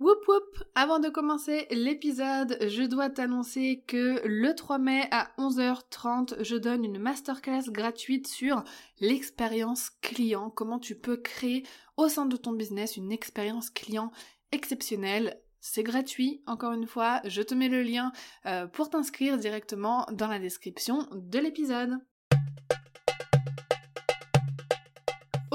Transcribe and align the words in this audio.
Whoop 0.00 0.26
whoop 0.28 0.64
Avant 0.74 0.98
de 0.98 1.10
commencer 1.10 1.66
l'épisode, 1.70 2.56
je 2.66 2.84
dois 2.84 3.10
t'annoncer 3.10 3.84
que 3.86 4.22
le 4.24 4.54
3 4.54 4.78
mai 4.78 5.06
à 5.10 5.30
11h30, 5.36 6.42
je 6.42 6.56
donne 6.56 6.86
une 6.86 6.98
masterclass 6.98 7.70
gratuite 7.70 8.26
sur 8.26 8.64
l'expérience 9.00 9.90
client, 10.00 10.48
comment 10.48 10.78
tu 10.78 10.94
peux 10.94 11.18
créer 11.18 11.66
au 11.98 12.08
sein 12.08 12.24
de 12.24 12.38
ton 12.38 12.52
business 12.52 12.96
une 12.96 13.12
expérience 13.12 13.68
client 13.68 14.10
exceptionnelle. 14.52 15.38
C'est 15.60 15.82
gratuit, 15.82 16.42
encore 16.46 16.72
une 16.72 16.86
fois, 16.86 17.20
je 17.26 17.42
te 17.42 17.52
mets 17.52 17.68
le 17.68 17.82
lien 17.82 18.10
euh, 18.46 18.66
pour 18.66 18.88
t'inscrire 18.88 19.36
directement 19.36 20.06
dans 20.12 20.28
la 20.28 20.38
description 20.38 21.06
de 21.12 21.38
l'épisode. 21.38 21.98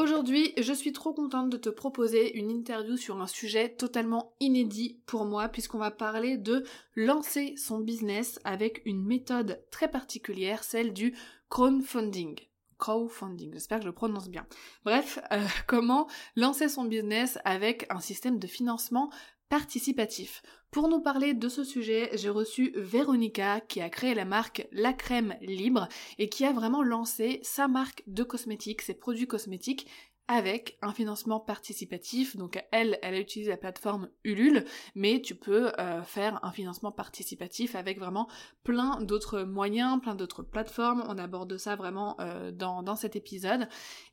Aujourd'hui, 0.06 0.54
je 0.60 0.72
suis 0.72 0.94
trop 0.94 1.14
contente 1.14 1.50
de 1.50 1.58
te 1.58 1.70
proposer 1.70 2.38
une 2.38 2.52
interview 2.52 2.96
sur 2.96 3.20
un 3.20 3.26
sujet 3.26 3.70
totalement 3.70 4.36
inédit 4.40 5.02
pour 5.08 5.26
moi 5.26 5.50
puisqu'on 5.50 5.80
va 5.80 5.90
parler 5.90 6.38
de 6.38 6.64
lancer 6.96 7.56
son 7.58 7.80
business 7.80 8.40
avec 8.44 8.84
une 8.86 9.04
méthode 9.04 9.66
très 9.72 9.90
particulière, 9.90 10.64
celle 10.64 10.94
du 10.94 11.16
crowdfunding 11.50 12.36
crowdfunding, 12.78 13.54
j'espère 13.54 13.80
que 13.80 13.84
je 13.84 13.90
le 13.90 13.96
prononce 13.96 14.30
bien. 14.30 14.46
Bref, 14.84 15.20
euh, 15.32 15.42
comment 15.68 16.08
lancer 16.36 16.70
son 16.70 16.86
business 16.86 17.40
avec 17.46 17.88
un 17.90 18.00
système 18.00 18.38
de 18.38 18.48
financement 18.48 19.10
participatif. 19.50 20.42
Pour 20.72 20.90
nous 20.90 21.02
parler 21.02 21.34
de 21.34 21.48
ce 21.48 21.64
sujet, 21.64 22.10
j'ai 22.14 22.30
reçu 22.30 22.74
Véronica 22.76 23.62
qui 23.62 23.80
a 23.82 23.90
créé 23.90 24.14
la 24.14 24.26
marque 24.26 24.68
La 24.72 24.94
Crème 24.94 25.36
Libre 25.42 25.88
et 26.18 26.28
qui 26.28 26.46
a 26.46 26.52
vraiment 26.52 26.84
lancé 26.84 27.40
sa 27.44 27.68
marque 27.68 28.04
de 28.08 28.24
cosmétiques, 28.24 28.82
ses 28.82 28.94
produits 28.94 29.28
cosmétiques 29.28 29.88
avec 30.28 30.78
un 30.82 30.92
financement 30.92 31.40
participatif. 31.40 32.36
Donc 32.36 32.62
elle, 32.72 33.00
elle 33.02 33.14
a 33.14 33.20
utilisé 33.20 33.52
la 33.52 33.58
plateforme 33.58 34.10
Ulule, 34.24 34.66
mais 34.96 35.22
tu 35.22 35.36
peux 35.36 35.72
euh, 35.80 36.02
faire 36.04 36.40
un 36.44 36.52
financement 36.52 36.92
participatif 36.92 37.76
avec 37.76 38.00
vraiment 38.00 38.28
plein 38.64 39.02
d'autres 39.02 39.44
moyens, 39.44 40.02
plein 40.02 40.16
d'autres 40.16 40.44
plateformes. 40.44 41.04
On 41.08 41.18
aborde 41.18 41.58
ça 41.58 41.76
vraiment 41.76 42.16
euh, 42.20 42.52
dans, 42.52 42.84
dans, 42.84 42.96
cet 42.96 43.16
épisode. 43.16 43.68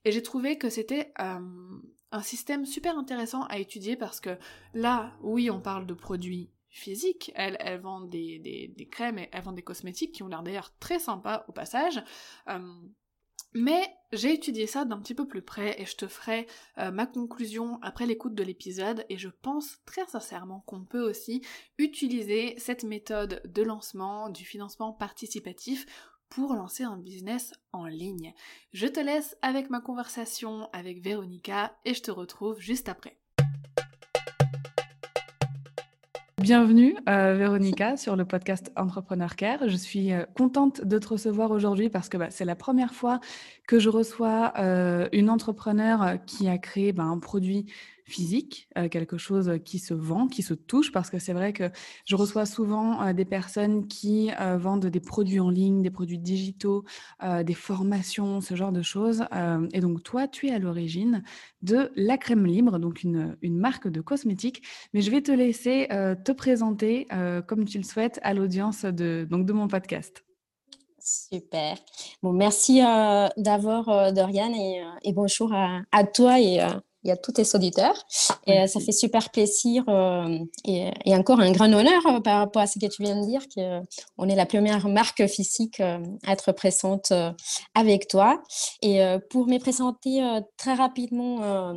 Et 0.05 0.13
j'ai 0.13 0.23
trouvé 0.23 0.59
que 0.59 0.69
c'était 0.69 1.13
euh, 1.21 1.41
un 2.13 2.23
système 2.23 2.67
super 2.67 2.97
intéressant 2.99 3.45
à 3.45 3.59
étudier 3.59 3.97
parce 3.97 4.21
que 4.21 4.37
là, 4.75 5.13
oui, 5.23 5.51
on 5.51 5.61
parle 5.61 5.87
de 5.87 5.95
produits 5.95 6.51
physiques, 6.69 7.33
elle, 7.35 7.57
elle 7.61 7.81
vend 7.81 8.01
des, 8.01 8.89
crèmes 8.91 9.19
et 9.19 9.29
elle 9.33 9.43
vend 9.43 9.53
des 9.53 9.63
cosmétiques 9.63 10.13
qui 10.13 10.23
ont 10.23 10.29
l'air 10.29 10.43
d'ailleurs 10.43 10.73
très 10.79 10.99
sympas 10.99 11.45
au 11.49 11.53
passage. 11.53 12.03
Mais 13.55 13.95
j'ai 14.13 14.33
étudié 14.33 14.67
ça 14.67 14.87
d'un 14.87 14.99
petit 14.99 15.15
peu 15.15 15.29
plus 15.29 15.43
près 15.43 15.81
et 15.81 15.85
je 15.85 15.97
te 15.97 16.07
ferai 16.07 16.47
euh, 16.79 16.91
ma 16.91 17.07
conclusion 17.07 17.79
après 17.83 18.07
l'écoute 18.07 18.35
de 18.35 18.43
l'épisode 18.43 19.05
et 19.11 19.19
je 19.19 19.29
pense 19.29 19.81
très 19.85 20.07
sincèrement 20.07 20.61
qu'on 20.67 20.85
peut 20.85 21.03
aussi 21.03 21.43
utiliser 21.77 22.55
cette 22.59 22.85
méthode 22.85 23.43
de 23.45 23.63
lancement 23.63 24.31
du 24.31 24.47
financement 24.47 24.93
participatif 24.93 25.85
pour 26.35 26.55
lancer 26.55 26.85
un 26.85 26.97
business 26.97 27.53
en 27.73 27.85
ligne. 27.85 28.33
Je 28.73 28.87
te 28.87 29.01
laisse 29.01 29.37
avec 29.43 29.69
ma 29.69 29.81
conversation 29.81 30.69
avec 30.73 31.03
Véronica 31.03 31.77
et 31.85 31.93
je 31.93 32.01
te 32.01 32.11
retrouve 32.11 32.59
juste 32.59 32.89
après. 32.89 33.19
Bienvenue, 36.39 36.97
euh, 37.09 37.35
Véronica, 37.35 37.97
sur 37.97 38.17
le 38.17 38.25
podcast 38.25 38.73
Entrepreneur 38.77 39.37
Care. 39.37 39.69
Je 39.69 39.77
suis 39.77 40.13
euh, 40.13 40.25
contente 40.35 40.85
de 40.85 40.99
te 40.99 41.09
recevoir 41.09 41.51
aujourd'hui 41.51 41.91
parce 41.91 42.09
que 42.09 42.17
bah, 42.17 42.31
c'est 42.31 42.47
la 42.47 42.57
première 42.57 42.95
fois 42.95 43.21
que 43.69 43.79
je 43.79 43.91
reçois 43.91 44.55
euh, 44.59 45.09
une 45.13 45.29
entrepreneur 45.29 46.17
qui 46.27 46.49
a 46.49 46.57
créé 46.57 46.93
bah, 46.93 47.05
un 47.05 47.19
produit 47.19 47.67
physique, 48.05 48.69
euh, 48.77 48.89
quelque 48.89 49.17
chose 49.17 49.59
qui 49.65 49.79
se 49.79 49.95
vend, 49.95 50.27
qui 50.27 50.43
se 50.43 50.55
touche, 50.55 50.93
parce 50.93 51.11
que 51.11 51.19
c'est 51.19 51.33
vrai 51.33 51.53
que 51.53 51.71
je 52.05 52.17
reçois 52.17 52.47
souvent 52.47 53.03
euh, 53.03 53.13
des 53.13 53.25
personnes 53.25 53.87
qui 53.87 54.31
euh, 54.41 54.57
vendent 54.59 54.87
des 54.87 55.01
produits 55.01 55.41
en 55.41 55.51
ligne, 55.51 55.83
des 55.83 55.91
produits 55.91 56.19
digitaux, 56.19 56.85
des 57.45 57.55
formations, 57.55 58.41
ce 58.41 58.55
genre 58.55 58.73
de 58.73 58.83
choses. 58.83 59.25
et 59.73 59.81
donc 59.81 60.03
toi, 60.03 60.29
tu 60.29 60.49
es 60.49 60.53
à 60.53 60.59
l'origine 60.59 61.23
de 61.63 61.91
La 61.97 62.19
Crème 62.19 62.47
Libre, 62.47 62.79
donc 62.79 63.03
une, 63.03 63.37
marque 63.43 63.89
de 63.89 64.01
cosmétiques. 64.01 64.63
Mais 64.93 65.03
je 65.03 65.11
vais 65.11 65.23
te 65.23 65.31
laisser 65.31 65.89
te 66.25 66.33
présenter 66.33 67.07
comme 67.47 67.65
tu 67.65 67.79
le 67.79 67.85
souhaites 67.85 68.19
à 68.23 68.35
l'audience 68.35 68.85
de, 68.85 69.27
donc 69.29 69.47
de 69.47 69.53
mon 69.53 69.69
podcast. 69.69 70.25
Super. 70.99 71.77
Bon, 72.23 72.33
merci 72.33 72.81
d'abord, 73.37 74.13
Doriane, 74.13 74.55
et, 74.55 74.83
et 75.03 75.13
bonjour 75.13 75.53
à, 75.53 75.81
à 75.93 76.05
toi 76.05 76.41
et 76.41 76.61
il 77.05 77.09
y 77.09 77.11
a 77.11 77.17
tous 77.17 77.33
tes 77.33 77.55
auditeurs. 77.55 77.95
Et 78.47 78.61
euh, 78.61 78.67
ça 78.67 78.81
fait 78.81 78.93
super 78.93 79.31
plaisir 79.31 79.85
euh, 79.89 80.39
et, 80.65 80.91
encore 81.15 81.41
un 81.41 81.53
grand 81.53 81.73
honneur 81.73 82.07
euh, 82.07 82.21
par 82.21 82.39
rapport 82.39 82.63
à 82.63 82.67
ce 82.67 82.79
que 82.79 82.87
tu 82.87 83.03
viens 83.03 83.21
de 83.21 83.27
dire, 83.27 83.43
qu'on 83.55 84.29
est 84.29 84.37
la 84.37 84.47
première 84.47 84.89
marque 84.89 85.27
physique 85.27 85.81
à 85.81 86.01
être 86.29 86.53
présente 86.53 87.13
avec 87.75 88.09
toi. 88.09 88.43
Et 88.83 89.01
pour 89.31 89.47
me 89.47 89.59
présenter 89.59 90.23
très 90.57 90.75
rapidement 90.75 91.73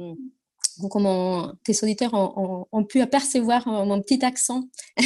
comment 0.90 1.52
tes 1.64 1.74
auditeurs 1.84 2.14
ont, 2.14 2.84
pu 2.84 3.02
apercevoir 3.02 3.68
euh, 3.68 3.86
mon 3.86 4.02
petit 4.02 4.24
accent. 4.24 4.64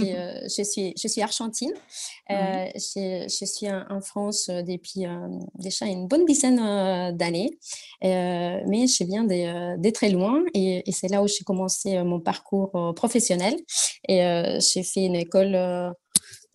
Euh, 0.00 0.40
je, 0.44 0.62
suis, 0.62 0.94
je 1.00 1.08
suis 1.08 1.22
argentine. 1.22 1.72
Euh, 2.30 2.66
je, 2.74 3.44
suis 3.44 3.70
en, 3.70 4.00
France 4.00 4.48
depuis 4.48 5.04
déjà 5.54 5.86
une 5.86 6.06
bonne 6.06 6.24
dizaine 6.24 6.56
d'années, 7.16 7.50
mais 8.02 8.86
je 8.86 9.04
viens 9.04 9.24
de, 9.24 9.90
très 9.90 10.10
loin 10.10 10.42
et, 10.54 10.82
c'est 10.92 11.08
là 11.08 11.22
où 11.22 11.28
j'ai 11.28 11.44
commencé 11.44 12.02
mon 12.02 12.20
parcours 12.20 12.72
professionnel. 12.94 13.56
Et 14.08 14.20
j'ai 14.60 14.82
fait 14.82 15.04
une 15.04 15.16
école 15.16 15.54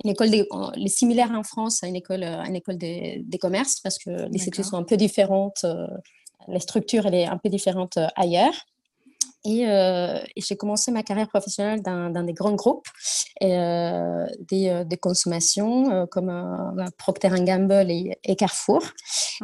une 0.03 0.12
école 0.12 0.30
des, 0.30 0.47
les 0.76 0.90
similaires 0.90 1.31
en 1.31 1.44
France 1.44 1.84
à 1.84 1.88
une 1.88 1.96
école, 1.96 2.24
une 2.24 2.56
école 2.56 2.78
des, 2.78 3.24
des 3.26 3.38
commerces 3.38 3.80
parce 3.80 3.97
que 3.97 4.30
les 4.30 4.47
études 4.47 4.66
sont 4.66 4.78
un 4.78 4.84
peu 4.84 4.97
différentes 4.97 5.66
la 6.47 6.59
structure 6.59 7.06
elle 7.06 7.16
est 7.16 7.25
un 7.25 7.38
peu 7.38 7.50
différente 7.50 7.97
euh, 7.97 8.08
ailleurs. 8.16 8.53
Euh, 9.46 10.19
et, 10.35 10.41
j'ai 10.41 10.58
commencé 10.58 10.91
ma 10.91 11.03
carrière 11.03 11.29
professionnelle 11.29 11.82
dans, 11.82 12.26
des 12.26 12.34
grands 12.34 12.55
groupes 12.55 12.88
euh, 13.41 14.26
des, 14.49 14.84
des, 14.85 14.97
consommations 14.97 16.05
comme 16.08 16.85
Procter 16.97 17.29
Gamble 17.29 17.90
et, 17.90 18.35
Carrefour. 18.35 18.82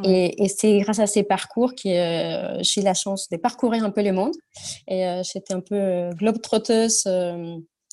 Et, 0.04 0.50
c'est 0.50 0.80
grâce 0.80 1.00
à 1.00 1.08
ces 1.08 1.24
parcours 1.24 1.72
que 1.72 2.58
j'ai 2.62 2.82
eu 2.82 2.84
la 2.84 2.96
chance 2.96 3.30
de 3.30 3.38
parcourir 3.38 3.86
un 3.86 3.92
peu 3.92 4.02
le 4.02 4.12
monde. 4.12 4.34
Et 4.90 5.22
j'étais 5.24 5.54
un 5.54 5.62
peu 5.62 6.10
globe-trotteuse 6.16 7.08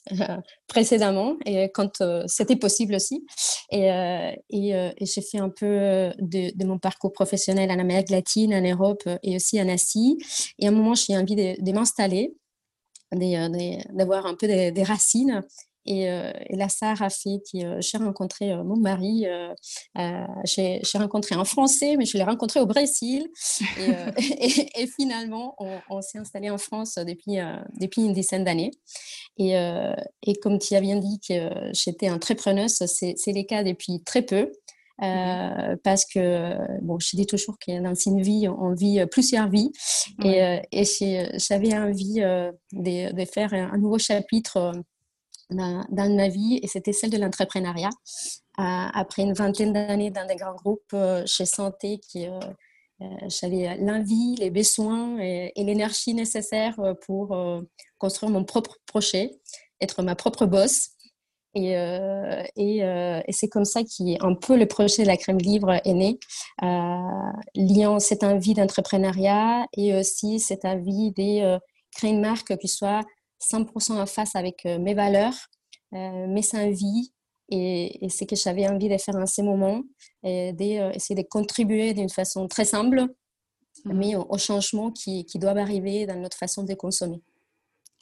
précédemment 0.67 1.37
et 1.45 1.71
quand 1.73 2.01
euh, 2.01 2.25
c'était 2.27 2.57
possible 2.57 2.95
aussi. 2.95 3.27
Et, 3.71 3.91
euh, 3.91 4.31
euh, 4.53 4.93
et, 4.97 5.07
j'ai 5.07 5.23
fait 5.23 5.39
un 5.39 5.51
peu 5.51 6.13
de, 6.19 6.65
mon 6.65 6.79
parcours 6.79 7.13
professionnel 7.13 7.71
en 7.71 7.79
Amérique 7.79 8.11
latine, 8.11 8.55
en 8.55 8.63
Europe 8.63 9.03
et 9.23 9.37
aussi 9.37 9.61
en 9.61 9.69
Asie. 9.69 10.19
Et 10.59 10.67
à 10.67 10.71
un 10.71 10.73
moment, 10.73 10.95
j'ai 10.95 11.17
envie 11.17 11.37
de 11.37 11.73
m'installer, 11.73 12.35
d'avoir 13.13 14.27
un 14.27 14.35
peu 14.35 14.47
des 14.47 14.83
racines 14.83 15.43
et, 15.87 16.11
euh, 16.11 16.33
et, 16.49 16.57
là, 16.57 16.69
ça 16.69 16.93
a 16.93 17.11
fait 17.11 17.41
que 17.53 17.81
j'ai 17.81 17.99
rencontré 17.99 18.55
mon 18.63 18.77
mari. 18.77 19.27
j'ai 20.45 20.99
rencontré 20.99 21.35
un 21.35 21.45
Français, 21.45 21.97
mais 21.97 22.05
je 22.05 22.17
l'ai 22.17 22.25
rencontré 22.25 22.61
au 22.61 22.67
Brésil. 22.67 23.29
Et, 23.79 23.91
et, 24.83 24.87
finalement, 24.87 25.57
on, 25.89 26.03
s'est 26.03 26.19
installé 26.19 26.51
en 26.51 26.59
France 26.59 26.97
depuis, 26.97 27.39
depuis 27.79 28.03
une 28.03 28.13
dizaine 28.13 28.45
d'années. 28.45 28.73
Et, 29.39 29.55
comme 30.43 30.59
tu 30.59 30.75
as 30.75 30.81
bien 30.81 30.97
dit 30.97 31.21
que 31.27 31.51
j'étais 31.73 32.11
entrepreneuse, 32.11 32.83
c'est 32.87 33.33
le 33.33 33.43
cas 33.45 33.65
depuis 33.65 34.03
très 34.05 34.23
peu. 34.23 34.53
Euh, 35.03 35.77
parce 35.83 36.05
que, 36.05 36.57
bon, 36.83 36.99
je 36.99 37.17
dis 37.17 37.27
toujours 37.27 37.59
que 37.59 37.81
dans 37.81 37.95
une 37.95 38.21
vie, 38.21 38.49
on 38.49 38.75
vit 38.75 39.01
plusieurs 39.11 39.49
vies. 39.49 39.73
Et, 40.25 40.61
et 40.73 40.85
j'avais 41.39 41.75
envie 41.75 42.21
de, 42.21 43.13
de, 43.13 43.25
faire 43.25 43.55
un 43.55 43.79
nouveau 43.79 43.99
chapitre 43.99 44.73
dans, 45.51 46.17
ma 46.17 46.29
vie, 46.29 46.61
et 46.63 46.67
c'était 46.67 46.93
celle 46.93 47.11
de 47.11 47.19
l'entrepreneuriat. 47.19 47.91
après 48.57 49.23
une 49.23 49.33
vingtaine 49.33 49.73
d'années 49.73 50.11
dans 50.11 50.27
des 50.27 50.37
grands 50.37 50.55
groupes, 50.55 50.95
j'ai 51.25 51.47
senti 51.47 52.01
que 52.13 52.29
j'avais 53.29 53.77
l'envie, 53.79 54.37
les 54.37 54.51
besoins 54.51 55.19
et, 55.19 55.53
l'énergie 55.57 56.15
nécessaire 56.15 56.77
pour 57.07 57.37
construire 57.99 58.31
mon 58.31 58.45
propre 58.45 58.77
projet, 58.87 59.31
être 59.81 60.03
ma 60.03 60.15
propre 60.15 60.47
boss. 60.47 60.91
Et, 61.55 61.77
euh, 61.77 62.43
et, 62.57 62.85
euh, 62.85 63.21
c'est 63.31 63.49
comme 63.49 63.65
ça 63.65 63.81
qu'un 63.83 64.35
peu 64.35 64.57
le 64.57 64.67
projet 64.67 65.03
de 65.03 65.09
la 65.09 65.17
crème 65.17 65.39
livre 65.39 65.81
est 65.85 65.95
né, 65.95 66.19
euh, 66.63 67.33
liant 67.57 67.99
cette 67.99 68.23
envie 68.23 68.55
d'entrepreneuriat 68.55 69.67
et 69.77 69.95
aussi 69.97 70.39
cette 70.39 70.65
envie 70.65 71.11
de 71.11 71.59
créer 71.97 72.11
une 72.11 72.21
marque 72.21 72.57
qui 72.59 72.69
soit 72.69 73.03
100% 73.41 74.01
en 74.01 74.07
face 74.07 74.37
avec 74.37 74.65
mes 74.65 74.95
valeurs, 74.95 75.35
mes 75.93 76.43
envies 76.55 77.13
et, 77.51 78.05
et 78.05 78.09
ce 78.09 78.25
que 78.25 78.37
j'avais 78.37 78.69
envie 78.69 78.89
de 78.89 78.97
faire 78.97 79.17
en 79.17 79.27
ce 79.27 79.43
moment, 79.43 79.83
et 80.23 80.53
d'essayer 80.53 81.21
de 81.21 81.27
contribuer 81.29 81.95
d'une 81.95 82.09
façon 82.09 82.47
très 82.49 82.65
simple, 82.65 83.03
mmh. 83.85 83.93
mais 83.93 84.15
au, 84.15 84.27
au 84.29 84.39
changement 84.39 84.91
qui, 84.93 85.25
qui 85.27 85.39
doit 85.39 85.59
arriver 85.59 86.07
dans 86.07 86.17
notre 86.17 86.37
façon 86.37 86.63
de 86.65 86.75
consommer. 86.75 87.23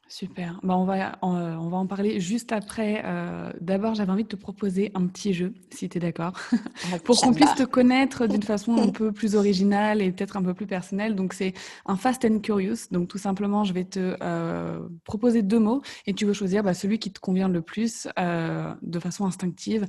Super. 0.09 0.59
Bah, 0.63 0.77
on, 0.77 0.85
va, 0.85 1.19
on, 1.21 1.37
euh, 1.37 1.55
on, 1.57 1.69
va 1.69 1.77
en 1.77 1.87
parler 1.87 2.19
juste 2.19 2.53
après. 2.53 3.03
Euh, 3.05 3.53
D'abord, 3.61 3.95
j'avais 3.95 4.11
envie 4.11 4.25
de 4.25 4.29
te 4.29 4.37
proposer 4.37 4.91
un 4.95 5.07
petit 5.07 5.35
jeu, 5.35 5.53
si 5.71 5.89
tu 5.89 5.99
es 5.99 6.01
d'accord, 6.01 6.33
ah, 6.53 6.99
pour 7.05 7.21
qu'on 7.21 7.35
puisse 7.35 7.55
te 7.55 7.65
connaître 7.65 8.27
d'une 8.27 8.43
façon 8.55 8.77
un 8.79 8.89
peu 8.89 9.13
plus 9.13 9.37
originale 9.37 10.01
et 10.01 10.11
peut-être 10.11 10.39
un 10.39 10.43
peu 10.43 10.55
plus 10.55 10.67
personnelle. 10.67 11.15
Donc, 11.15 11.35
c'est 11.35 11.53
un 11.85 11.97
Fast 11.97 12.25
and 12.25 12.41
Curious. 12.41 12.89
Donc, 12.91 13.09
tout 13.09 13.19
simplement, 13.19 13.65
je 13.65 13.75
vais 13.75 13.85
te 13.85 14.17
euh, 14.23 14.89
proposer 15.05 15.43
deux 15.43 15.59
mots 15.59 15.83
et 16.07 16.15
tu 16.15 16.25
veux 16.25 16.33
choisir 16.33 16.63
bah, 16.63 16.73
celui 16.73 16.99
qui 16.99 17.13
te 17.13 17.21
convient 17.21 17.49
le 17.49 17.61
plus 17.61 18.09
euh, 18.19 18.75
de 18.81 18.99
façon 18.99 19.27
instinctive 19.27 19.87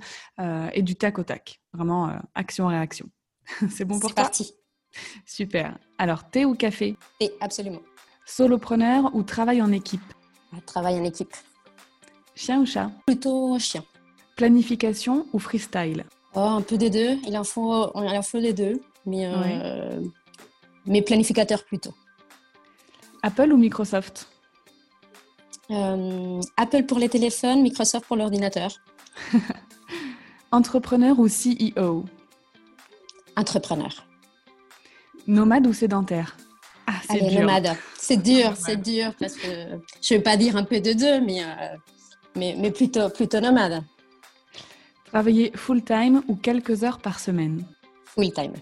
et 0.74 0.81
du 0.81 0.95
tac 0.95 1.18
au 1.18 1.24
tac. 1.24 1.62
Vraiment, 1.74 2.12
action-réaction. 2.36 3.10
c'est 3.69 3.86
bon 3.86 4.00
pour 4.00 4.13
toi? 4.13 4.30
C'est 4.33 4.44
parti. 4.44 4.54
Super. 5.25 5.77
Alors, 5.98 6.30
thé 6.30 6.45
ou 6.45 6.56
café? 6.56 6.98
Thé, 7.19 7.31
absolument. 7.39 7.81
Solopreneur 8.30 9.10
ou 9.16 9.24
travail 9.24 9.60
en 9.60 9.72
équipe? 9.72 10.14
Travail 10.68 11.00
en 11.00 11.04
équipe. 11.04 11.34
Chien 12.36 12.62
ou 12.62 12.66
chat? 12.66 12.92
Plutôt 13.08 13.58
chien. 13.58 13.84
Planification 14.36 15.26
ou 15.34 15.40
freestyle? 15.40 16.06
Oh, 16.36 16.40
Un 16.40 16.62
peu 16.62 16.78
des 16.78 16.92
deux. 16.92 17.18
Il 17.28 17.36
en 17.38 17.44
faut, 17.44 17.92
il 17.96 18.18
en 18.18 18.22
faut 18.22 18.40
des 18.40 18.54
deux. 18.54 18.81
Mais, 19.08 19.26
euh, 19.26 20.00
mais 20.86 21.02
planificateur 21.02 21.66
plutôt. 21.66 21.94
Apple 23.24 23.52
ou 23.52 23.58
Microsoft? 23.58 24.30
Euh, 25.72 26.40
Apple 26.56 26.84
pour 26.84 27.00
les 27.00 27.10
téléphones, 27.10 27.64
Microsoft 27.64 28.06
pour 28.06 28.16
l'ordinateur. 28.16 28.72
Entrepreneur 30.52 31.18
ou 31.20 31.28
CEO 31.28 32.06
Entrepreneur. 33.36 34.06
Nomade 35.26 35.66
ou 35.66 35.74
sédentaire? 35.74 36.38
Ah, 36.89 37.01
c'est 37.07 37.21
dur. 37.21 37.39
nomade. 37.39 37.77
C'est 37.97 38.18
dur, 38.18 38.53
c'est 38.57 38.77
dur 38.77 39.13
parce 39.19 39.36
que 39.36 39.47
je 40.01 40.13
ne 40.13 40.18
vais 40.18 40.24
pas 40.24 40.38
dire 40.38 40.56
un 40.56 40.63
peu 40.63 40.80
de 40.80 40.94
deux, 40.94 41.21
mais, 41.21 41.44
euh, 41.44 41.45
mais, 42.36 42.56
mais, 42.57 42.71
plutôt, 42.71 43.09
plutôt 43.09 43.39
nomade. 43.39 43.83
Travailler 45.06 45.51
full-time 45.56 46.24
ou 46.27 46.36
quelques 46.36 46.83
heures 46.83 47.00
par 47.00 47.19
semaine? 47.19 47.63
Full-time. 48.06 48.53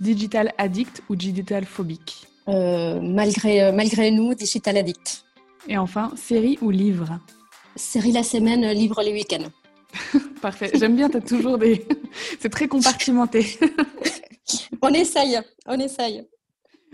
Digital 0.00 0.52
addict 0.58 1.02
ou 1.08 1.16
digital 1.16 1.64
phobique? 1.64 2.28
Euh, 2.48 3.00
malgré, 3.00 3.62
euh, 3.62 3.72
malgré 3.72 4.10
nous, 4.10 4.34
digital 4.34 4.76
addict. 4.76 5.24
Et 5.66 5.76
enfin, 5.76 6.12
série 6.16 6.58
ou 6.60 6.70
livre? 6.70 7.18
Série 7.74 8.12
la 8.12 8.22
semaine, 8.22 8.70
livre 8.70 9.02
les 9.02 9.12
week-ends. 9.12 9.48
Parfait. 10.42 10.70
J'aime 10.74 10.94
bien, 10.94 11.08
tu 11.08 11.16
as 11.16 11.20
toujours 11.20 11.58
des. 11.58 11.86
C'est 12.40 12.50
très 12.50 12.68
compartimenté. 12.68 13.58
on 14.82 14.90
essaye, 14.90 15.40
on 15.66 15.78
essaye. 15.80 16.24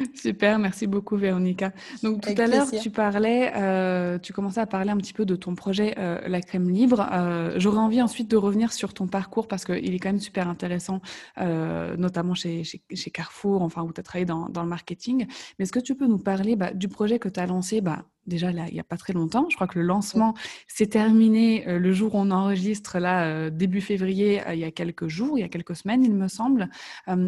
Super, 0.15 0.59
merci 0.59 0.87
beaucoup 0.87 1.17
Véronica. 1.17 1.73
Donc 2.03 2.23
tout 2.23 2.35
à 2.41 2.47
l'heure, 2.47 2.71
tu 2.71 2.91
parlais, 2.91 3.53
euh, 3.57 4.19
tu 4.19 4.33
commençais 4.33 4.61
à 4.61 4.67
parler 4.67 4.91
un 4.91 4.97
petit 4.97 5.13
peu 5.13 5.25
de 5.25 5.37
ton 5.37 5.55
projet 5.55 5.95
euh, 5.99 6.21
La 6.27 6.41
Crème 6.41 6.71
Libre. 6.71 7.07
Euh, 7.13 7.55
j'aurais 7.57 7.79
envie 7.79 8.01
ensuite 8.03 8.31
de 8.31 8.37
revenir 8.37 8.73
sur 8.73 8.95
ton 8.95 9.07
parcours 9.07 9.49
parce 9.49 9.65
qu'il 9.65 9.95
est 9.95 9.99
quand 9.99 10.11
même 10.11 10.21
super 10.21 10.49
intéressant, 10.49 11.01
notamment 11.37 12.35
chez, 12.35 12.65
chez, 12.65 13.11
Carrefour, 13.11 13.63
enfin 13.63 13.83
où 13.83 13.93
tu 13.93 14.01
as 14.01 14.03
travaillé 14.03 14.25
dans, 14.25 14.49
dans, 14.49 14.63
le 14.63 14.69
marketing. 14.69 15.27
Mais 15.59 15.65
est-ce 15.65 15.73
que 15.73 15.81
tu 15.81 15.95
peux 15.95 16.07
nous 16.07 16.19
parler 16.19 16.57
bah, 16.57 16.73
du 16.73 16.89
projet 16.89 17.19
que 17.19 17.29
tu 17.29 17.41
as 17.41 17.47
lancé 17.47 17.81
bah, 17.81 18.05
déjà 18.27 18.53
là, 18.53 18.67
il 18.69 18.75
n'y 18.75 18.81
a 18.81 18.85
pas 18.85 18.97
très 18.97 19.13
longtemps. 19.13 19.47
Je 19.51 19.57
crois 19.57 19.67
que 19.67 19.79
le 19.79 19.85
lancement 19.85 20.35
s'est 20.69 20.87
terminé 20.87 21.69
euh, 21.69 21.79
le 21.79 21.93
jour 21.93 22.15
où 22.15 22.19
on 22.19 22.31
enregistre, 22.31 22.99
là, 22.99 23.25
euh, 23.25 23.51
début 23.51 23.81
février, 23.81 24.47
euh, 24.47 24.55
il 24.55 24.61
y 24.61 24.65
a 24.65 24.71
quelques 24.71 25.09
jours, 25.09 25.39
il 25.39 25.43
y 25.43 25.45
a 25.45 25.49
quelques 25.49 25.77
semaines, 25.77 26.05
il 26.05 26.15
me 26.15 26.29
semble. 26.29 26.69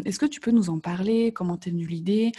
Est-ce 0.04 0.18
que 0.18 0.26
tu 0.26 0.40
peux 0.40 0.50
nous 0.50 0.70
en 0.70 0.78
parler? 0.78 1.32
Comment 1.32 1.56
t'es 1.56 1.70
venue 1.70 1.86
l'idée? 1.86 2.32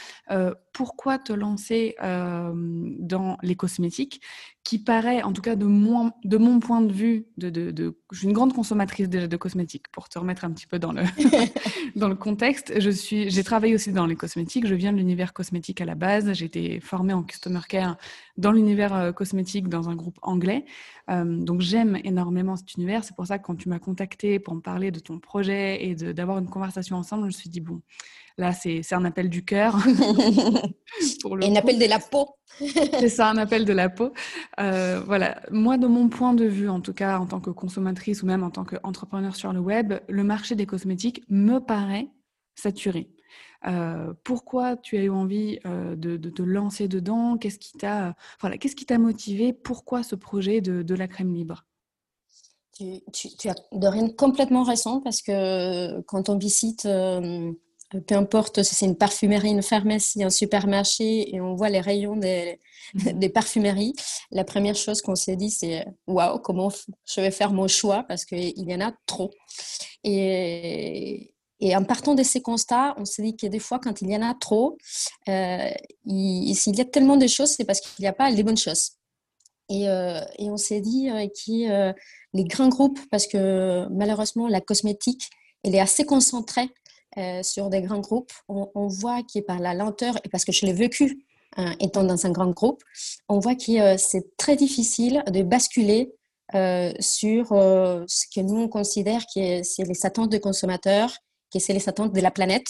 Pourquoi 0.72 1.18
te 1.20 1.34
lancer 1.34 1.96
dans 2.00 3.38
les 3.42 3.56
cosmétiques 3.56 4.22
qui 4.64 4.80
paraît, 4.80 5.22
en 5.24 5.34
tout 5.34 5.42
cas 5.42 5.56
de, 5.56 5.66
mon, 5.66 6.12
de 6.24 6.38
mon 6.38 6.60
point 6.60 6.80
de 6.82 6.92
vue, 6.92 7.26
de, 7.38 7.50
de, 7.50 7.72
de 7.72 7.98
je 8.12 8.20
suis 8.20 8.28
une 8.28 8.34
grande 8.34 8.54
consommatrice 8.54 9.10
déjà 9.10 9.28
de 9.28 9.38
cosmétiques, 9.38 9.90
pour 9.92 10.08
te 10.08 10.18
remettre 10.18 10.46
un 10.46 10.52
petit 10.52 10.68
peu 10.68 10.80
dans 10.80 10.94
le, 10.94 11.04
dans 11.98 12.08
le 12.08 12.16
contexte. 12.16 12.80
Je 12.80 12.90
suis, 12.90 13.30
j'ai 13.30 13.44
travaillé 13.44 13.76
aussi 13.76 13.92
dans 13.92 14.06
les 14.06 14.16
cosmétiques, 14.16 14.66
je 14.66 14.76
viens 14.76 14.94
de 14.94 14.98
l'univers 14.98 15.34
cosmétique 15.34 15.82
à 15.82 15.86
la 15.86 15.96
base, 15.96 16.32
j'ai 16.32 16.46
été 16.46 16.80
formée 16.80 17.12
en 17.12 17.24
customer 17.24 17.60
care 17.68 17.98
dans 18.38 18.54
l'univers 18.54 18.94
euh, 18.96 19.12
cosmétique 19.12 19.68
dans 19.68 19.90
un 19.90 19.96
groupe 19.96 20.18
anglais. 20.22 20.64
Euh, 21.10 21.26
donc 21.26 21.60
j'aime 21.60 22.00
énormément 22.06 22.56
cet 22.56 22.76
univers, 22.76 23.04
c'est 23.04 23.16
pour 23.16 23.28
ça 23.28 23.40
que 23.40 23.46
quand 23.46 23.56
tu 23.56 23.68
m'as 23.68 23.80
contacté 23.80 24.40
pour 24.40 24.56
me 24.56 24.62
parler 24.62 24.92
de 24.92 25.00
ton 25.00 25.20
projet 25.20 25.86
et 25.86 25.96
d'avoir 25.96 26.38
une 26.38 26.50
conversation 26.50 26.96
ensemble, 26.96 27.24
je 27.24 27.28
me 27.28 27.32
suis 27.32 27.50
dit, 27.50 27.60
bon, 27.60 27.82
Là, 28.38 28.52
c'est 28.52 28.94
un 28.94 29.06
appel 29.06 29.30
du 29.30 29.46
cœur. 29.46 29.78
Et 31.42 31.52
un 31.52 31.56
appel 31.56 31.78
de 31.78 31.86
la 31.86 32.00
peau. 32.00 32.30
c'est 32.60 33.10
ça, 33.10 33.30
un 33.30 33.38
appel 33.38 33.66
de 33.66 33.74
la 33.74 33.90
peau. 33.90 34.12
Euh, 34.60 35.02
voilà, 35.06 35.40
moi, 35.52 35.78
de 35.78 35.88
mon 35.88 36.10
point 36.10 36.34
de 36.34 36.46
vue, 36.46 36.70
en 36.70 36.82
tout 36.82 36.94
cas, 36.94 37.20
en 37.20 37.28
tant 37.28 37.40
que 37.40 37.52
consommatrice 37.52 38.24
ou 38.24 38.26
même 38.26 38.44
en 38.44 38.50
tant 38.50 38.64
qu'entrepreneur 38.64 39.36
sur 39.36 39.54
le 39.54 39.60
web, 39.60 39.94
le 40.08 40.24
marché 40.24 40.56
des 40.56 40.66
cosmétiques 40.66 41.24
me 41.30 41.60
paraît 41.60 42.08
saturé. 42.56 43.10
Euh, 43.66 44.14
pourquoi 44.24 44.78
tu 44.78 44.98
as 44.98 45.04
eu 45.04 45.10
envie 45.10 45.60
euh, 45.66 45.96
de, 45.96 46.18
te 46.18 46.42
lancer 46.42 46.88
dedans? 46.88 47.38
Qu'est-ce 47.38 47.60
qui 47.60 47.78
t'a 47.78 48.16
voilà, 48.42 48.58
qu'est-ce 48.58 48.76
qui 48.76 48.86
t'a 48.86 48.98
motivé? 48.98 49.54
Pourquoi 49.54 50.04
ce 50.04 50.16
projet 50.16 50.60
de, 50.60 50.96
la 50.96 51.08
crème 51.08 51.34
libre? 51.34 51.66
Tu, 52.76 53.02
tu, 53.14 53.50
as 53.50 53.56
de 53.72 53.88
rien 53.88 54.10
complètement 54.10 54.64
raison 54.64 55.00
parce 55.00 55.22
que 55.22 56.02
quand 56.02 56.30
on 56.30 56.38
visite 56.38 56.88
peu 58.00 58.16
importe 58.16 58.64
si 58.64 58.76
c'est 58.76 58.86
une 58.86 58.98
parfumerie, 58.98 59.50
une 59.50 59.62
pharmacie, 59.62 60.24
un 60.24 60.30
supermarché, 60.30 61.34
et 61.34 61.42
on 61.42 61.56
voit 61.56 61.70
les 61.70 61.82
rayons 61.82 62.16
des, 62.16 62.60
mhm. 62.94 63.30
parfumeries, 63.30 63.94
la 64.32 64.44
première 64.44 64.76
chose 64.76 65.02
qu'on 65.02 65.16
s'est 65.16 65.36
dit, 65.36 65.52
c'est 65.52 65.86
waouh, 66.08 66.40
comment 66.40 66.70
je 67.06 67.22
vais 67.22 67.32
faire 67.32 67.52
mon 67.52 67.68
choix 67.68 68.04
parce 68.04 68.26
qu'il 68.26 68.70
y 68.70 68.76
en 68.76 68.82
a 68.82 68.94
trop. 69.06 69.32
Et, 70.04 71.34
et, 71.60 71.76
en 71.76 71.84
partant 71.84 72.16
de 72.16 72.24
ces 72.24 72.42
constats, 72.42 72.96
on 72.98 73.06
s'est 73.06 73.24
dit 73.24 73.36
que 73.36 73.48
des 73.48 73.60
fois, 73.60 73.80
quand 73.80 74.02
il 74.02 74.10
y 74.10 74.18
en 74.18 74.22
a 74.22 74.34
trop, 74.34 74.78
euh, 75.30 75.70
il, 76.06 76.52
y 76.52 76.82
a 76.82 76.86
tellement 76.86 77.18
de 77.18 77.28
choses, 77.28 77.52
c'est 77.52 77.66
parce 77.66 77.80
qu'il 77.80 78.04
n'y 78.04 78.08
a 78.08 78.14
pas 78.14 78.30
les 78.30 78.44
bonnes 78.44 78.58
choses. 78.58 78.94
Et, 79.70 79.88
euh, 79.88 80.20
et 80.38 80.50
on 80.50 80.58
s'est 80.58 80.82
dit 80.82 81.10
euh, 81.10 81.28
que 81.28 81.94
les 82.34 82.44
grands 82.44 82.68
groupes, 82.70 83.00
parce 83.12 83.28
que 83.28 83.88
malheureusement, 83.92 84.48
la 84.48 84.60
cosmétique, 84.60 85.30
elle 85.64 85.76
est 85.76 85.80
assez 85.80 86.06
concentrée 86.06 86.70
euh, 87.18 87.44
sur 87.44 87.70
des 87.70 87.82
grands 87.82 88.00
groupes, 88.00 88.32
on, 88.48 88.88
voit 88.88 89.22
que 89.22 89.40
par 89.40 89.60
la 89.60 89.76
lenteur, 89.76 90.18
et 90.24 90.30
parce 90.30 90.46
que 90.46 90.52
je 90.52 90.66
l'ai 90.66 90.74
vécu 90.74 91.24
hein, 91.58 91.76
étant 91.80 92.04
dans 92.04 92.26
un 92.26 92.32
grand 92.32 92.50
groupe, 92.50 92.82
on 93.30 93.38
voit 93.38 93.54
que 93.54 93.80
euh, 93.80 93.98
c'est 94.00 94.36
très 94.36 94.56
difficile 94.56 95.24
de 95.28 95.44
basculer 95.44 96.12
euh, 96.56 96.92
sur 97.00 97.50
ce 97.50 98.26
que 98.34 98.42
nous 98.42 98.62
on 98.62 98.68
considère 98.68 99.22
que 99.34 99.62
c'est 99.62 99.84
les 99.84 100.06
attentes 100.06 100.32
des 100.32 100.40
consommateurs, 100.40 101.16
que 101.54 101.60
c'est 101.60 101.74
les 101.74 101.88
attentes 101.88 102.14
de 102.14 102.22
la 102.22 102.32
planète, 102.32 102.68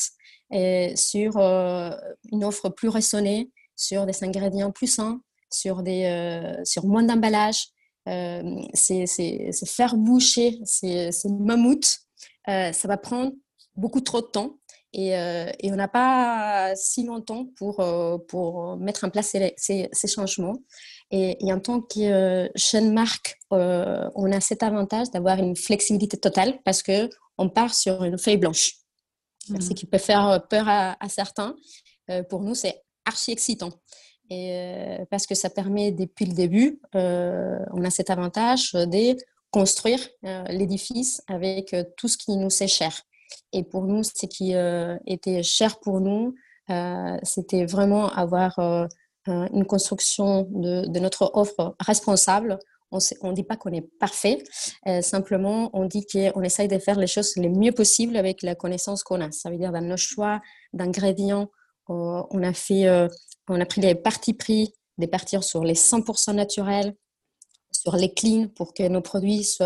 et 0.51 0.93
sur 0.97 1.37
une 1.37 2.43
offre 2.43 2.69
plus 2.69 2.89
raisonnée, 2.89 3.49
sur 3.75 4.05
des 4.05 4.23
ingrédients 4.23 4.71
plus 4.71 4.87
sains, 4.87 5.21
sur, 5.49 5.83
des, 5.83 6.61
sur 6.65 6.85
moins 6.85 7.03
d'emballage. 7.03 7.69
c'est 8.05 9.05
faire 9.65 9.95
boucher 9.95 10.59
ces, 10.65 11.11
ces 11.11 11.29
mammouths. 11.29 11.99
ça 12.45 12.87
va 12.87 12.97
prendre 12.97 13.31
beaucoup 13.75 14.01
trop 14.01 14.21
de 14.21 14.27
temps 14.27 14.57
et, 14.93 15.17
euh, 15.17 15.51
et 15.59 15.71
on 15.71 15.75
n'a 15.75 15.87
pas 15.87 16.75
si 16.75 17.03
longtemps 17.03 17.47
pour, 17.57 17.79
euh, 17.79 18.17
pour 18.27 18.77
mettre 18.77 19.03
en 19.05 19.09
place 19.09 19.35
ces, 19.57 19.89
ces, 19.91 20.07
changements. 20.07 20.57
Et, 21.09 21.37
en 21.51 21.59
tant 21.59 21.81
que 21.81 21.99
euh, 21.99 22.47
jeune 22.55 22.93
marque, 22.93 23.39
on 23.49 24.31
a 24.31 24.39
cet 24.39 24.61
avantage 24.63 25.09
d'avoir 25.11 25.39
une 25.39 25.55
flexibilité 25.55 26.17
totale 26.17 26.59
parce 26.63 26.83
que 26.83 27.09
on 27.37 27.49
part 27.49 27.73
sur 27.73 28.03
une 28.03 28.19
feuille 28.19 28.37
blanche. 28.37 28.73
C'est 29.47 29.61
Ce 29.61 29.73
qui 29.73 29.85
peut 29.85 29.97
faire 29.97 30.45
peur 30.49 30.65
à, 30.67 30.95
certains. 31.09 31.55
pour 32.29 32.41
nous, 32.41 32.55
c'est 32.55 32.81
archi 33.05 33.31
excitant. 33.31 33.71
Et, 34.29 34.97
parce 35.09 35.27
que 35.27 35.35
ça 35.35 35.49
permet 35.49 35.91
depuis 35.91 36.25
le 36.25 36.33
début, 36.33 36.79
on 36.93 37.83
a 37.83 37.89
cet 37.89 38.09
avantage 38.09 38.73
de 38.73 39.17
construire 39.51 40.07
l'édifice 40.49 41.21
avec 41.27 41.75
tout 41.97 42.07
ce 42.07 42.17
qui 42.17 42.37
nous 42.37 42.63
est 42.63 42.67
cher. 42.67 43.03
Et 43.51 43.63
pour 43.63 43.83
nous, 43.85 44.03
ce 44.03 44.25
qui 44.25 44.53
était 45.05 45.43
cher 45.43 45.79
pour 45.79 45.99
nous, 46.01 46.35
c'était 47.23 47.65
vraiment 47.65 48.09
avoir 48.09 48.59
une 49.27 49.65
construction 49.65 50.47
de, 50.51 50.99
notre 50.99 51.31
offre 51.33 51.75
responsable. 51.79 52.59
On 52.91 53.29
ne 53.29 53.33
dit 53.33 53.43
pas 53.43 53.57
qu'on 53.57 53.71
est 53.71 53.87
parfait, 53.99 54.43
euh, 54.87 55.01
simplement 55.01 55.71
on 55.73 55.85
dit 55.85 56.05
qu'on 56.05 56.43
essaye 56.43 56.67
de 56.67 56.77
faire 56.77 56.99
les 56.99 57.07
choses 57.07 57.35
le 57.37 57.49
mieux 57.49 57.71
possible 57.71 58.15
avec 58.17 58.43
la 58.43 58.53
connaissance 58.53 59.03
qu'on 59.03 59.19
a. 59.19 59.31
Ça 59.31 59.49
veut 59.49 59.57
dire 59.57 59.71
dans 59.71 59.81
nos 59.81 59.97
choix 59.97 60.41
d'ingrédients, 60.73 61.49
euh, 61.89 62.21
on, 62.29 62.43
a 62.43 62.51
euh, 62.71 63.09
on 63.49 63.59
a 63.59 63.65
pris 63.65 63.81
les 63.81 63.95
parties 63.95 64.35
pris 64.35 64.73
de 64.99 65.07
partir 65.07 65.43
sur 65.43 65.63
les 65.63 65.73
100% 65.73 66.35
naturels, 66.35 66.93
sur 67.83 67.95
les 67.95 68.13
clean 68.13 68.47
pour 68.55 68.73
que 68.73 68.87
nos 68.87 69.01
produits 69.01 69.57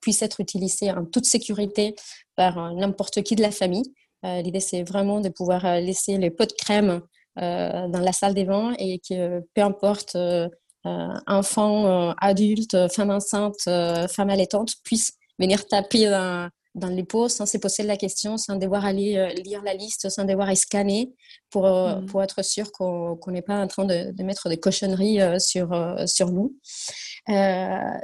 puissent 0.00 0.22
être 0.22 0.40
utilisés 0.40 0.90
en 0.90 1.04
toute 1.04 1.26
sécurité 1.26 1.94
par 2.34 2.74
n'importe 2.74 3.22
qui 3.22 3.36
de 3.36 3.42
la 3.42 3.50
famille. 3.50 3.92
L'idée, 4.22 4.60
c'est 4.60 4.82
vraiment 4.82 5.20
de 5.20 5.28
pouvoir 5.28 5.62
laisser 5.80 6.16
les 6.16 6.30
pots 6.30 6.46
de 6.46 6.52
crème 6.52 7.02
euh, 7.38 7.86
dans 7.88 8.00
la 8.00 8.12
salle 8.12 8.32
des 8.32 8.44
vins 8.44 8.72
et 8.78 8.98
que 9.06 9.40
peu 9.54 9.60
importe 9.60 10.16
euh, 10.16 10.48
euh, 10.86 11.08
enfant, 11.26 12.14
adulte, 12.18 12.90
femme 12.90 13.10
enceinte, 13.10 13.60
femme 13.64 14.30
allaitante 14.30 14.72
puisse 14.84 15.12
venir 15.38 15.66
taper 15.66 16.08
dans, 16.08 16.48
dans 16.76 16.88
les 16.88 17.02
pots 17.02 17.28
sans 17.28 17.46
se 17.46 17.58
poser 17.58 17.82
la 17.82 17.96
question, 17.96 18.36
sans 18.36 18.56
devoir 18.56 18.84
aller 18.84 19.34
lire 19.44 19.62
la 19.62 19.74
liste, 19.74 20.08
sans 20.08 20.24
devoir 20.24 20.56
scanner 20.56 21.12
pour, 21.50 21.66
mm. 21.66 22.06
pour 22.06 22.22
être 22.22 22.44
sûr 22.44 22.70
qu'on 22.70 23.18
n'est 23.28 23.42
pas 23.42 23.60
en 23.60 23.66
train 23.66 23.84
de, 23.84 24.12
de 24.12 24.22
mettre 24.22 24.48
des 24.48 24.58
cochonneries 24.58 25.18
sur, 25.40 25.68
sur 26.06 26.30
nous. 26.30 26.54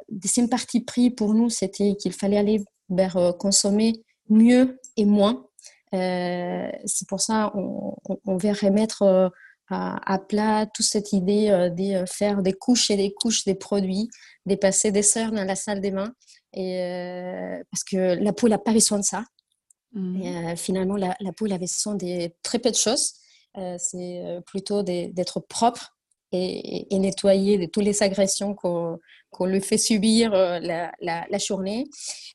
deuxième 0.08 0.48
partie 0.48 0.80
pris 0.80 1.10
pour 1.10 1.34
nous, 1.34 1.50
c'était 1.50 1.94
qu'il 1.94 2.12
fallait 2.12 2.38
aller 2.38 2.64
vers 2.88 3.34
consommer 3.38 4.02
mieux 4.28 4.80
et 4.96 5.04
moins. 5.04 5.46
Euh, 5.94 6.70
c'est 6.86 7.06
pour 7.06 7.20
ça 7.20 7.50
qu'on 7.52 7.96
on, 8.24 8.36
veut 8.36 8.52
remettre 8.52 9.02
euh, 9.02 9.28
à, 9.68 10.18
plat 10.18 10.66
toute 10.66 10.86
cette 10.86 11.12
idée 11.12 11.50
euh, 11.50 11.68
de 11.68 12.06
faire 12.06 12.42
des 12.42 12.54
couches 12.54 12.90
et 12.90 12.96
des 12.96 13.12
couches 13.12 13.44
des 13.44 13.54
produits, 13.54 14.08
de 14.46 14.54
passer 14.54 14.90
des 14.90 15.18
heures 15.18 15.32
dans 15.32 15.44
la 15.44 15.54
salle 15.54 15.80
des 15.80 15.90
mains, 15.90 16.14
et, 16.54 17.62
parce 17.70 17.84
que 17.84 18.22
la 18.22 18.32
peau 18.32 18.48
n'a 18.48 18.58
pas 18.58 18.72
besoin 18.72 18.98
de 18.98 19.04
ça. 19.04 19.24
Mmh. 19.94 20.56
finalement, 20.56 20.96
la, 20.96 21.14
peau 21.36 21.50
a 21.52 21.58
besoin 21.58 21.94
de 21.94 22.30
très 22.42 22.58
peu 22.58 22.70
de 22.70 22.76
choses. 22.76 23.14
c'est 23.78 24.40
plutôt 24.46 24.82
d'être 24.82 25.40
propre 25.40 25.96
et, 26.32 26.94
et, 26.94 26.98
nettoyer 26.98 27.58
de 27.58 27.66
toutes 27.66 27.84
les 27.84 28.02
agressions 28.02 28.54
qu'on 28.54 28.98
qu'on 29.32 29.46
lui 29.46 29.60
fait 29.60 29.78
subir 29.78 30.32
euh, 30.34 30.60
la, 30.60 30.92
la, 31.00 31.38
journée. 31.38 31.86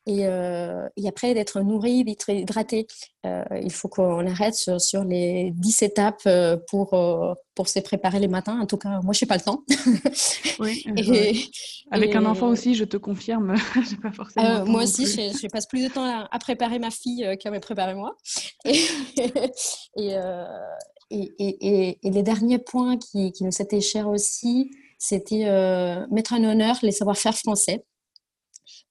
Et, 0.08 0.26
euh, 0.26 0.90
et 0.98 1.08
après, 1.08 1.34
d'être 1.34 1.62
nourri, 1.62 2.04
d'être 2.04 2.30
hydraté. 2.30 2.88
Euh, 3.26 3.44
il 3.62 3.72
faut 3.72 3.88
qu'on 3.88 4.26
arrête 4.26 4.56
sur, 4.56 4.82
sur, 4.82 5.04
les 5.04 5.52
10 5.52 5.84
étapes 5.84 6.28
pour, 6.70 6.98
pour 7.56 7.68
se 7.68 7.80
préparer 7.80 8.20
les 8.20 8.28
matins. 8.28 8.60
En 8.60 8.66
tout 8.66 8.78
cas, 8.78 9.00
moi, 9.04 9.14
je 9.14 9.24
n'ai 9.24 9.28
pas 9.28 9.36
le 9.36 9.42
temps. 9.42 9.64
Oui, 10.60 10.84
Avec 11.92 12.16
un 12.16 12.26
enfant 12.26 12.48
aussi, 12.48 12.74
je 12.74 12.84
te 12.84 12.98
confirme, 12.98 13.54
pas 14.02 14.12
forcément 14.12 14.66
moi 14.66 14.84
aussi, 14.84 15.06
je, 15.06 15.38
je, 15.38 15.48
passe 15.48 15.68
plus 15.68 15.84
de 15.84 15.94
temps 15.94 16.28
à, 16.30 16.40
préparer 16.40 16.80
ma 16.80 16.90
fille 16.90 17.38
qu'à 17.40 17.52
me 17.52 17.60
préparer 17.60 17.94
moi. 17.94 18.16
Et, 18.66 20.16
et, 21.10 21.34
et, 21.40 22.00
et, 22.04 22.12
les 22.12 22.24
derniers 22.24 22.60
points 22.60 22.98
qui, 22.98 23.32
qui 23.32 23.44
nous 23.44 23.62
étaient 23.62 23.82
chers 23.82 24.10
aussi, 24.10 24.72
c'était 24.98 25.46
euh, 25.46 26.06
mettre 26.12 26.34
en 26.34 26.44
honneur 26.44 26.78
les 26.82 26.92
savoir-faire 26.92 27.36
français. 27.36 27.86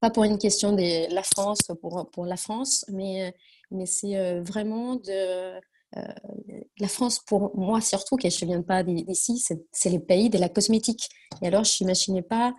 Pas 0.00 0.10
pour 0.10 0.24
une 0.24 0.38
question 0.38 0.72
de 0.72 1.12
la 1.12 1.22
France, 1.22 1.60
pour, 1.80 2.10
pour 2.10 2.26
la 2.26 2.36
France, 2.36 2.84
mais, 2.88 3.34
mais 3.70 3.86
c'est 3.86 4.16
euh, 4.16 4.42
vraiment 4.42 4.96
de 4.96 5.58
euh, 5.96 6.02
la 6.78 6.88
France, 6.88 7.20
pour 7.26 7.56
moi 7.56 7.80
surtout, 7.80 8.16
que 8.16 8.28
je 8.28 8.44
ne 8.44 8.50
viens 8.50 8.62
pas 8.62 8.82
d'ici, 8.82 9.42
c'est 9.72 9.90
les 9.90 9.98
pays 9.98 10.30
de 10.30 10.38
la 10.38 10.48
cosmétique. 10.48 11.08
Et 11.42 11.46
alors, 11.46 11.64
je 11.64 11.82
n'imaginais 11.82 12.22
pas 12.22 12.54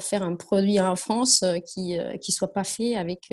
faire 0.00 0.22
un 0.22 0.34
produit 0.34 0.80
en 0.80 0.96
France 0.96 1.44
qui 1.74 1.98
ne 1.98 2.32
soit 2.32 2.52
pas 2.54 2.64
fait 2.64 2.94
avec 2.94 3.28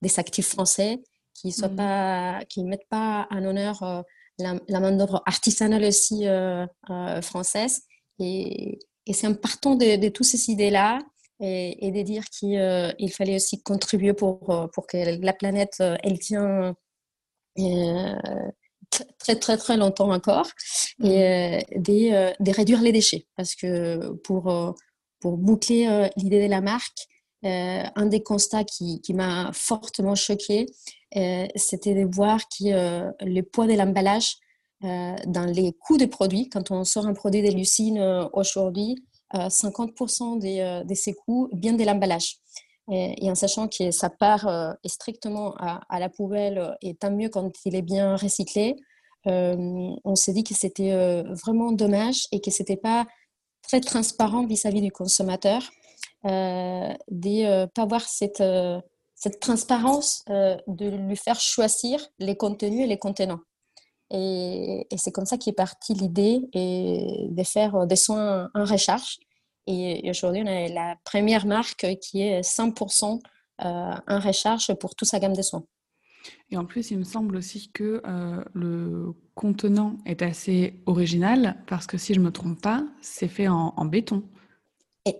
des 0.00 0.18
actifs 0.18 0.48
français, 0.48 1.02
qui 1.34 1.48
ne 1.48 1.68
mmh. 1.68 1.76
pas, 1.76 2.40
qui 2.48 2.64
mettent 2.64 2.88
pas 2.88 3.26
en 3.30 3.44
honneur 3.44 4.04
la, 4.38 4.58
la 4.68 4.80
main-d'œuvre 4.80 5.22
artisanale 5.26 5.84
aussi 5.84 6.26
française. 7.22 7.82
Et, 8.18 8.78
et 9.06 9.12
c'est 9.12 9.26
en 9.26 9.34
partant 9.34 9.74
de, 9.74 10.08
toutes 10.08 10.26
ces 10.26 10.50
idées-là 10.50 11.00
et, 11.40 11.90
de 11.90 12.02
dire 12.02 12.24
qu'il 12.30 12.58
euh, 12.58 12.92
fallait 13.10 13.36
aussi 13.36 13.62
contribuer 13.62 14.14
pour, 14.14 14.50
euh, 14.50 14.66
pour 14.68 14.86
que 14.86 14.96
la 14.96 15.32
planète, 15.32 15.76
euh, 15.80 15.96
elle 16.02 16.18
tient 16.18 16.74
très, 19.18 19.36
très, 19.36 19.56
très 19.56 19.76
longtemps 19.76 20.12
encore, 20.12 20.48
et 21.02 21.58
mmh. 21.76 21.82
de, 21.82 22.50
réduire 22.50 22.80
les 22.80 22.92
déchets. 22.92 23.26
Parce 23.36 23.54
que 23.54 24.12
pour, 24.24 24.74
pour 25.20 25.36
boucler 25.36 26.08
l'idée 26.16 26.44
de 26.44 26.50
la 26.50 26.60
marque, 26.60 27.06
un 27.42 28.06
des 28.06 28.22
constats 28.22 28.64
qui, 28.64 29.00
qui 29.02 29.12
m'a 29.12 29.50
fortement 29.52 30.14
choqué, 30.14 30.66
c'était 31.14 31.94
de 31.94 32.08
voir 32.12 32.40
que 32.48 33.12
le 33.24 33.40
poids 33.42 33.66
de 33.66 33.74
l'emballage 33.74 34.38
euh, 34.84 35.16
dans 35.26 35.46
les 35.46 35.72
coûts 35.72 35.96
des 35.96 36.08
produits. 36.08 36.50
Quand 36.50 36.70
on 36.70 36.84
sort 36.84 37.06
un 37.06 37.14
produit 37.14 37.40
de 37.40 37.50
l'usine 37.50 37.96
euh, 37.98 38.28
aujourd'hui, 38.34 39.02
50% 39.32 40.44
euh, 40.44 40.84
de, 40.84 40.94
ces 40.94 41.14
coûts 41.14 41.48
viennent 41.52 41.78
de 41.78 41.84
l'emballage. 41.84 42.36
Et, 42.92 43.30
en 43.30 43.34
sachant 43.34 43.66
que 43.66 43.90
ça 43.92 44.10
part 44.10 44.46
strictement 44.84 45.54
à, 45.56 45.98
la 45.98 46.10
poubelle, 46.10 46.76
et 46.82 46.94
tant 46.94 47.10
mieux 47.10 47.30
quand 47.30 47.50
il 47.64 47.74
est 47.74 47.82
bien 47.82 48.14
recyclé, 48.14 48.76
on 49.24 50.14
s'est 50.14 50.34
dit 50.34 50.44
que 50.44 50.52
c'était 50.52 50.92
vraiment 51.42 51.72
dommage 51.72 52.26
et 52.30 52.42
que 52.42 52.50
ce 52.50 52.62
n'était 52.62 52.76
pas 52.76 53.06
très 53.62 53.80
transparent 53.80 54.44
vis-à-vis 54.44 54.82
du 54.82 54.92
consommateur 54.92 55.62
de 56.24 56.92
ne 57.10 57.64
pas 57.64 57.82
avoir 57.82 58.02
cette, 58.02 58.42
cette 59.24 59.40
transparence 59.40 60.22
de 60.28 60.86
lui 60.86 61.16
faire 61.16 61.40
choisir 61.40 61.98
les 62.18 62.36
contenus 62.36 62.82
et 62.82 62.86
les 62.86 62.98
contenants. 62.98 63.40
Et, 64.10 64.86
c'est 64.98 65.12
comme 65.12 65.24
ça 65.24 65.38
qu'est 65.38 65.54
partie 65.54 65.94
l'idée 65.94 66.42
de 66.52 67.42
faire 67.42 67.86
des 67.86 67.96
soins 67.96 68.50
en 68.54 68.64
recharge. 68.64 69.18
Et 69.66 70.10
aujourd'hui, 70.10 70.42
on 70.44 70.46
a 70.46 70.68
la 70.68 70.96
première 71.04 71.46
marque 71.46 71.86
qui 72.02 72.20
est 72.20 72.42
100% 72.42 73.18
euh, 73.64 73.94
en 74.06 74.20
recharge 74.20 74.74
pour 74.74 74.94
toute 74.94 75.08
sa 75.08 75.18
gamme 75.18 75.32
de 75.32 75.40
soins. 75.40 75.64
Et 76.50 76.58
en 76.58 76.66
plus, 76.66 76.90
il 76.90 76.98
me 76.98 77.04
semble 77.04 77.36
aussi 77.36 77.70
que 77.72 78.02
euh, 78.06 78.44
le 78.52 79.14
contenant 79.34 79.96
est 80.04 80.20
assez 80.20 80.82
original 80.84 81.56
parce 81.66 81.86
que 81.86 81.96
si 81.96 82.12
je 82.12 82.20
ne 82.20 82.26
me 82.26 82.30
trompe 82.30 82.60
pas, 82.60 82.84
c'est 83.00 83.28
fait 83.28 83.48
en 83.48 83.84
béton. 83.86 84.22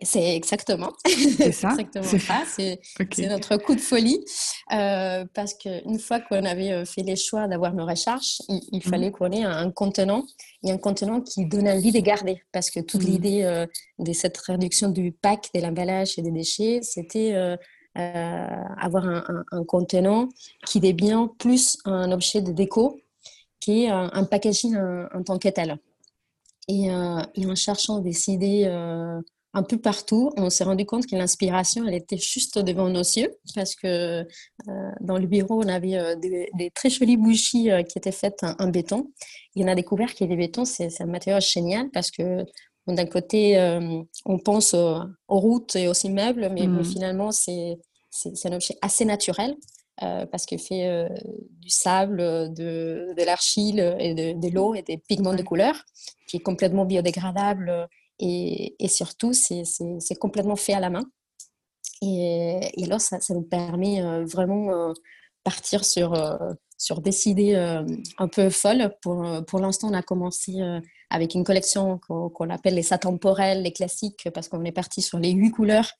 C'est 0.01 0.35
exactement. 0.35 0.93
C'est 1.07 1.53
ça? 1.53 1.77
C'est 2.47 2.81
C'est 3.13 3.27
notre 3.27 3.59
coup 3.59 3.75
de 3.75 3.81
folie. 3.81 4.25
Euh, 4.73 5.27
parce 5.35 5.53
qu'une 5.53 5.99
fois 5.99 6.21
qu'on 6.21 6.45
avait 6.45 6.73
euh, 6.73 6.85
fait 6.87 7.03
les 7.03 7.17
choix 7.17 7.47
d'avoir 7.49 7.75
nos 7.75 7.85
recharges, 7.85 8.41
il, 8.49 8.63
mhm. 8.73 8.81
fallait 8.81 9.11
qu'on 9.11 9.31
ait 9.31 9.45
un, 9.45 9.71
contenant 9.71 10.25
et 10.63 10.73
un 10.73 10.79
contenant 10.79 11.21
qui 11.21 11.45
donne 11.45 11.69
envie 11.69 11.93
de 11.93 12.01
garder. 12.01 12.43
Parce 12.51 12.71
que 12.71 12.81
toute 12.81 13.03
mhm. 13.03 13.11
l'idée 13.11 13.43
euh, 13.43 13.67
de 13.99 14.13
cette 14.15 14.39
réduction 14.39 14.89
du 14.89 15.13
pack, 15.13 15.51
de 15.55 15.61
l'emballage 15.61 16.19
et 16.19 16.23
des 16.23 16.31
déchets, 16.31 16.81
c'était 16.83 17.35
avoir 17.95 19.07
un, 19.07 19.65
contenant 19.69 20.29
qui 20.67 20.81
devient 20.81 21.29
plus 21.39 21.79
un 21.85 22.11
objet 22.11 22.41
de 22.41 22.51
déco 22.53 23.01
qui 23.61 23.85
est 23.85 23.89
un, 23.89 24.25
packaging 24.25 24.77
en, 24.77 25.23
tant 25.23 25.39
que 25.39 25.49
tel. 25.49 25.79
Et, 26.69 26.87
et 26.87 27.47
en 27.47 27.55
cherchant 27.55 28.01
des 28.01 28.31
idées 28.31 28.67
un 29.55 29.63
peu 29.63 29.79
partout. 29.79 30.33
On 30.37 30.51
s'est 30.51 30.65
rendu 30.65 30.85
compte 30.85 31.07
que 31.07 31.15
l'inspiration, 31.15 31.87
elle 31.87 31.95
était 31.95 32.19
juste 32.19 32.59
devant 32.59 32.89
nos 32.89 33.03
yeux 33.03 33.35
parce 33.55 33.77
que 33.77 33.87
euh, 34.69 34.91
dans 35.01 35.17
le 35.17 35.27
bureau, 35.27 35.63
on 35.63 35.69
avait 35.69 35.97
euh, 35.97 36.17
des, 36.17 36.71
très 36.75 36.91
jolies 36.91 37.17
bougies 37.17 37.71
euh, 37.71 37.83
qui 37.83 37.97
étaient 37.97 38.13
faites 38.13 38.45
en, 38.59 38.69
béton. 38.69 39.13
Il 39.55 39.63
y 39.63 39.65
en 39.65 39.69
a 39.69 39.75
découvert 39.77 40.15
que 40.15 40.25
les 40.25 40.37
bétons, 40.37 40.65
c'est 40.65 41.01
un 41.01 41.07
matériau 41.07 41.41
génial 41.41 41.89
parce 41.93 42.11
que 42.11 42.45
d'un 42.87 43.07
côté, 43.07 43.57
on 44.27 44.39
pense 44.39 44.75
aux, 44.75 45.01
routes 45.29 45.75
et 45.75 45.89
aux 45.89 45.95
immeubles, 45.95 46.51
mais, 46.53 46.67
mmh. 46.67 46.85
finalement, 46.85 47.31
c'est 47.31 47.79
un 48.45 48.53
objet 48.53 48.77
assez 48.83 49.07
naturel. 49.07 49.57
parce 49.97 50.45
qu'il 50.45 50.59
fait 50.59 51.09
du 51.63 51.71
sable, 51.71 52.19
de, 52.53 53.15
de 53.17 53.25
l'argile 53.25 53.97
et 53.99 54.13
de, 54.13 54.39
de 54.39 54.55
l'eau 54.55 54.75
et 54.75 54.83
des 54.83 54.99
pigments 54.99 55.33
de 55.33 55.43
couleur, 55.43 55.83
qui 56.27 56.37
est 56.37 56.41
complètement 56.41 56.85
biodégradable 56.85 57.89
et, 58.19 58.89
surtout, 58.89 59.33
c'est 59.33 60.15
complètement 60.21 60.57
fait 60.57 60.75
à 60.75 60.81
la 60.81 60.91
main. 60.91 61.05
Et, 62.03 62.61
alors, 62.83 63.01
ça, 63.01 63.21
ça 63.21 63.35
nous 63.35 63.43
permet 63.43 64.03
euh, 64.03 64.25
vraiment 64.25 64.71
euh, 64.71 64.93
partir 65.43 65.85
sur, 65.85 66.15
sur 66.79 67.01
des 67.01 67.29
idées 67.29 67.55
un 68.19 68.29
peu 68.29 68.49
folles. 68.51 68.95
Pour, 69.03 69.27
pour 69.47 69.59
l'instant, 69.59 69.91
on 69.91 69.95
a 69.95 70.03
commencé 70.03 70.55
avec 71.11 71.35
une 71.35 71.45
collection 71.45 71.99
qu'on 71.99 72.49
appelle 72.49 72.75
les 72.75 72.95
atemporels, 72.95 73.63
les 73.63 73.73
classiques, 73.73 74.29
parce 74.33 74.49
qu'on 74.49 74.65
est 74.65 74.73
parti 74.73 75.03
sur 75.03 75.19
les 75.19 75.33
huit 75.33 75.51
couleurs 75.51 75.93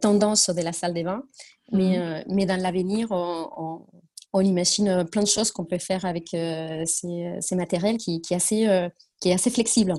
tendance 0.00 0.50
de 0.50 0.62
la 0.62 0.72
salle 0.72 0.94
des 0.94 1.02
vins. 1.02 1.24
Mais, 1.72 1.98
mmh. 1.98 2.24
mais 2.28 2.46
dans 2.46 2.60
l'avenir, 2.60 3.08
on, 3.10 3.80
on, 4.32 4.40
imagine 4.40 5.04
plein 5.10 5.22
de 5.22 5.28
choses 5.28 5.50
qu'on 5.50 5.64
peut 5.64 5.78
faire 5.78 6.04
avec 6.04 6.28
ces, 6.28 7.34
ces, 7.40 7.56
matériels 7.56 7.96
qui, 7.96 8.20
qui, 8.20 8.34
est 8.34 8.36
assez, 8.36 8.88
qui 9.20 9.30
est 9.30 9.34
assez 9.34 9.50
flexible 9.50 9.94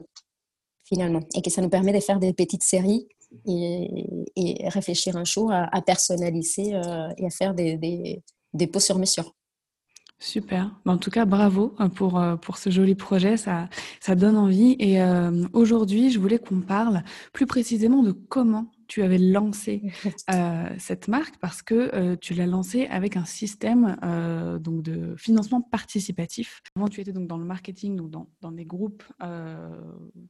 finalement 0.86 1.22
et 1.36 1.42
que 1.42 1.50
ça 1.50 1.62
nous 1.62 1.70
permet 1.70 1.94
de 1.94 2.00
faire 2.00 2.20
des 2.20 2.34
petites 2.34 2.64
séries 2.64 3.08
et, 3.46 4.70
réfléchir 4.70 5.18
un 5.18 5.26
jour 5.26 5.52
à, 5.52 5.82
personnaliser 5.82 6.76
euh, 6.76 7.10
et 7.18 7.26
à 7.26 7.30
faire 7.30 7.54
des, 7.54 8.22
des, 8.54 8.68
pots 8.68 8.80
sur 8.80 8.98
mesure. 8.98 9.34
Super. 10.18 10.72
En 10.86 10.98
tout 10.98 11.12
cas, 11.12 11.26
bravo 11.26 11.76
euh, 11.80 11.90
pour, 11.90 12.20
euh, 12.20 12.36
pour 12.38 12.58
ce 12.58 12.70
joli 12.70 12.96
projet. 12.96 13.38
Ça, 13.38 13.68
ça 14.00 14.16
donne 14.16 14.38
envie. 14.38 14.76
Et 14.80 15.00
aujourd'hui, 15.54 16.12
je 16.12 16.20
voulais 16.20 16.40
qu'on 16.40 16.62
parle 16.62 17.04
plus 17.34 17.46
précisément 17.46 18.04
de 18.04 18.12
comment 18.12 18.72
tu 18.88 19.04
avais 19.04 19.18
lancé 19.18 19.82
euh, 20.30 20.70
cette 20.78 21.08
marque 21.08 21.38
parce 21.38 21.62
que 21.62 21.92
euh, 21.94 22.16
tu 22.16 22.34
l'as 22.34 22.46
lancée 22.46 22.86
avec 22.88 23.18
un 23.18 23.26
système 23.26 23.98
euh, 24.04 24.60
donc 24.60 24.84
de 24.84 25.16
financement 25.18 25.62
participatif. 25.62 26.62
Avant, 26.76 26.88
tu 26.88 27.02
étais 27.02 27.14
donc 27.14 27.28
dans 27.28 27.38
le 27.38 27.46
marketing, 27.46 27.96
donc 27.96 28.10
dans, 28.10 28.30
dans 28.42 28.52
des 28.52 28.66
groupes 28.66 29.04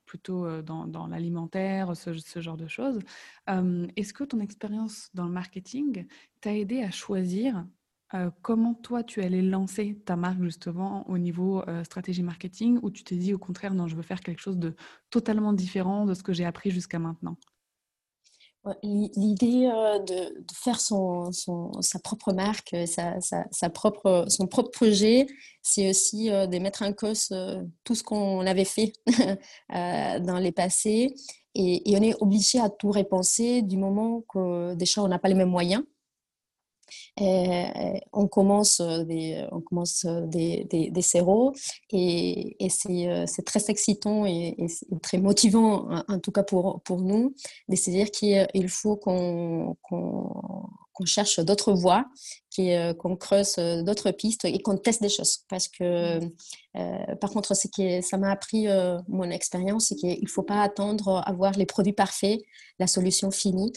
plutôt 0.05 0.61
dans, 0.61 0.87
dans 0.87 1.07
l'alimentaire, 1.07 1.95
ce, 1.95 2.13
ce, 2.13 2.41
genre 2.41 2.57
de 2.57 2.67
choses. 2.67 2.99
Est-ce 3.47 4.13
que 4.13 4.23
ton 4.23 4.39
expérience 4.39 5.09
dans 5.13 5.25
le 5.25 5.31
marketing 5.31 6.05
t'a 6.41 6.55
aidé 6.55 6.81
à 6.81 6.91
choisir 6.91 7.65
comment 8.41 8.73
toi 8.73 9.03
tu 9.03 9.21
allais 9.21 9.41
lancer 9.41 9.99
ta 10.05 10.15
marque 10.15 10.41
justement 10.41 11.07
au 11.09 11.17
niveau 11.17 11.63
stratégie 11.83 12.23
marketing 12.23 12.79
ou 12.81 12.89
tu 12.89 13.03
t'es 13.03 13.17
dit 13.17 13.33
au 13.33 13.39
contraire 13.39 13.73
non 13.73 13.87
je 13.87 13.95
veux 13.95 14.03
faire 14.03 14.21
quelque 14.21 14.41
chose 14.41 14.57
de 14.57 14.75
totalement 15.09 15.53
différent 15.53 16.05
de 16.05 16.13
ce 16.13 16.23
que 16.23 16.33
j'ai 16.33 16.45
appris 16.45 16.71
jusqu'à 16.71 16.99
maintenant? 16.99 17.37
L'idée 18.81 19.69
euh, 19.71 19.99
de, 19.99 20.43
faire 20.53 20.79
son, 20.79 21.31
sa 21.81 21.99
propre 21.99 22.33
marque, 22.33 22.73
euh, 22.73 22.85
sa, 22.87 23.19
sa, 23.21 23.69
propre, 23.69 24.25
son 24.27 24.47
propre 24.47 24.71
projet, 24.71 25.27
c'est 25.61 25.89
aussi 25.89 26.31
euh, 26.31 26.47
de 26.47 26.57
mettre 26.57 26.81
en 26.81 26.91
cause 26.91 27.29
tout 27.83 27.95
ce 27.95 28.03
qu'on 28.03 28.45
avait 28.45 28.65
fait 28.65 28.93
dans 29.69 30.39
les 30.39 30.51
passés. 30.51 31.13
Et, 31.53 31.91
et, 31.91 31.97
on 31.97 32.01
est 32.01 32.15
obligé 32.21 32.59
à 32.59 32.69
tout 32.69 32.91
repenser 32.91 33.61
du 33.61 33.77
moment 33.77 34.21
que 34.27 34.73
déjà 34.73 35.01
on 35.03 35.07
n'a 35.07 35.19
pas 35.19 35.29
les 35.29 35.35
mêmes 35.35 35.49
moyens. 35.49 35.83
Euh, 37.21 37.99
on 38.13 38.27
commence 38.27 38.81
des, 38.81 39.45
on 39.51 39.61
commence 39.61 40.05
des, 40.05 40.65
des, 40.65 40.89
des 40.89 41.01
et, 41.91 42.65
et 42.65 42.69
c'est 42.69 43.45
très 43.45 43.69
excitant 43.69 44.25
et, 44.25 44.55
très 45.01 45.17
motivant, 45.17 45.87
en, 46.07 46.19
tout 46.19 46.31
cas 46.31 46.43
pour, 46.43 46.81
pour 46.81 47.01
nous, 47.01 47.35
de 47.69 47.75
se 47.75 47.89
dire 47.89 48.11
qu'il 48.11 48.69
faut 48.69 48.95
qu'on 48.95 49.75
qu'on 50.95 51.05
cherche 51.05 51.39
d'autres 51.39 51.73
voies, 51.73 52.05
euh, 52.59 52.93
qu'on 52.93 53.17
creuse 53.17 53.55
euh, 53.57 53.83
d'autres 53.83 54.11
pistes 54.11 54.45
et 54.45 54.59
qu'on 54.59 54.77
teste 54.77 55.01
des 55.01 55.09
choses. 55.09 55.39
Parce 55.49 55.67
que, 55.67 56.19
euh, 56.77 57.15
par 57.19 57.29
contre, 57.29 57.53
ce 57.53 57.67
que 57.67 58.01
ça 58.01 58.17
m'a 58.17 58.31
appris 58.31 58.67
mon 59.07 59.29
expérience, 59.29 59.87
c'est 59.89 59.95
qu'il 59.95 60.21
ne 60.21 60.29
faut 60.29 60.43
pas 60.43 60.61
attendre 60.61 61.21
avoir 61.25 61.51
les 61.53 61.65
produits 61.65 61.93
parfaits, 61.93 62.39
la 62.79 62.87
solution 62.87 63.31
finie. 63.31 63.71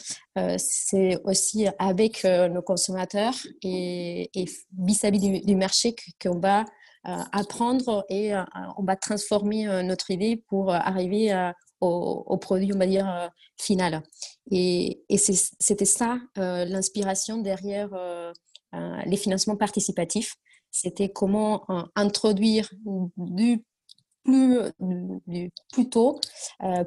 c'est 0.59 1.19
aussi 1.25 1.67
avec 1.79 2.25
nos 2.25 2.63
consommateurs 2.63 3.35
et, 3.63 4.31
vis-à-vis 4.79 5.41
du, 5.41 5.57
marché 5.57 5.95
qu'on 6.21 6.39
va 6.41 6.65
apprendre 7.05 8.05
et 8.09 8.33
on 8.77 8.83
va 8.83 8.97
transformer 8.97 9.67
notre 9.85 10.11
idée 10.11 10.43
pour 10.49 10.73
arriver 10.73 11.31
à, 11.31 11.55
au, 11.81 12.37
produit, 12.39 12.73
on 12.75 12.79
va 12.79 12.87
dire, 12.87 13.09
euh, 13.09 13.29
final. 13.57 14.03
Et, 14.51 15.05
c'était 15.09 15.85
ça 15.85 16.19
euh, 16.39 16.65
l'inspiration 16.65 17.39
derrière 17.39 17.91
euh, 17.93 18.33
les 19.07 19.17
financements 19.17 19.57
participatifs. 19.57 20.37
C'était 20.71 21.09
comment 21.09 21.67
introduire 21.95 22.71
du 23.17 23.65
plus, 24.23 24.61
du 25.27 25.51
plus 25.73 25.89
tôt 25.89 26.21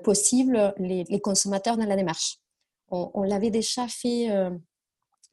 possible 0.04 0.76
les, 0.78 1.20
consommateurs 1.20 1.78
dans 1.78 1.86
la 1.86 1.96
démarche. 1.96 2.38
On, 2.90 3.24
l'avait 3.24 3.50
déjà 3.50 3.88
fait 3.88 4.30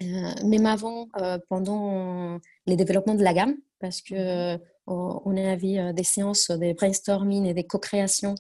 même 0.01 0.65
avant, 0.65 1.09
pendant 1.51 2.41
les 2.67 2.77
développements 2.77 3.17
de 3.17 3.23
la 3.23 3.35
gamme, 3.35 3.57
parce 3.81 4.01
que 4.01 4.57
mmh 4.57 4.61
on 4.89 5.37
avait 5.37 5.79
euh, 5.79 5.93
des 5.93 6.05
séances 6.05 6.51
de 6.51 6.73
brainstorming 6.73 7.47
et 7.47 7.55
des 7.55 7.65
co-créations 7.65 8.35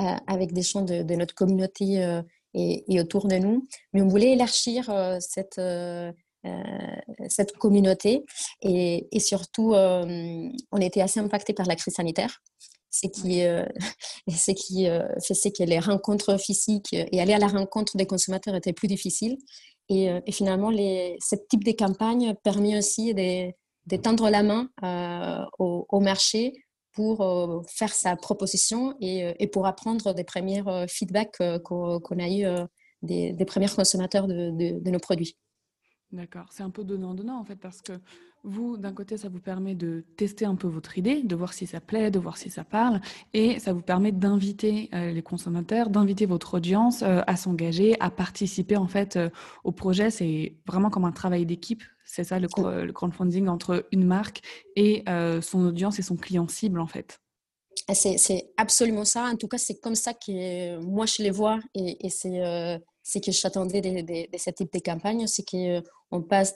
euh, 0.00 0.04
avec 0.26 0.52
des 0.52 0.62
gens 0.62 0.82
de, 0.82 1.02
notre 1.14 1.34
communauté 1.34 2.02
euh, 2.02 2.22
et, 2.54 3.00
autour 3.00 3.28
de 3.28 3.36
nous. 3.36 3.66
Mais 3.92 4.02
on 4.02 4.08
voulait 4.08 4.32
élargir 4.32 4.90
cette, 5.20 5.60
cette 7.28 7.52
communauté 7.56 8.24
et, 8.60 9.08
surtout, 9.20 9.72
on 9.74 10.78
était 10.78 11.00
assez 11.00 11.18
impacté 11.18 11.54
par 11.54 11.64
la 11.64 11.76
crise 11.76 11.94
sanitaire 11.94 12.42
ce 12.90 13.06
qui, 13.06 13.40
ce 14.28 14.50
qui 14.50 14.86
faisait 15.26 15.50
que 15.50 15.62
les 15.62 15.78
rencontres 15.78 16.38
physiques 16.38 16.92
et 16.92 17.22
aller 17.22 17.32
à 17.32 17.38
la 17.38 17.46
rencontre 17.46 17.96
des 17.96 18.04
consommateurs 18.04 18.54
était 18.54 18.74
plus 18.74 18.88
difficile. 18.88 19.38
Et, 19.88 20.10
finalement, 20.30 20.68
les, 20.68 21.16
ce 21.26 21.36
type 21.48 21.64
de 21.64 21.72
campagne 21.72 22.34
permet 22.44 22.76
aussi 22.76 23.14
de, 23.14 23.50
d'étendre 23.86 24.30
la 24.30 24.42
main 24.42 24.68
euh, 24.82 25.44
au, 25.58 26.00
marché 26.00 26.52
pour 26.92 27.22
euh, 27.22 27.62
faire 27.68 27.92
sa 27.92 28.16
proposition 28.16 28.94
et, 29.00 29.24
euh, 29.24 29.46
pour 29.52 29.66
apprendre 29.66 30.14
des 30.14 30.24
premiers 30.24 30.62
feedbacks 30.88 31.42
qu'on 31.64 32.18
a 32.18 32.28
eu 32.28 32.44
des, 33.02 33.32
des, 33.32 33.44
premiers 33.44 33.68
consommateurs 33.68 34.26
de, 34.28 34.78
de, 34.78 34.90
nos 34.90 35.00
produits. 35.00 35.36
D'accord, 36.12 36.46
c'est 36.50 36.62
un 36.62 36.70
peu 36.70 36.84
donnant-donnant 36.84 37.40
en 37.40 37.44
fait 37.44 37.56
parce 37.56 37.80
que 37.80 37.92
vous, 38.44 38.76
d'un 38.76 38.92
côté, 38.92 39.16
ça 39.16 39.28
vous 39.28 39.38
permet 39.38 39.74
de 39.74 40.04
tester 40.16 40.44
un 40.44 40.56
peu 40.56 40.66
votre 40.66 40.98
idée, 40.98 41.22
de 41.22 41.36
voir 41.36 41.52
si 41.52 41.66
ça 41.66 41.80
plaît, 41.80 42.10
de 42.10 42.18
voir 42.18 42.36
si 42.36 42.50
ça 42.50 42.64
parle, 42.64 43.00
et 43.34 43.58
ça 43.60 43.72
vous 43.72 43.82
permet 43.82 44.12
d'inviter 44.12 44.90
les 44.92 45.22
consommateurs, 45.22 45.90
d'inviter 45.90 46.26
votre 46.26 46.54
audience 46.54 47.02
à 47.02 47.36
s'engager, 47.36 47.96
à 48.00 48.10
participer 48.10 48.76
en 48.76 48.88
fait 48.88 49.18
au 49.62 49.70
projet. 49.70 50.10
C'est 50.10 50.56
vraiment 50.66 50.90
comme 50.90 51.04
un 51.04 51.12
travail 51.12 51.46
d'équipe. 51.46 51.82
C'est 52.12 52.24
ça 52.24 52.38
le, 52.38 52.48
le, 52.84 52.92
crowdfunding 52.92 53.48
entre 53.48 53.86
une 53.90 54.04
marque 54.04 54.42
et 54.76 55.02
euh, 55.08 55.40
son 55.40 55.64
audience 55.64 55.98
et 55.98 56.02
son 56.02 56.16
client 56.16 56.46
cible 56.46 56.78
en 56.78 56.86
fait. 56.86 57.18
Ah, 57.88 57.94
c'est 57.94 58.52
absolument 58.58 59.06
ça. 59.06 59.24
En 59.24 59.36
tout 59.36 59.48
cas, 59.48 59.56
c'est 59.56 59.80
comme 59.80 59.94
ça 59.94 60.12
que 60.12 60.78
moi 60.80 61.06
je 61.06 61.22
les 61.22 61.30
vois 61.30 61.58
et, 61.74 62.06
et 62.06 62.10
c'est 62.10 62.44
euh, 62.44 62.76
que 63.14 63.32
j'attendais 63.32 63.80
de, 63.80 64.02
de, 64.02 64.30
de, 64.30 64.38
ce 64.38 64.50
type 64.50 64.70
de 64.74 64.78
campagne. 64.80 65.26
C'est 65.26 65.44
qu'on 65.48 66.22
passe 66.22 66.54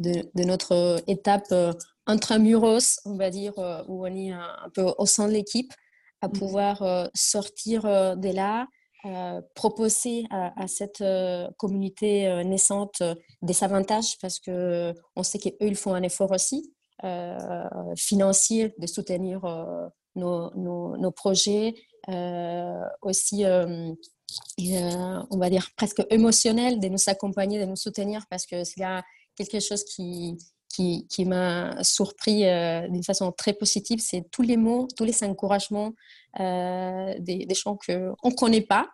de, 0.00 0.28
de, 0.34 0.44
notre 0.44 1.02
étape 1.06 1.46
euh, 1.52 1.72
intramuros, 2.06 2.98
on 3.04 3.16
va 3.16 3.30
dire, 3.30 3.54
où 3.88 4.06
on 4.06 4.16
est 4.16 4.32
un, 4.32 4.70
peu 4.74 4.92
au 4.98 5.06
sein 5.06 5.28
de 5.28 5.32
l'équipe, 5.32 5.72
à 6.20 6.28
mmh. 6.28 6.32
pouvoir 6.32 7.08
sortir 7.14 7.82
de 7.82 8.34
là, 8.34 8.66
euh, 9.06 9.40
proposer 9.54 10.26
à, 10.28 10.68
cette 10.68 11.00
euh, 11.00 11.48
communauté 11.56 12.28
euh, 12.28 12.44
naissante 12.44 13.02
des 13.40 13.64
avantages 13.64 14.18
parce 14.20 14.38
que 14.38 14.92
on 15.16 15.22
sait 15.22 15.38
qu'eux 15.38 15.54
ils 15.62 15.74
font 15.74 15.94
un 15.94 16.02
effort 16.02 16.30
aussi 16.32 16.74
financier 17.96 18.74
de 18.76 18.86
soutenir 18.86 19.40
nos, 20.16 20.50
nos, 20.54 21.10
projets 21.12 21.72
aussi 23.00 23.46
on 23.46 25.38
va 25.38 25.48
dire 25.48 25.70
presque 25.78 26.04
émotionnel 26.10 26.78
de 26.78 26.88
nous 26.88 26.98
accompagner 27.06 27.58
de 27.58 27.64
nous 27.64 27.76
soutenir 27.76 28.26
parce 28.28 28.44
que 28.44 28.64
c'est 28.64 28.84
quelque 29.46 29.64
chose 29.64 29.84
qui 29.84 30.36
qui, 31.08 31.24
m'a 31.26 31.82
surpris 31.82 32.42
d'une 32.88 33.02
façon 33.02 33.32
très 33.32 33.52
positive, 33.52 33.98
c'est 34.00 34.30
tous 34.30 34.42
les 34.42 34.56
mots, 34.56 34.88
tous 34.96 35.04
les 35.04 35.24
encouragements 35.24 35.92
euh, 36.38 37.14
des, 37.18 37.44
des, 37.44 37.54
gens 37.56 37.76
qu'on 37.76 38.14
ne 38.30 38.34
connaît 38.36 38.60
pas 38.60 38.88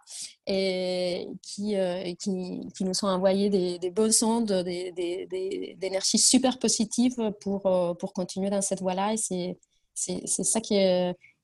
et 0.47 1.29
qui, 1.43 1.77
euh, 1.77 2.15
qui, 2.19 2.67
qui, 2.75 2.85
nous 2.85 2.95
sont 2.95 3.09
envoyés 3.09 3.51
des, 3.51 3.79
des 3.79 3.91
bonnes 3.91 4.13
sondes, 4.13 4.51
des, 4.65 5.77
d'énergie 5.79 6.19
super 6.19 6.59
positive 6.59 7.15
pour, 7.43 7.67
euh, 7.67 7.93
pour 7.93 8.15
continuer 8.15 8.49
dans 8.49 8.63
cette 8.63 8.81
voie-là. 8.81 9.13
Et 9.13 9.17
c'est, 9.19 9.59
c'est, 9.93 10.23
c'est 10.25 10.45
ça 10.45 10.63
qui, 10.63 10.77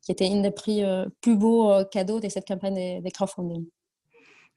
était 0.08 0.26
une 0.26 0.42
des 0.42 0.50
prix 0.50 0.82
plus 1.20 1.36
beaux 1.36 1.84
cadeaux 1.90 2.20
de 2.20 2.28
cette 2.30 2.46
campagne 2.46 3.02
de, 3.02 3.10
crowdfunding. 3.10 3.66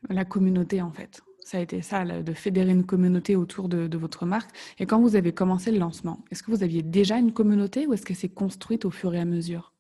La 0.10 0.24
communauté, 0.24 0.82
en 0.82 0.94
fait. 0.94 1.20
Ça 1.46 1.60
a 1.60 1.62
été 1.62 1.84
ça, 1.84 2.04
de 2.04 2.34
fédérer 2.34 2.72
une 2.72 2.88
communauté 2.88 3.36
autour 3.36 3.70
de, 3.70 3.86
de, 3.86 3.98
votre 4.00 4.26
marque. 4.26 4.50
Et 4.80 4.88
quand 4.88 5.00
vous 5.00 5.16
avez 5.16 5.32
commencé 5.32 5.70
le 5.70 5.78
lancement, 5.78 6.18
est-ce 6.32 6.42
que 6.42 6.50
vous 6.50 6.64
aviez 6.64 6.82
déjà 6.82 7.20
une 7.20 7.34
communauté 7.34 7.86
ou 7.86 7.94
est-ce 7.94 8.04
que 8.04 8.16
c'est 8.16 8.30
construite 8.30 8.84
au 8.84 8.90
fur 8.90 9.14
et 9.14 9.20
à 9.20 9.26
mesure? 9.26 9.72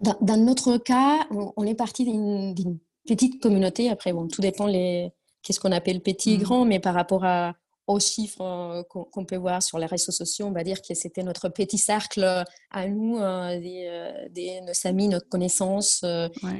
Dans, 0.00 0.36
notre 0.36 0.76
cas, 0.76 1.26
on, 1.30 1.64
est 1.64 1.74
parti 1.74 2.04
d'une 2.04 2.78
petite 3.08 3.42
communauté. 3.42 3.88
Après, 3.88 4.12
bon, 4.12 4.28
tout 4.28 4.42
dépend 4.42 4.66
les 4.66 5.14
qu'est-ce 5.42 5.58
qu'on 5.58 5.72
appelle 5.72 6.02
petit 6.02 6.34
et 6.34 6.38
mmh. 6.38 6.42
grand, 6.42 6.64
mais 6.66 6.80
par 6.80 6.92
rapport 6.92 7.24
à, 7.24 7.54
aux 7.86 7.98
chiffres 7.98 8.84
qu'on 8.90 9.24
peut 9.24 9.36
voir 9.36 9.62
sur 9.62 9.78
les 9.78 9.86
réseaux 9.86 10.12
sociaux, 10.12 10.44
on 10.44 10.52
va 10.52 10.64
dire 10.64 10.82
que 10.82 10.92
c'était 10.92 11.22
notre 11.22 11.48
petit 11.48 11.78
cercle 11.78 12.44
à 12.70 12.88
nous, 12.88 13.18
des, 13.18 14.28
des, 14.30 14.60
nos 14.60 14.72
amis, 14.84 15.08
notre 15.08 15.30
connaissance 15.30 16.04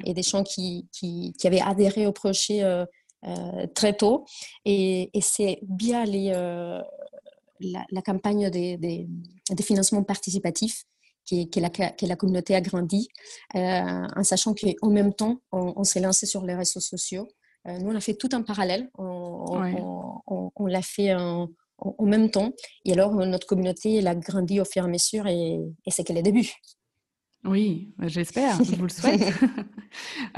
et 0.05 0.15
des 0.15 0.23
gens 0.23 0.45
qui, 0.45 0.89
qui, 0.93 1.35
qui, 1.39 1.47
avaient 1.47 1.61
adhéré 1.61 2.07
au 2.07 2.13
projet 2.13 2.63
très 3.75 3.97
tôt. 3.97 4.25
Et, 4.65 5.11
et 5.17 5.21
c'est 5.21 5.61
bien 5.63 6.05
les, 6.05 6.33
la, 7.61 8.03
campagne 8.03 8.51
des, 8.51 8.77
des, 8.77 9.09
des, 9.51 9.63
financements 9.63 10.03
participatifs 10.03 10.85
que, 11.31 11.49
que, 11.49 11.61
la, 11.61 11.71
que 11.71 12.07
la 12.07 12.17
communauté 12.17 12.55
a 12.55 12.61
grandi, 12.61 13.09
en 13.55 14.25
sachant 14.25 14.55
qu'en 14.55 14.91
même 14.91 15.15
temps, 15.15 15.41
on 15.53 15.85
s'est 15.85 16.01
lancé 16.01 16.27
sur 16.27 16.45
les 16.45 16.55
réseaux 16.55 16.81
sociaux. 16.81 17.29
Euh, 17.69 17.79
nous, 17.79 17.91
on 17.91 17.95
a 17.95 18.01
fait 18.01 18.15
tout 18.15 18.35
en 18.35 18.43
parallèle. 18.43 18.91
On, 18.99 20.67
l'a 20.67 20.83
fait 20.83 21.15
en, 21.15 21.49
même 22.01 22.31
temps. 22.31 22.53
Et 22.85 22.93
alors, 22.93 23.15
notre 23.15 23.47
communauté, 23.47 23.97
elle 23.97 24.07
a 24.07 24.15
grandi 24.15 24.61
au 24.61 24.65
fur 24.65 24.83
et 24.83 24.87
à 24.87 24.89
mesure 24.89 25.27
et, 25.27 25.61
et 25.87 25.91
c'est 25.91 26.05
que 26.05 26.13
les 26.13 26.23
débuts. 26.23 26.53
Oui, 27.45 27.93
j'espère, 28.03 28.63
je 28.63 28.77
vous 28.77 28.85
le 28.85 28.89
souhaite. 28.89 29.21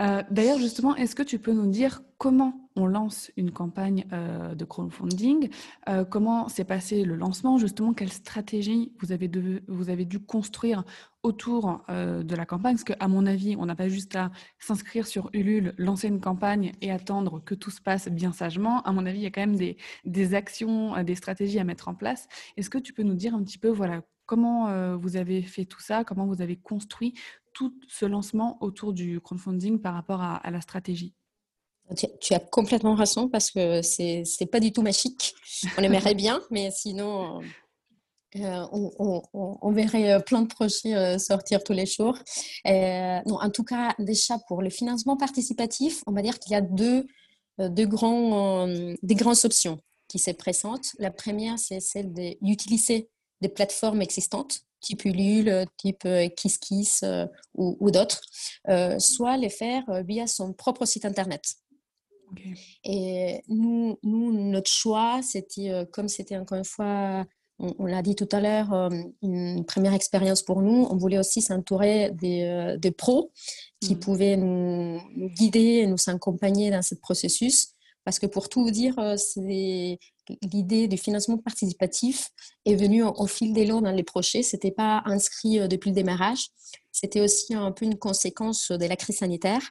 Euh, 0.00 0.20
d'ailleurs, 0.32 0.58
justement, 0.58 0.96
est-ce 0.96 1.14
que 1.14 1.22
tu 1.22 1.38
peux 1.38 1.52
nous 1.52 1.68
dire 1.68 2.02
comment 2.18 2.63
on 2.76 2.86
lance 2.86 3.30
une 3.36 3.50
campagne 3.50 4.06
euh, 4.12 4.54
de 4.54 4.64
crowdfunding. 4.64 5.48
Euh, 5.88 6.04
Comment 6.04 6.48
s'est 6.48 6.64
passé 6.64 7.04
le 7.04 7.14
lancement? 7.16 7.58
Justement, 7.58 7.94
quelle 7.94 8.12
stratégie 8.12 8.92
vous 9.00 9.12
avez, 9.12 9.30
vous 9.68 9.84
dû 10.04 10.18
construire 10.18 10.84
autour 11.22 11.82
de 11.88 12.34
la 12.34 12.44
campagne? 12.44 12.74
Parce 12.74 12.84
qu'à 12.84 13.08
mon 13.08 13.26
avis, 13.26 13.56
on 13.58 13.66
n'a 13.66 13.74
pas 13.74 13.88
juste 13.88 14.14
à 14.16 14.30
s'inscrire 14.58 15.06
sur 15.06 15.30
Ulule, 15.32 15.74
lancer 15.78 16.08
une 16.08 16.20
campagne 16.20 16.72
et 16.82 16.90
attendre 16.90 17.42
que 17.44 17.54
tout 17.54 17.70
se 17.70 17.80
passe 17.80 18.08
bien 18.08 18.32
sagement. 18.32 18.82
À 18.82 18.92
mon 18.92 19.06
avis, 19.06 19.20
il 19.20 19.22
y 19.22 19.26
a 19.26 19.30
quand 19.30 19.40
même 19.40 19.56
des, 19.56 19.76
des 20.04 20.34
actions, 20.34 21.02
des 21.02 21.14
stratégies 21.14 21.58
à 21.58 21.64
mettre 21.64 21.88
en 21.88 21.94
place. 21.94 22.28
Est-ce 22.56 22.70
que 22.70 22.78
tu 22.78 22.92
peux 22.92 23.04
nous 23.04 23.14
dire 23.14 23.34
un 23.34 23.42
petit 23.42 23.58
peu 23.58 23.68
voilà, 23.68 24.02
Comment 24.26 24.96
vous 24.96 25.16
avez 25.16 25.42
fait 25.42 25.66
tout 25.66 25.80
ça? 25.80 26.02
Comment 26.02 26.26
vous 26.26 26.40
avez 26.40 26.56
construit 26.56 27.14
tout 27.52 27.78
ce 27.88 28.06
lancement 28.06 28.56
autour 28.62 28.92
du 28.92 29.20
crowdfunding 29.20 29.80
par 29.80 29.94
rapport 29.94 30.22
à, 30.22 30.50
la 30.50 30.60
stratégie? 30.60 31.14
Tu, 32.20 32.34
as 32.34 32.40
complètement 32.40 32.94
raison 32.94 33.28
parce 33.28 33.50
que 33.50 33.82
c'est 33.82 34.24
n'est 34.40 34.46
pas 34.46 34.60
du 34.60 34.72
tout 34.72 34.82
magique. 34.82 35.34
On 35.78 35.82
aimerait 35.82 36.14
bien, 36.14 36.40
mais 36.50 36.70
sinon, 36.70 37.40
on, 38.34 39.72
verrait 39.72 40.22
plein 40.24 40.42
de 40.42 40.48
projets 40.48 41.18
sortir 41.18 41.62
tous 41.62 41.72
les 41.72 41.86
jours. 41.86 42.18
non, 42.66 43.38
en 43.40 43.50
tout 43.50 43.64
cas, 43.64 43.94
déjà 43.98 44.38
pour 44.48 44.62
le 44.62 44.70
financement 44.70 45.16
participatif, 45.16 46.02
on 46.06 46.12
va 46.12 46.22
dire 46.22 46.38
qu'il 46.38 46.52
y 46.52 46.56
a 46.56 46.60
deux, 46.60 47.06
deux 47.58 47.86
grands, 47.86 48.66
des 49.02 49.14
grandes 49.14 49.44
options 49.44 49.78
qui 50.08 50.18
se 50.18 50.30
présentent. 50.30 50.94
La 50.98 51.10
première, 51.10 51.58
c'est 51.58 51.80
celle 51.80 52.12
d'utiliser 52.12 53.08
des 53.40 53.48
plateformes 53.48 54.00
existantes, 54.00 54.60
type 54.80 55.04
Ulule, 55.04 55.66
type 55.76 56.04
euh, 56.04 56.28
KissKiss 56.28 57.02
euh, 57.02 57.26
ou, 57.54 57.76
ou 57.80 57.90
d'autres, 57.90 58.20
euh, 58.68 58.98
soit 58.98 59.36
les 59.36 59.48
faire 59.48 59.84
via 60.06 60.26
son 60.26 60.52
propre 60.52 60.84
site 60.84 61.04
internet. 61.04 61.56
Et 62.84 63.42
nous, 63.48 63.98
nous, 64.02 64.32
notre 64.32 64.70
choix, 64.70 65.20
c'était, 65.22 65.86
comme 65.92 66.08
c'était 66.08 66.36
encore 66.36 66.58
une 66.58 66.64
fois, 66.64 67.24
on, 67.58 67.86
l'a 67.86 68.02
dit 68.02 68.16
tout 68.16 68.28
à 68.32 68.40
l'heure, 68.40 68.90
une 69.22 69.64
première 69.64 69.94
expérience 69.94 70.42
pour 70.42 70.62
nous, 70.62 70.86
on 70.90 70.96
voulait 70.96 71.18
aussi 71.18 71.40
s'entourer 71.40 72.10
des, 72.12 72.76
des, 72.78 72.90
pros 72.90 73.30
qui 73.80 73.94
mm. 73.94 74.00
pouvaient 74.00 74.36
nous, 74.36 75.00
nous, 75.16 75.28
guider 75.30 75.82
et 75.82 75.86
nous 75.86 75.96
accompagner 76.06 76.70
dans 76.70 76.82
ce 76.82 76.94
processus. 76.94 77.68
Parce 78.04 78.18
que 78.18 78.26
pour 78.26 78.48
tout 78.48 78.62
vous 78.62 78.70
dire, 78.70 78.96
l'idée 80.52 80.88
du 80.88 80.96
financement 80.96 81.38
participatif 81.38 82.30
est 82.64 82.74
venue 82.74 83.02
au, 83.02 83.26
fil 83.26 83.52
des 83.52 83.66
lots 83.66 83.80
dans 83.80 83.90
les 83.90 84.02
projets. 84.02 84.42
C'était 84.42 84.70
pas 84.70 85.02
inscrit 85.06 85.60
euh, 85.60 85.68
depuis 85.68 85.90
le 85.90 85.94
démarrage. 85.94 86.48
C'était 86.92 87.20
aussi 87.20 87.54
un 87.54 87.72
peu 87.72 87.84
une 87.84 87.98
conséquence 87.98 88.70
de 88.70 88.86
la 88.86 88.96
crise 88.96 89.18
sanitaire 89.18 89.62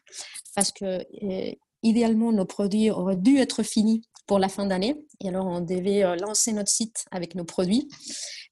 parce 0.55 0.71
que 0.71 0.85
euh, 1.23 1.51
idéalement 1.83 2.31
nos 2.31 2.45
produits 2.45 2.89
auraient 2.89 3.17
dû 3.17 3.37
être 3.37 3.63
finis 3.63 4.07
pour 4.25 4.39
la 4.39 4.49
fin 4.49 4.65
d'année. 4.65 4.95
Et 5.19 5.29
alors, 5.29 5.45
on 5.45 5.61
devait 5.61 6.03
euh, 6.03 6.15
lancer 6.15 6.53
notre 6.53 6.69
site 6.69 7.05
avec 7.11 7.35
nos 7.35 7.43
produits. 7.43 7.89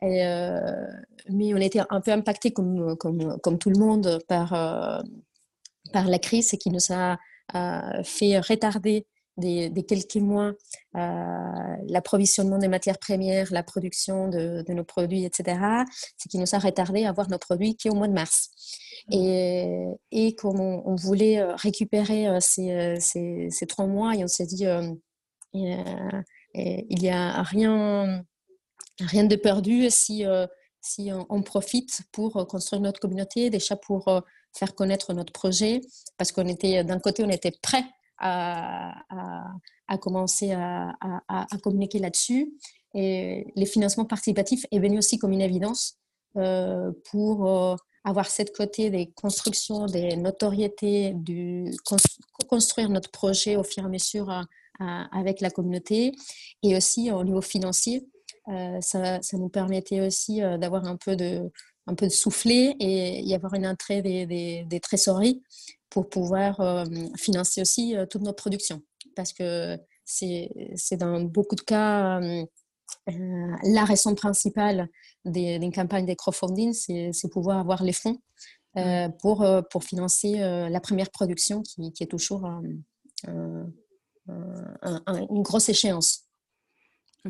mais 0.01 1.53
on 1.53 1.57
était 1.57 1.81
un 1.89 2.01
peu 2.01 2.11
impacté, 2.11 2.51
comme, 2.51 2.97
comme, 2.97 3.57
tout 3.57 3.69
le 3.69 3.79
monde, 3.79 4.19
par, 4.27 4.49
par 5.93 6.07
la 6.07 6.19
crise 6.19 6.51
qui 6.59 6.69
nous 6.69 6.91
a 6.91 7.17
fait 8.03 8.39
retarder 8.39 9.05
des, 9.37 9.85
quelques 9.87 10.17
mois 10.17 10.53
euh, 10.95 11.75
l'approvisionnement 11.87 12.57
des 12.57 12.67
matières 12.67 12.99
premières, 12.99 13.51
la 13.51 13.63
production 13.63 14.27
de, 14.27 14.63
nos 14.69 14.83
produits, 14.83 15.25
etc., 15.25 15.59
ce 16.17 16.27
qui 16.29 16.37
nous 16.37 16.53
a 16.53 16.59
retardé 16.59 17.05
à 17.05 17.09
avoir 17.09 17.29
nos 17.29 17.37
produits 17.37 17.75
qu'au 17.77 17.95
mois 17.95 18.07
de 18.07 18.13
mars. 18.13 18.49
Mmh. 19.07 19.13
Et, 19.13 19.85
et 20.11 20.35
comme 20.35 20.59
on, 20.59 20.95
voulait 20.95 21.39
euh, 21.39 21.55
récupérer 21.55 22.27
euh, 22.27 22.39
ces, 22.39 22.97
ces, 22.99 23.65
trois 23.67 23.87
mois, 23.87 24.15
et 24.15 24.23
on 24.23 24.27
s'est 24.27 24.45
dit, 24.45 24.65
il 25.53 25.79
n'y 26.53 27.09
a 27.09 27.43
rien, 27.43 28.23
rien 28.99 29.23
de 29.23 29.35
perdu 29.35 29.87
si, 29.89 30.25
si 30.81 31.09
on, 31.29 31.41
profite 31.41 32.01
pour 32.11 32.47
construire 32.47 32.81
notre 32.81 32.99
communauté, 32.99 33.49
déjà 33.49 33.75
pour 33.75 34.05
faire 34.53 34.75
connaître 34.75 35.13
notre 35.13 35.33
projet, 35.33 35.81
parce 36.17 36.31
qu'on 36.31 36.47
était, 36.47 36.83
d'un 36.83 36.99
côté, 36.99 37.23
on 37.23 37.29
était 37.29 37.53
prêt 37.61 37.83
à, 38.21 39.97
commencer 39.99 40.51
à, 40.51 41.47
communiquer 41.63 41.99
là-dessus. 41.99 42.53
Et 42.93 43.51
les 43.55 43.65
financements 43.65 44.05
participatifs 44.05 44.65
est 44.71 44.79
venu 44.79 44.97
aussi 44.97 45.17
comme 45.17 45.31
une 45.31 45.41
évidence 45.41 45.97
euh, 46.37 46.91
pour 47.09 47.47
euh, 47.47 47.75
avoir 48.03 48.27
cette 48.27 48.55
côté 48.55 48.89
des 48.89 49.11
constructions, 49.11 49.85
des 49.85 50.15
notoriétés, 50.15 51.13
du 51.13 51.71
construire 52.47 52.89
notre 52.89 53.11
projet 53.11 53.55
au 53.55 53.63
fur 53.63 53.83
et 53.83 53.85
à 53.85 53.89
mesure 53.89 54.45
avec 54.79 55.41
la 55.41 55.51
communauté 55.51 56.11
et 56.63 56.75
aussi 56.75 57.11
au 57.11 57.23
niveau 57.23 57.41
financier. 57.41 58.07
Euh, 58.47 58.81
ça, 58.81 59.19
nous 59.33 59.49
permettait 59.49 60.01
aussi 60.01 60.39
d'avoir 60.39 60.85
un 60.85 60.97
peu 60.97 61.15
de 61.15 61.51
un 61.87 62.09
souffler 62.09 62.75
et 62.79 63.21
y 63.21 63.33
avoir 63.33 63.53
une 63.55 63.67
entrée 63.67 64.01
des, 64.01 64.25
des, 64.25 64.63
des 64.65 64.79
trésoreries 64.79 65.41
pour 65.91 66.09
pouvoir 66.09 66.59
euh, 66.61 66.85
financer 67.17 67.61
aussi 67.61 67.95
euh, 67.95 68.07
toute 68.07 68.23
notre 68.23 68.37
production. 68.37 68.81
Parce 69.15 69.33
que 69.33 69.77
c'est 70.05 70.97
dans 70.97 71.21
beaucoup 71.21 71.55
de 71.55 71.61
cas 71.61 72.19
euh, 72.19 72.45
la 73.07 73.85
raison 73.85 74.15
principale 74.15 74.89
d'une 75.25 75.71
campagne 75.71 76.05
de 76.05 76.13
crowdfunding, 76.13 76.73
c'est 76.73 77.29
pouvoir 77.29 77.59
avoir 77.59 77.83
les 77.83 77.93
fonds 77.93 78.19
pour, 79.19 79.45
pour 79.69 79.83
financer 79.83 80.39
la 80.39 80.79
première 80.81 81.09
production 81.09 81.61
qui, 81.61 81.93
qui 81.93 82.03
est 82.03 82.07
toujours 82.07 82.45
une 84.27 85.41
grosse 85.41 85.69
échéance. 85.69 86.25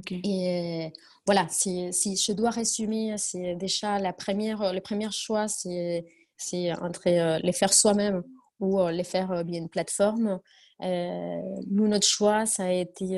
Et 0.09 0.91
voilà, 1.25 1.47
si 1.49 1.91
je 1.91 2.31
dois 2.31 2.49
résumer, 2.49 3.15
c'est 3.17 3.55
déjà 3.55 3.99
la 3.99 4.13
première, 4.13 4.73
le 4.73 4.81
premier 4.81 5.11
choix, 5.11 5.47
c'est 5.47 6.73
entre 6.81 7.39
les 7.39 7.53
faire 7.53 7.73
soi-même 7.73 8.23
ou 8.61 8.87
les 8.87 9.03
faire 9.03 9.43
via 9.43 9.57
une 9.57 9.69
plateforme. 9.69 10.39
Nous, 10.81 11.87
notre 11.87 12.07
choix, 12.07 12.45
ça 12.45 12.65
a 12.65 12.71
été, 12.71 13.17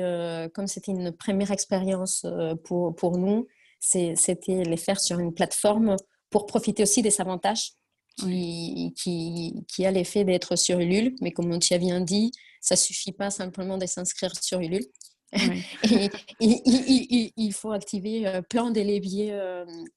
comme 0.54 0.66
c'était 0.66 0.92
une 0.92 1.12
première 1.12 1.50
expérience 1.50 2.26
pour, 2.64 2.94
pour 2.96 3.16
nous, 3.18 3.46
c'était 3.80 4.64
les 4.64 4.76
faire 4.76 5.00
sur 5.00 5.18
une 5.18 5.32
plateforme 5.32 5.96
pour 6.30 6.46
profiter 6.46 6.82
aussi 6.82 7.02
des 7.02 7.20
avantages 7.20 7.72
qui, 8.18 8.92
qui, 8.96 9.64
qui 9.68 9.86
a 9.86 9.90
l'effet 9.90 10.24
d'être 10.24 10.56
sur 10.56 10.78
Ulule. 10.78 11.14
Mais 11.20 11.30
comme 11.30 11.52
on 11.52 11.58
t'y 11.58 11.74
a 11.74 11.78
bien 11.78 12.00
dit, 12.00 12.32
ça 12.60 12.76
suffit 12.76 13.12
pas 13.12 13.30
simplement 13.30 13.78
de 13.78 13.86
s'inscrire 13.86 14.32
sur 14.42 14.60
Ulule. 14.60 14.86
et, 15.32 16.10
il, 16.40 17.52
faut 17.52 17.72
activer 17.72 18.40
plein 18.48 18.70
de 18.70 18.80
leviers 18.80 19.36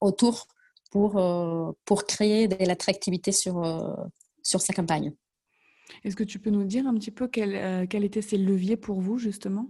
autour 0.00 0.48
pour, 0.90 1.20
pour 1.84 2.04
créer 2.04 2.48
de 2.48 2.64
l'attractivité 2.64 3.32
sur, 3.32 3.62
sur 4.42 4.60
sa 4.60 4.72
campagne. 4.72 5.12
Est-ce 6.04 6.16
que 6.16 6.24
tu 6.24 6.38
peux 6.38 6.50
nous 6.50 6.64
dire 6.64 6.86
un 6.86 6.94
petit 6.94 7.10
peu 7.10 7.28
quels 7.28 7.54
euh, 7.54 7.86
étaient 8.04 8.22
ces 8.22 8.38
leviers 8.38 8.76
pour 8.76 9.00
vous, 9.00 9.18
justement? 9.18 9.66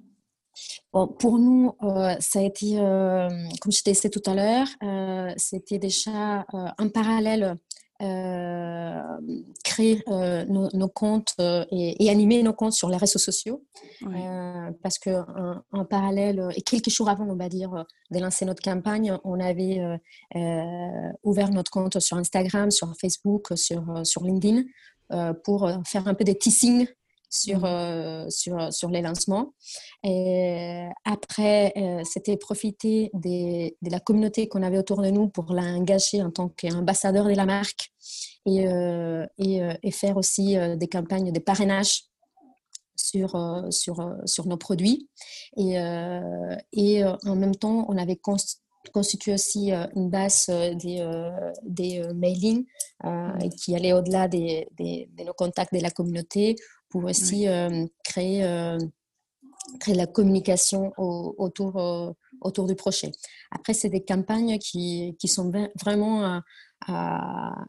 Pour 0.92 1.38
nous, 1.38 1.72
euh, 1.82 2.16
ça 2.18 2.40
a 2.40 2.42
été, 2.42 2.80
euh, 2.80 3.28
comme 3.60 3.70
je 3.70 3.82
t'ai 3.82 3.92
dit 3.92 4.10
tout 4.10 4.22
à 4.26 4.34
l'heure, 4.34 4.66
c'était 5.36 5.78
déjà 5.78 6.44
un 6.50 6.88
parallèle 6.88 7.56
créer 9.64 10.02
nos, 10.08 10.88
comptes 10.88 11.34
et, 11.38 12.10
animer 12.10 12.42
nos 12.42 12.52
comptes 12.54 12.72
sur 12.72 12.88
les 12.88 12.96
réseaux 12.96 13.20
sociaux. 13.20 13.64
parce 14.82 14.98
qu'en 14.98 15.62
en, 15.70 15.84
parallèle, 15.84 16.48
et 16.56 16.62
quelques 16.62 16.90
jours 16.90 17.08
avant, 17.08 17.28
on 17.28 17.36
va 17.36 17.48
dire, 17.48 17.84
de 18.10 18.18
lancer 18.18 18.44
notre 18.44 18.62
campagne, 18.62 19.16
on 19.22 19.38
avait 19.38 19.80
ouvert 21.22 21.50
notre 21.50 21.70
compte 21.70 22.00
sur 22.00 22.16
Instagram, 22.16 22.72
sur 22.72 22.92
Facebook, 23.00 23.52
sur, 23.54 24.04
sur 24.04 24.24
LinkedIn. 24.24 24.62
euh, 24.62 24.97
pour 25.44 25.66
euh, 25.66 25.76
faire 25.86 26.06
un 26.08 26.14
peu 26.14 26.24
des 26.24 26.36
teasing 26.36 26.86
sur, 27.30 27.60
mmh. 27.60 28.30
sur, 28.30 28.72
sur 28.72 28.88
les 28.88 29.02
lancements. 29.02 29.52
Et 30.02 30.86
après, 31.04 31.74
c'était 32.04 32.38
profiter 32.38 33.10
des, 33.12 33.76
de 33.82 33.90
la 33.90 34.00
communauté 34.00 34.48
qu'on 34.48 34.62
avait 34.62 34.78
autour 34.78 35.02
de 35.02 35.10
nous 35.10 35.28
pour 35.28 35.52
l'engager 35.52 36.22
en 36.22 36.30
tant 36.30 36.48
qu'ambassadeur 36.48 37.26
de 37.26 37.34
la 37.34 37.44
marque 37.44 37.90
et, 38.46 38.64
et, 39.36 39.60
et 39.82 39.90
faire 39.90 40.16
aussi 40.16 40.56
des 40.76 40.88
campagnes 40.88 41.30
de 41.30 41.38
parrainage 41.38 42.04
sur, 42.96 43.36
sur, 43.70 44.16
sur 44.24 44.46
nos 44.46 44.56
produits. 44.56 45.10
Et, 45.58 45.74
et 46.72 47.04
en 47.04 47.36
même 47.36 47.56
temps, 47.56 47.84
on 47.90 47.98
avait 47.98 48.16
constitué 48.92 49.34
aussi 49.34 49.72
une 49.94 50.10
base 50.10 50.46
des, 50.46 51.06
des 51.62 52.02
mailings 52.14 52.64
mmh. 53.04 53.48
qui 53.60 53.74
allait 53.74 53.92
au-delà 53.92 54.28
des, 54.28 54.68
des, 54.76 55.08
de 55.12 55.24
nos 55.24 55.34
contacts 55.34 55.74
de 55.74 55.80
la 55.80 55.90
communauté 55.90 56.56
pour 56.88 57.04
aussi 57.04 57.46
créer, 58.04 58.78
créer 59.80 59.94
la 59.94 60.06
communication 60.06 60.92
autour, 60.96 62.14
autour 62.40 62.66
du 62.66 62.74
projet. 62.74 63.12
Après, 63.50 63.74
c'est 63.74 63.90
des 63.90 64.04
campagnes 64.04 64.58
qui, 64.58 65.16
qui 65.18 65.28
sont 65.28 65.52
vraiment 65.80 66.40
à, 66.86 67.64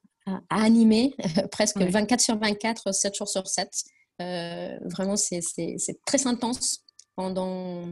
animer 0.49 1.15
presque 1.51 1.81
24 1.81 2.19
sur 2.19 2.37
24, 2.37 2.93
7 2.93 3.15
jours 3.15 3.27
sur 3.27 3.47
7. 3.47 3.69
vraiment, 4.19 5.15
c'est 5.17 6.05
très 6.05 6.27
intense 6.27 6.85
pendant, 7.19 7.83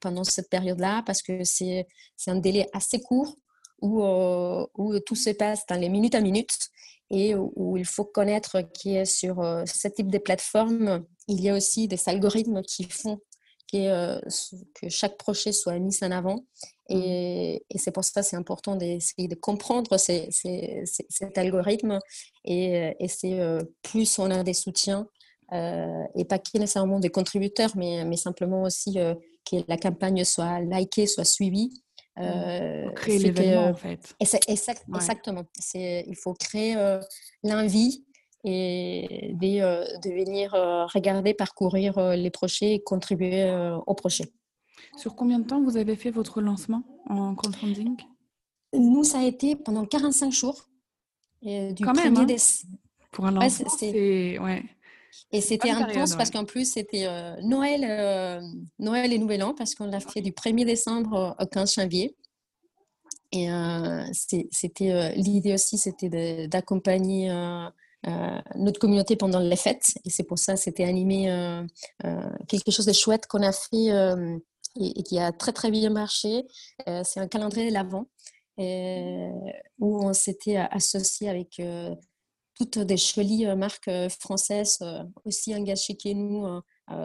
pendant 0.00 0.24
cette 0.24 0.48
période-là 0.48 1.02
parce 1.04 1.20
que 1.20 1.44
c'est 1.44 1.86
un 2.26 2.36
délai 2.36 2.66
assez 2.72 3.02
court 3.02 3.36
où, 3.82 4.02
où 4.02 4.98
tout 5.00 5.16
se 5.16 5.30
passe 5.30 5.66
dans 5.66 5.78
les 5.78 5.90
minutes 5.90 6.14
à 6.14 6.22
minutes 6.22 6.70
et 7.10 7.34
où 7.34 7.76
il 7.76 7.84
faut 7.84 8.04
connaître 8.04 8.60
que 8.62 9.04
sur 9.04 9.40
euh, 9.40 9.64
ce 9.66 9.88
type 9.88 10.10
de 10.10 10.18
plateforme, 10.18 11.04
il 11.26 11.40
y 11.40 11.48
a 11.48 11.56
aussi 11.56 11.88
des 11.88 12.00
algorithmes 12.06 12.62
qui 12.62 12.84
font 12.84 13.18
que, 13.70 13.76
euh, 13.76 14.20
que 14.74 14.88
chaque 14.88 15.16
projet 15.18 15.52
soit 15.52 15.78
mis 15.78 15.96
en 16.02 16.12
avant. 16.12 16.36
Mmh. 16.88 16.96
Et, 16.96 17.64
c'est 17.76 17.90
pour 17.90 18.04
ça 18.04 18.20
que 18.20 18.26
c'est 18.26 18.36
important 18.36 18.76
d'essayer 18.76 19.28
de 19.28 19.34
comprendre 19.34 19.96
cet 19.96 21.38
algorithme. 21.38 21.98
Et, 22.44 22.94
et 22.98 23.08
c'est 23.08 23.40
euh, 23.40 23.60
plus 23.82 24.18
on 24.18 24.30
a 24.30 24.44
des 24.44 24.54
soutiens, 24.54 25.08
et 25.52 26.24
pas 26.24 26.38
nécessairement 26.54 27.00
des 27.00 27.10
contributeurs, 27.10 27.70
mais, 27.76 28.04
mais 28.04 28.16
simplement 28.16 28.62
aussi 28.62 28.98
que 29.50 29.56
la 29.68 29.76
campagne 29.76 30.24
soit 30.24 30.60
likée, 30.60 31.06
soit 31.06 31.24
suivie. 31.24 31.82
Mmh. 32.16 32.22
Euh, 32.22 32.90
créer 32.90 33.18
l'événement, 33.18 33.68
en 33.68 33.74
fait. 33.74 34.14
Exactement. 34.20 35.44
Il 35.74 36.16
faut 36.16 36.34
créer 36.34 36.76
euh, 36.76 37.00
l'envie 37.44 38.04
et 38.44 39.32
de, 39.34 40.00
de 40.00 40.10
venir 40.10 40.54
euh, 40.54 40.86
regarder, 40.86 41.34
parcourir 41.34 41.98
les 42.16 42.30
projets 42.30 42.74
et 42.74 42.82
contribuer 42.82 43.50
au 43.86 43.94
projet. 43.94 44.32
Sur 44.96 45.14
combien 45.14 45.38
de 45.38 45.46
temps 45.46 45.62
vous 45.62 45.76
avez 45.76 45.96
fait 45.96 46.10
votre 46.10 46.40
lancement 46.40 46.82
en 47.08 47.34
crowdfunding? 47.34 47.96
Nous, 48.72 49.04
ça 49.04 49.20
a 49.20 49.24
été 49.24 49.56
pendant 49.56 49.84
45 49.84 50.32
jours. 50.32 50.68
Et 51.42 51.72
du 51.72 51.84
Quand 51.84 51.94
même, 51.94 52.16
hein. 52.16 52.26
Pour 53.12 53.26
un 53.26 53.32
lancement, 53.32 53.68
c'est... 53.70 54.38
Ouais. 54.38 54.62
Et 55.32 55.40
c'était 55.40 55.70
intense 55.70 56.16
parce 56.16 56.30
qu'en 56.30 56.44
plus, 56.44 56.72
c'était 56.72 57.06
Noël, 57.42 58.42
Noël 58.78 59.12
et 59.12 59.18
Nouvel 59.18 59.42
An 59.42 59.54
parce 59.54 59.74
qu'on 59.74 59.86
l'a 59.86 60.00
fait 60.00 60.20
du 60.20 60.32
1er 60.32 60.64
décembre 60.64 61.36
au 61.38 61.46
15 61.46 61.74
janvier. 61.74 62.16
Et 63.32 63.48
c'était 64.12 65.14
l'idée 65.16 65.54
aussi, 65.54 65.78
c'était 65.78 66.48
d'accompagner 66.48 67.30
notre 68.56 68.80
communauté 68.80 69.16
pendant 69.16 69.40
les 69.40 69.56
fêtes. 69.56 69.92
Et 70.04 70.10
c'est 70.10 70.24
pour 70.24 70.38
ça 70.38 70.56
c'était 70.56 70.84
animé 70.84 71.26
quelque 72.48 72.70
chose 72.70 72.86
de 72.86 72.92
chouette 72.92 73.26
qu'on 73.26 73.42
a 73.42 73.52
fait 73.52 73.90
et, 74.76 75.02
qui 75.02 75.18
a 75.18 75.32
très 75.32 75.52
très 75.52 75.70
bien 75.70 75.90
marché. 75.90 76.44
c'est 76.86 77.20
un 77.20 77.28
calendrier 77.28 77.68
de 77.68 77.74
l'Avent 77.74 78.06
où 79.78 80.04
on 80.04 80.12
s'était 80.12 80.56
associé 80.56 81.28
avec 81.28 81.60
toutes 82.60 82.78
des 82.78 82.98
jolies 82.98 83.46
euh, 83.46 83.56
marques 83.56 83.88
euh, 83.88 84.10
françaises 84.10 84.78
euh, 84.82 85.02
aussi 85.24 85.54
engagées 85.54 85.96
que 85.96 86.12
nous 86.12 86.60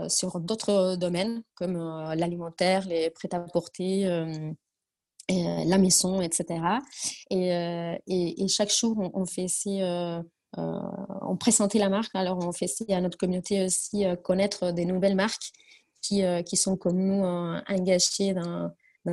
sur 0.10 0.40
d'autres 0.40 0.96
domaines 0.96 1.44
comme 1.54 1.78
l'alimentaire, 2.16 2.88
les 2.88 3.12
prêt-à-porter. 3.12 4.06
la 5.30 5.78
maison, 5.78 6.22
etc. 6.22 6.60
Et, 7.30 8.48
chaque 8.48 8.74
jour, 8.74 9.12
on, 9.14 9.26
fait 9.28 9.44
aussi, 9.44 9.82
on 10.58 11.38
présentait 11.38 11.78
la 11.78 11.90
marque, 11.90 12.16
alors 12.16 12.40
on 12.40 12.52
fait 12.52 12.66
aussi 12.66 12.92
à 12.92 13.00
notre 13.00 13.20
communauté 13.20 13.64
aussi 13.64 14.06
connaître 14.24 14.72
des 14.72 14.86
nouvelles 14.86 15.16
marques 15.16 15.52
qui 16.02 16.58
sont 16.58 16.78
comme 16.78 16.98
nous 16.98 17.24
engagées 17.68 18.34
dans, 18.34 18.72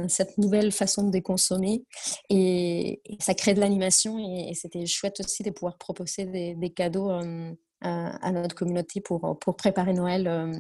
cette 0.09 0.39
nouvelle 0.39 0.73
façon 0.73 1.09
de 1.09 1.19
consommer. 1.19 1.85
Et, 2.31 3.03
ça 3.21 3.35
crée 3.35 3.55
de 3.55 3.61
l'animation 3.61 4.19
et, 4.19 4.55
c'était 4.55 4.87
chouette 4.87 5.21
aussi 5.21 5.43
de 5.43 5.51
pouvoir 5.51 5.79
proposer 5.79 6.25
des, 6.27 6.71
cadeaux 6.71 7.11
euh, 7.11 7.53
à, 7.81 8.33
notre 8.33 8.55
communauté 8.55 9.01
pour, 9.01 9.39
pour 9.39 9.57
préparer 9.57 9.93
Noël 9.93 10.27
euh, 10.27 10.53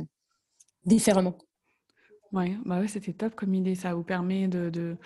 différemment. 0.85 1.37
Oui, 2.33 2.57
bah 2.65 2.81
ouais, 2.81 2.89
c'était 2.89 3.13
top 3.13 3.35
comme 3.35 3.55
idée. 3.55 3.75
Ça 3.75 3.95
vous 3.95 4.05
permet 4.05 4.49
de, 4.49 4.97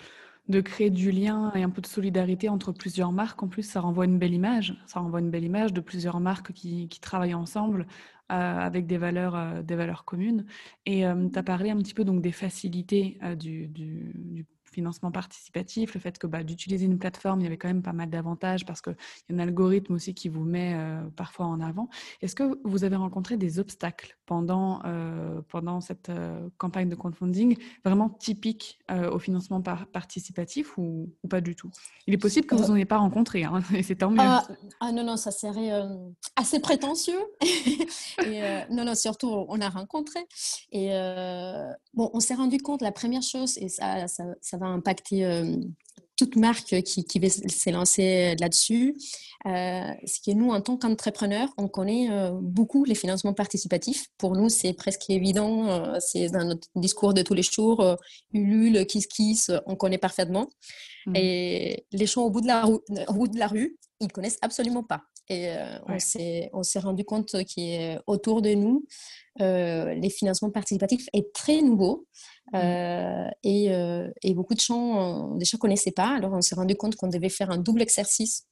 de, 0.47 0.61
créer 0.61 0.89
du 0.89 1.11
lien 1.11 1.51
et 1.55 1.63
un 1.63 1.69
peu 1.69 1.81
de 1.81 1.87
solidarité 1.87 2.49
entre 2.49 2.71
plusieurs 2.71 3.11
marques. 3.11 3.41
En 3.43 3.47
plus, 3.47 3.63
ça 3.63 3.81
renvoie 3.81 4.05
une 4.05 4.17
belle 4.19 4.33
image. 4.33 4.75
Ça 4.85 4.99
renvoie 4.99 5.19
une 5.19 5.29
belle 5.29 5.43
image 5.43 5.73
de 5.73 5.81
plusieurs 5.81 6.19
marques 6.19 6.51
qui, 6.53 6.87
qui 6.87 6.99
travaillent 6.99 7.33
ensemble 7.33 7.87
euh, 8.31 8.35
avec 8.59 8.87
des 8.87 8.97
valeurs, 8.97 9.35
euh, 9.35 9.61
des 9.61 9.75
valeurs 9.75 10.03
communes. 10.03 10.45
Et 10.85 11.03
tu 11.03 11.39
as 11.39 11.43
parlé 11.43 11.69
un 11.69 11.77
petit 11.77 11.93
peu 11.93 12.03
donc 12.03 12.21
des 12.21 12.31
facilités 12.33 13.17
euh, 13.23 13.35
du 13.35 14.45
financement 14.77 15.11
participatif, 15.11 15.95
le 15.95 15.99
fait 15.99 16.19
que 16.19 16.27
bah, 16.27 16.43
d'utiliser 16.43 16.85
une 16.85 16.99
plateforme, 16.99 17.39
il 17.39 17.45
y 17.45 17.47
avait 17.47 17.57
quand 17.57 17.67
même 17.67 17.81
pas 17.81 17.93
mal 17.93 18.11
d'avantages 18.11 18.63
parce 18.63 18.79
qu'il 18.79 18.95
y 19.27 19.33
a 19.33 19.35
un 19.35 19.39
algorithme 19.39 19.95
aussi 19.95 20.13
qui 20.13 20.29
vous 20.29 20.43
met 20.43 20.75
euh, 20.75 21.01
parfois 21.15 21.47
en 21.47 21.59
avant. 21.61 21.89
Est-ce 22.21 22.35
que 22.35 22.59
vous 22.63 22.83
avez 22.83 22.95
rencontré 22.95 23.37
des 23.37 23.57
obstacles 23.57 24.19
pendant, 24.27 24.81
euh, 24.85 25.41
pendant 25.49 25.81
cette 25.81 26.09
euh, 26.09 26.47
campagne 26.59 26.89
de 26.89 26.95
crowdfunding 26.95 27.57
vraiment 27.83 28.09
typiques 28.09 28.77
au 29.11 29.19
financement 29.19 29.61
participatif 29.61 30.77
ou, 30.77 31.09
pas 31.27 31.41
du 31.41 31.55
tout? 31.55 31.71
Il 32.05 32.13
est 32.13 32.19
possible 32.19 32.45
que 32.45 32.53
vous 32.53 32.67
n'en 32.67 32.75
ayez 32.75 32.85
pas 32.85 32.99
rencontré, 32.99 33.45
hein, 33.45 33.61
et 33.75 33.81
c'est 33.81 33.95
tant 33.95 34.11
mieux. 34.11 34.19
Ah, 34.21 34.47
ah, 34.79 34.91
non, 34.91 35.03
non, 35.03 35.17
ça 35.17 35.31
serait 35.31 35.71
assez 36.35 36.59
prétentieux. 36.59 37.19
et, 37.41 38.41
non, 38.69 38.85
non, 38.85 38.93
surtout, 38.93 39.45
on 39.49 39.59
a 39.59 39.69
rencontré. 39.69 40.19
Et 40.71 40.89
bon, 41.95 42.11
on 42.13 42.19
s'est 42.19 42.35
rendu 42.35 42.59
compte, 42.59 42.81
la 42.83 42.91
première 42.91 43.23
chose, 43.23 43.57
et 43.57 43.69
ça, 43.69 44.07
ça, 44.07 44.23
ça 44.39 44.57
va 44.57 44.66
impacter 44.67 45.25
euh, 45.25 45.57
toute 46.17 46.35
marque 46.35 46.81
qui, 46.81 47.05
qui 47.05 47.19
veut 47.19 47.29
s'élancer 47.29 48.35
là-dessus. 48.39 48.95
Euh, 49.45 49.93
ce 50.05 50.19
qui 50.19 50.31
est 50.31 50.33
nous, 50.33 50.49
en 50.49 50.61
tant 50.61 50.75
qu'entrepreneurs, 50.77 51.49
on 51.57 51.67
connaît 51.67 52.09
euh, 52.11 52.31
beaucoup 52.33 52.83
les 52.83 52.95
financements 52.95 53.33
participatifs. 53.33 54.07
Pour 54.17 54.35
nous, 54.35 54.49
c'est 54.49 54.73
presque 54.73 55.09
évident. 55.09 55.69
Euh, 55.69 55.97
c'est 55.99 56.29
dans 56.29 56.43
notre 56.43 56.67
discours 56.75 57.13
de 57.13 57.21
tous 57.21 57.35
les 57.35 57.43
jours. 57.43 57.97
Ulule, 58.33 58.85
Kiss 58.87 59.07
Kiss, 59.07 59.51
on 59.67 59.75
connaît 59.75 59.99
parfaitement. 59.99 60.49
Mmh. 61.05 61.15
Et 61.15 61.85
les 61.91 62.05
gens 62.07 62.23
au 62.23 62.31
bout 62.31 62.41
de 62.41 62.47
la, 62.47 62.65
rue, 62.65 62.79
au 63.07 63.13
bout 63.13 63.27
de 63.27 63.37
la 63.37 63.47
rue, 63.47 63.77
ils 64.01 64.11
connaissent 64.11 64.39
absolument 64.41 64.83
pas. 64.83 65.03
Et 65.29 65.49
on 66.53 66.63
s'est 66.63 66.79
rendu 66.79 67.03
compte 67.03 67.31
qu'autour 67.31 68.41
de 68.41 68.53
nous, 68.53 68.85
les 69.39 70.09
financements 70.09 70.51
participatifs 70.51 71.05
est 71.11 71.33
très 71.33 71.61
nouveau. 71.61 72.07
Mmh. 72.53 72.55
Euh, 72.55 73.29
et, 73.43 73.71
euh, 73.71 74.09
et, 74.21 74.33
beaucoup 74.33 74.53
de 74.53 74.59
gens 74.59 75.35
déjà 75.35 75.57
connaissaient 75.57 75.91
pas. 75.91 76.15
Alors 76.15 76.33
on 76.33 76.41
s'est 76.41 76.55
rendu 76.55 76.75
compte 76.75 76.95
qu'on 76.95 77.09
devait 77.09 77.29
faire 77.29 77.51
un 77.51 77.57
double 77.57 77.81
exercice 77.81 78.45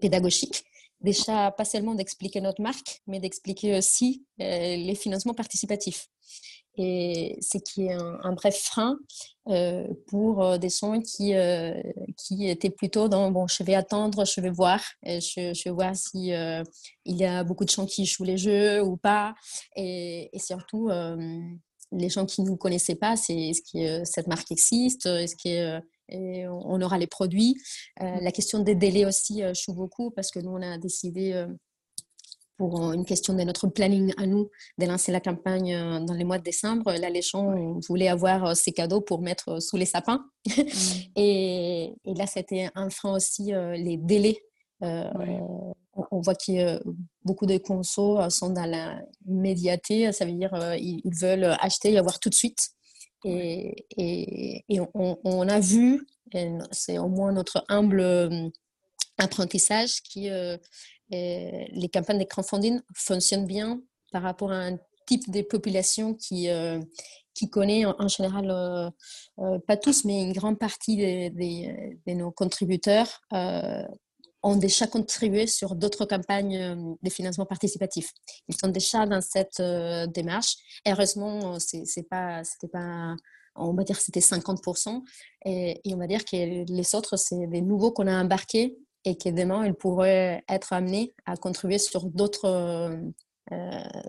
pédagogique. 0.00 0.64
Déjà, 1.00 1.50
pas 1.50 1.64
seulement 1.64 1.94
d'expliquer 1.94 2.40
notre 2.40 2.62
marque, 2.62 3.02
mais 3.06 3.20
d'expliquer 3.20 3.76
aussi 3.76 4.24
euh, 4.40 4.76
les 4.76 4.94
financements 4.94 5.34
participatifs. 5.34 6.08
Et 6.78 7.38
c'est 7.40 7.60
qui 7.60 7.86
est 7.86 7.94
un, 7.94 8.32
bref 8.34 8.54
frein 8.54 8.98
pour 10.08 10.58
des 10.58 10.68
gens 10.68 11.00
qui, 11.00 11.32
qui 12.18 12.48
étaient 12.48 12.68
plutôt 12.68 13.08
dans 13.08 13.30
bon, 13.30 13.46
je 13.46 13.62
vais 13.62 13.74
attendre, 13.74 14.26
je 14.26 14.42
vais 14.42 14.50
voir, 14.50 14.84
je, 15.02 15.64
vais 15.64 15.70
voir 15.70 15.96
si 15.96 16.32
il 17.06 17.16
y 17.16 17.24
a 17.24 17.44
beaucoup 17.44 17.64
de 17.64 17.70
gens 17.70 17.86
qui 17.86 18.04
jouent 18.04 18.24
les 18.24 18.36
jeux 18.36 18.82
ou 18.82 18.98
pas. 18.98 19.34
Et 19.74 20.28
surtout, 20.38 20.90
les 21.92 22.08
gens 22.08 22.26
qui 22.26 22.42
ne 22.42 22.48
nous 22.48 22.56
connaissaient 22.56 22.96
pas, 22.96 23.16
c'est 23.16 23.36
est-ce 23.36 23.62
que 23.62 24.00
euh, 24.00 24.04
cette 24.04 24.26
marque 24.26 24.50
existe, 24.50 25.06
est-ce 25.06 25.36
qu'on 25.36 26.80
aura 26.80 26.98
les 26.98 27.06
produits. 27.06 27.56
Euh, 28.02 28.16
la 28.20 28.32
question 28.32 28.60
des 28.60 28.74
délais 28.74 29.04
aussi 29.04 29.42
euh, 29.42 29.52
joue 29.54 29.74
beaucoup 29.74 30.10
parce 30.10 30.30
que 30.30 30.38
nous, 30.40 30.50
on 30.50 30.62
a 30.62 30.78
décidé, 30.78 31.46
pour 32.56 32.92
une 32.92 33.04
question 33.04 33.34
de 33.34 33.42
notre 33.42 33.68
planning 33.68 34.12
à 34.16 34.26
nous, 34.26 34.50
de 34.78 34.86
lancer 34.86 35.12
la 35.12 35.20
campagne 35.20 36.04
dans 36.06 36.14
les 36.14 36.24
mois 36.24 36.38
de 36.38 36.42
décembre. 36.42 36.92
Là, 36.92 37.10
les 37.10 37.22
gens 37.22 37.78
voulaient 37.86 38.08
avoir 38.08 38.56
ces 38.56 38.72
cadeaux 38.72 39.02
pour 39.02 39.20
mettre 39.20 39.60
sous 39.60 39.76
les 39.76 39.86
sapins. 39.86 40.24
Mmh. 40.56 41.20
et, 41.20 41.94
là, 42.04 42.26
c'était 42.26 42.70
un 42.74 42.88
frein 42.88 43.14
aussi, 43.14 43.52
les 43.52 43.96
délais 43.96 44.38
on, 44.80 46.20
voit 46.20 46.34
que 46.34 46.80
beaucoup 47.24 47.46
de 47.46 47.58
consos 47.58 48.28
sont 48.30 48.50
dans 48.50 48.66
la 48.66 49.00
médiaté, 49.24 50.12
ça 50.12 50.24
veut 50.24 50.32
dire 50.32 50.52
ils, 50.78 51.14
veulent 51.14 51.56
acheter 51.60 51.92
et 51.92 51.98
avoir 51.98 52.18
tout 52.20 52.28
de 52.28 52.34
suite. 52.34 52.70
Et, 53.24 53.84
et, 53.96 54.80
on, 54.94 55.48
a 55.48 55.60
vu, 55.60 56.06
c'est 56.70 56.98
au 56.98 57.08
moins 57.08 57.32
notre 57.32 57.64
humble 57.68 58.52
apprentissage, 59.18 60.02
que 60.14 60.58
les 61.10 61.88
campagnes 61.92 62.18
de 62.18 62.24
crowdfunding 62.24 62.80
fonctionnent 62.94 63.46
bien 63.46 63.80
par 64.12 64.22
rapport 64.22 64.52
à 64.52 64.66
un 64.66 64.78
type 65.06 65.30
de 65.30 65.42
population 65.42 66.14
qui, 66.14 66.48
qui 67.36 67.50
connaît 67.50 67.84
en, 67.84 68.08
général, 68.08 68.50
euh, 68.50 68.90
euh, 69.40 69.58
pas 69.66 69.76
tous, 69.76 70.04
mais 70.04 70.22
une 70.22 70.32
grande 70.32 70.58
partie 70.58 70.96
de, 70.96 72.14
nos 72.14 72.30
contributeurs 72.30 73.20
euh, 73.34 73.82
ont 74.46 74.56
déjà 74.56 74.86
contribué 74.86 75.46
sur 75.46 75.74
d'autres 75.74 76.04
campagnes 76.04 76.96
de 77.02 77.10
financement 77.10 77.46
participatif. 77.46 78.12
Ils 78.48 78.56
sont 78.56 78.68
déjà 78.68 79.06
dans 79.06 79.20
cette 79.20 79.60
démarche. 80.12 80.56
heureusement, 80.86 81.58
c'est 81.58 82.08
pas, 82.08 82.44
c'était 82.44 82.68
pas, 82.68 83.16
on 83.56 83.74
va 83.74 83.82
dire 83.82 84.00
c'était 84.00 84.20
50%. 84.20 85.02
Et, 85.44 85.80
et, 85.84 85.94
on 85.94 85.98
va 85.98 86.06
dire 86.06 86.24
que 86.24 86.64
les 86.64 86.94
autres, 86.94 87.16
c'est 87.16 87.46
des 87.48 87.60
nouveaux 87.60 87.90
qu'on 87.90 88.06
a 88.06 88.22
embarqués 88.22 88.76
et 89.04 89.16
que 89.16 89.30
demain, 89.30 89.66
ils 89.66 89.74
pourraient 89.74 90.44
être 90.48 90.72
amenés 90.72 91.12
à 91.26 91.36
contribuer 91.36 91.78
sur 91.78 92.04
d'autres, 92.06 93.00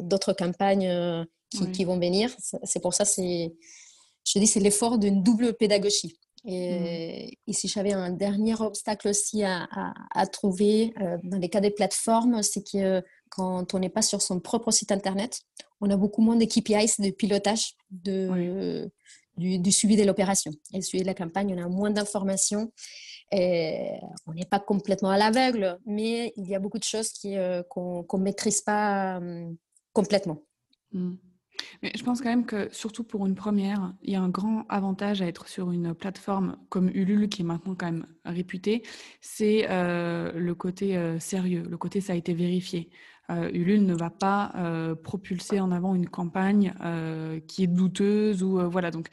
d'autres 0.02 0.34
campagnes 0.34 1.26
qui, 1.74 1.86
vont 1.86 2.00
venir. 2.00 2.36
C'est 2.64 2.82
pour 2.82 2.94
ça, 2.94 3.06
c'est, 3.06 3.54
je 4.26 4.40
dis, 4.40 4.48
c'est 4.48 4.60
l'effort 4.60 4.98
d'une 4.98 5.24
double 5.24 5.54
pédagogie. 5.54 6.20
Et, 6.46 7.38
mmh. 7.48 7.54
si 7.54 7.68
j'avais 7.68 7.94
un 7.94 8.10
dernier 8.10 8.56
obstacle 8.62 9.10
aussi 9.10 9.44
à, 9.44 9.68
à, 10.14 10.28
trouver 10.28 10.94
euh, 11.02 11.18
dans 11.24 11.38
les 11.38 11.50
cas 11.50 11.62
des 11.62 11.72
plateformes, 11.72 12.42
c'est 12.44 12.64
que 12.64 13.04
quand 13.30 13.74
on 13.74 13.80
n'est 13.80 13.90
pas 13.90 14.02
sur 14.02 14.22
son 14.22 14.40
propre 14.40 14.72
site 14.72 14.92
internet, 14.92 15.42
on 15.82 15.90
a 15.90 15.98
beaucoup 15.98 16.22
moins 16.22 16.36
de 16.36 16.46
KPIs 16.46 17.00
de 17.00 17.12
pilotage 17.12 17.74
de, 17.92 18.90
du, 19.38 19.72
suivi 19.72 19.96
de 19.96 20.04
l'opération. 20.04 20.52
Et 20.74 20.82
suivi 20.82 21.04
de 21.04 21.08
la 21.08 21.14
campagne, 21.14 21.54
on 21.58 21.64
a 21.64 21.68
moins 21.68 21.92
d'informations. 21.92 22.72
Et 23.32 23.90
on 24.26 24.34
n'est 24.34 24.46
pas 24.46 24.60
complètement 24.60 25.10
à 25.10 25.18
l'aveugle, 25.18 25.78
mais 25.86 26.32
il 26.38 26.48
y 26.48 26.56
a 26.56 26.60
beaucoup 26.60 26.80
de 26.80 26.84
choses 26.84 27.12
euh, 27.26 27.62
qu'on 27.70 28.06
ne 28.14 28.24
maîtrise 28.24 28.62
pas 28.62 29.20
complètement. 29.92 30.42
Mmh. 30.94 31.16
Mais 31.82 31.92
je 31.96 32.04
pense 32.04 32.22
quand 32.22 32.30
même 32.30 32.46
que, 32.46 32.70
surtout 32.72 33.04
pour 33.04 33.26
une 33.26 33.36
première, 33.36 33.94
il 34.02 34.14
y 34.14 34.16
a 34.16 34.22
un 34.22 34.30
grand 34.30 34.66
avantage 34.70 35.22
à 35.22 35.28
être 35.28 35.48
sur 35.48 35.72
une 35.72 35.94
plateforme 35.94 36.58
comme 36.70 36.90
Ulule, 36.90 37.30
qui 37.30 37.42
est 37.42 37.46
maintenant 37.46 37.76
quand 37.76 37.88
même 37.88 38.06
réputée, 38.26 38.84
c'est 39.22 39.68
euh, 39.70 40.32
le 40.34 40.56
côté 40.56 40.98
euh, 40.98 41.20
sérieux, 41.20 41.64
le 41.70 41.78
côté 41.78 42.02
ça 42.02 42.14
a 42.14 42.16
été 42.16 42.34
vérifié. 42.34 42.90
Euh, 43.30 43.50
Ulule 43.54 43.86
ne 43.86 43.94
va 43.94 44.10
pas 44.10 44.54
propulser 45.04 45.60
en 45.60 45.72
avant 45.72 45.96
une 45.96 46.08
campagne 46.08 46.74
qui 47.48 47.64
est 47.64 47.68
douteuse 47.68 48.42
ou 48.42 48.58
voilà. 48.70 48.90
Donc 48.90 49.10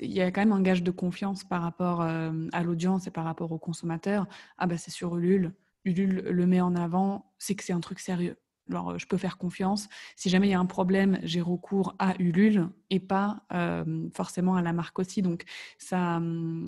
il 0.00 0.12
y 0.12 0.20
a 0.20 0.30
quand 0.30 0.40
même 0.40 0.52
un 0.52 0.62
gage 0.62 0.84
de 0.84 0.92
confiance 0.92 1.42
par 1.42 1.62
rapport 1.62 2.00
à 2.00 2.62
l'audience 2.62 3.08
et 3.08 3.10
par 3.10 3.24
rapport 3.24 3.50
aux 3.50 3.58
consommateurs. 3.58 4.26
Ah 4.58 4.66
bah 4.68 4.78
c'est 4.78 4.92
sur 4.92 5.16
Ulule, 5.16 5.52
Ulule 5.84 6.22
le 6.30 6.46
met 6.46 6.60
en 6.60 6.76
avant, 6.76 7.32
c'est 7.38 7.56
que 7.56 7.64
c'est 7.64 7.72
un 7.72 7.80
truc 7.80 7.98
sérieux. 7.98 8.36
Alors, 8.70 8.90
euh, 8.90 8.98
je 8.98 9.06
peux 9.06 9.16
faire 9.16 9.38
confiance. 9.38 9.88
Si 10.16 10.28
jamais 10.28 10.48
il 10.48 10.50
y 10.50 10.54
a 10.54 10.60
un 10.60 10.66
problème, 10.66 11.18
j'ai 11.22 11.40
recours 11.40 11.94
à 11.98 12.14
Ulule 12.18 12.68
et 12.90 13.00
pas 13.00 13.42
euh, 13.52 14.08
forcément 14.14 14.56
à 14.56 14.62
la 14.62 14.72
marque 14.72 14.98
aussi. 14.98 15.22
Donc, 15.22 15.44
ça, 15.78 16.20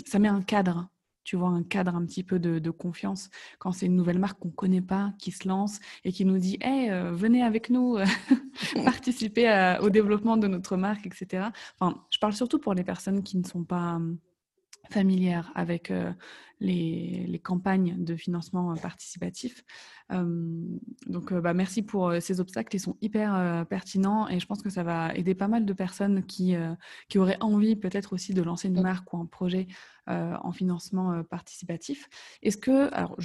ça 0.07 0.19
met 0.19 0.29
un 0.29 0.43
cadre, 0.43 0.89
tu 1.25 1.37
vois, 1.37 1.49
un 1.49 1.63
cadre 1.63 1.95
un 1.95 2.05
petit 2.05 2.23
peu 2.23 2.39
de, 2.39 2.71
confiance 2.71 3.31
quand 3.59 3.73
c'est 3.73 3.87
une 3.87 3.97
nouvelle 3.97 4.19
marque 4.19 4.39
qu'on 4.39 4.49
ne 4.49 4.55
connaît 4.55 4.83
pas, 4.83 5.13
qui 5.19 5.33
se 5.33 5.49
lance 5.49 5.81
et 6.05 6.13
qui 6.13 6.25
nous 6.25 6.39
dit 6.39 6.59
Hey, 6.61 6.91
euh, 6.91 7.13
venez 7.13 7.43
avec 7.43 7.71
nous 7.71 7.97
participer 8.85 9.77
au 9.81 9.91
développement 9.91 10.37
de 10.37 10.47
notre 10.47 10.77
marque, 10.77 11.07
etc. 11.07 11.49
Enfin, 11.79 12.05
je 12.11 12.19
parle 12.19 12.35
surtout 12.35 12.59
pour 12.59 12.75
les 12.75 12.85
personnes 12.85 13.23
qui 13.23 13.37
ne 13.39 13.45
sont 13.45 13.65
pas 13.65 14.01
familières 14.91 15.51
avec 15.55 15.93
les, 16.61 17.25
les, 17.27 17.39
campagnes 17.39 18.03
de 18.03 18.17
financement 18.17 18.75
participatif. 18.77 19.65
donc, 20.11 21.33
bah, 21.33 21.55
merci 21.55 21.83
pour 21.83 22.13
ces 22.21 22.41
obstacles, 22.41 22.75
ils 22.77 22.81
sont 22.81 22.97
hyper 23.01 23.67
pertinents 23.69 24.29
et 24.29 24.41
je 24.41 24.47
pense 24.47 24.63
que 24.63 24.71
ça 24.71 24.83
va 24.83 25.15
aider 25.15 25.35
pas 25.35 25.49
mal 25.49 25.65
de 25.65 25.73
personnes 25.73 26.25
qui, 26.25 26.55
qui 27.09 27.19
auraient 27.19 27.39
envie 27.41 27.77
peut-être 27.77 28.13
aussi 28.13 28.35
de 28.35 28.43
lancer 28.43 28.69
une 28.69 28.83
marque 28.83 29.13
ou 29.13 29.19
un 29.19 29.27
projet 29.27 29.67
en 30.07 30.53
financement 30.53 31.23
participatif. 31.25 32.09
Est-ce 32.43 32.57
que, 32.57 32.93
alors 32.93 33.17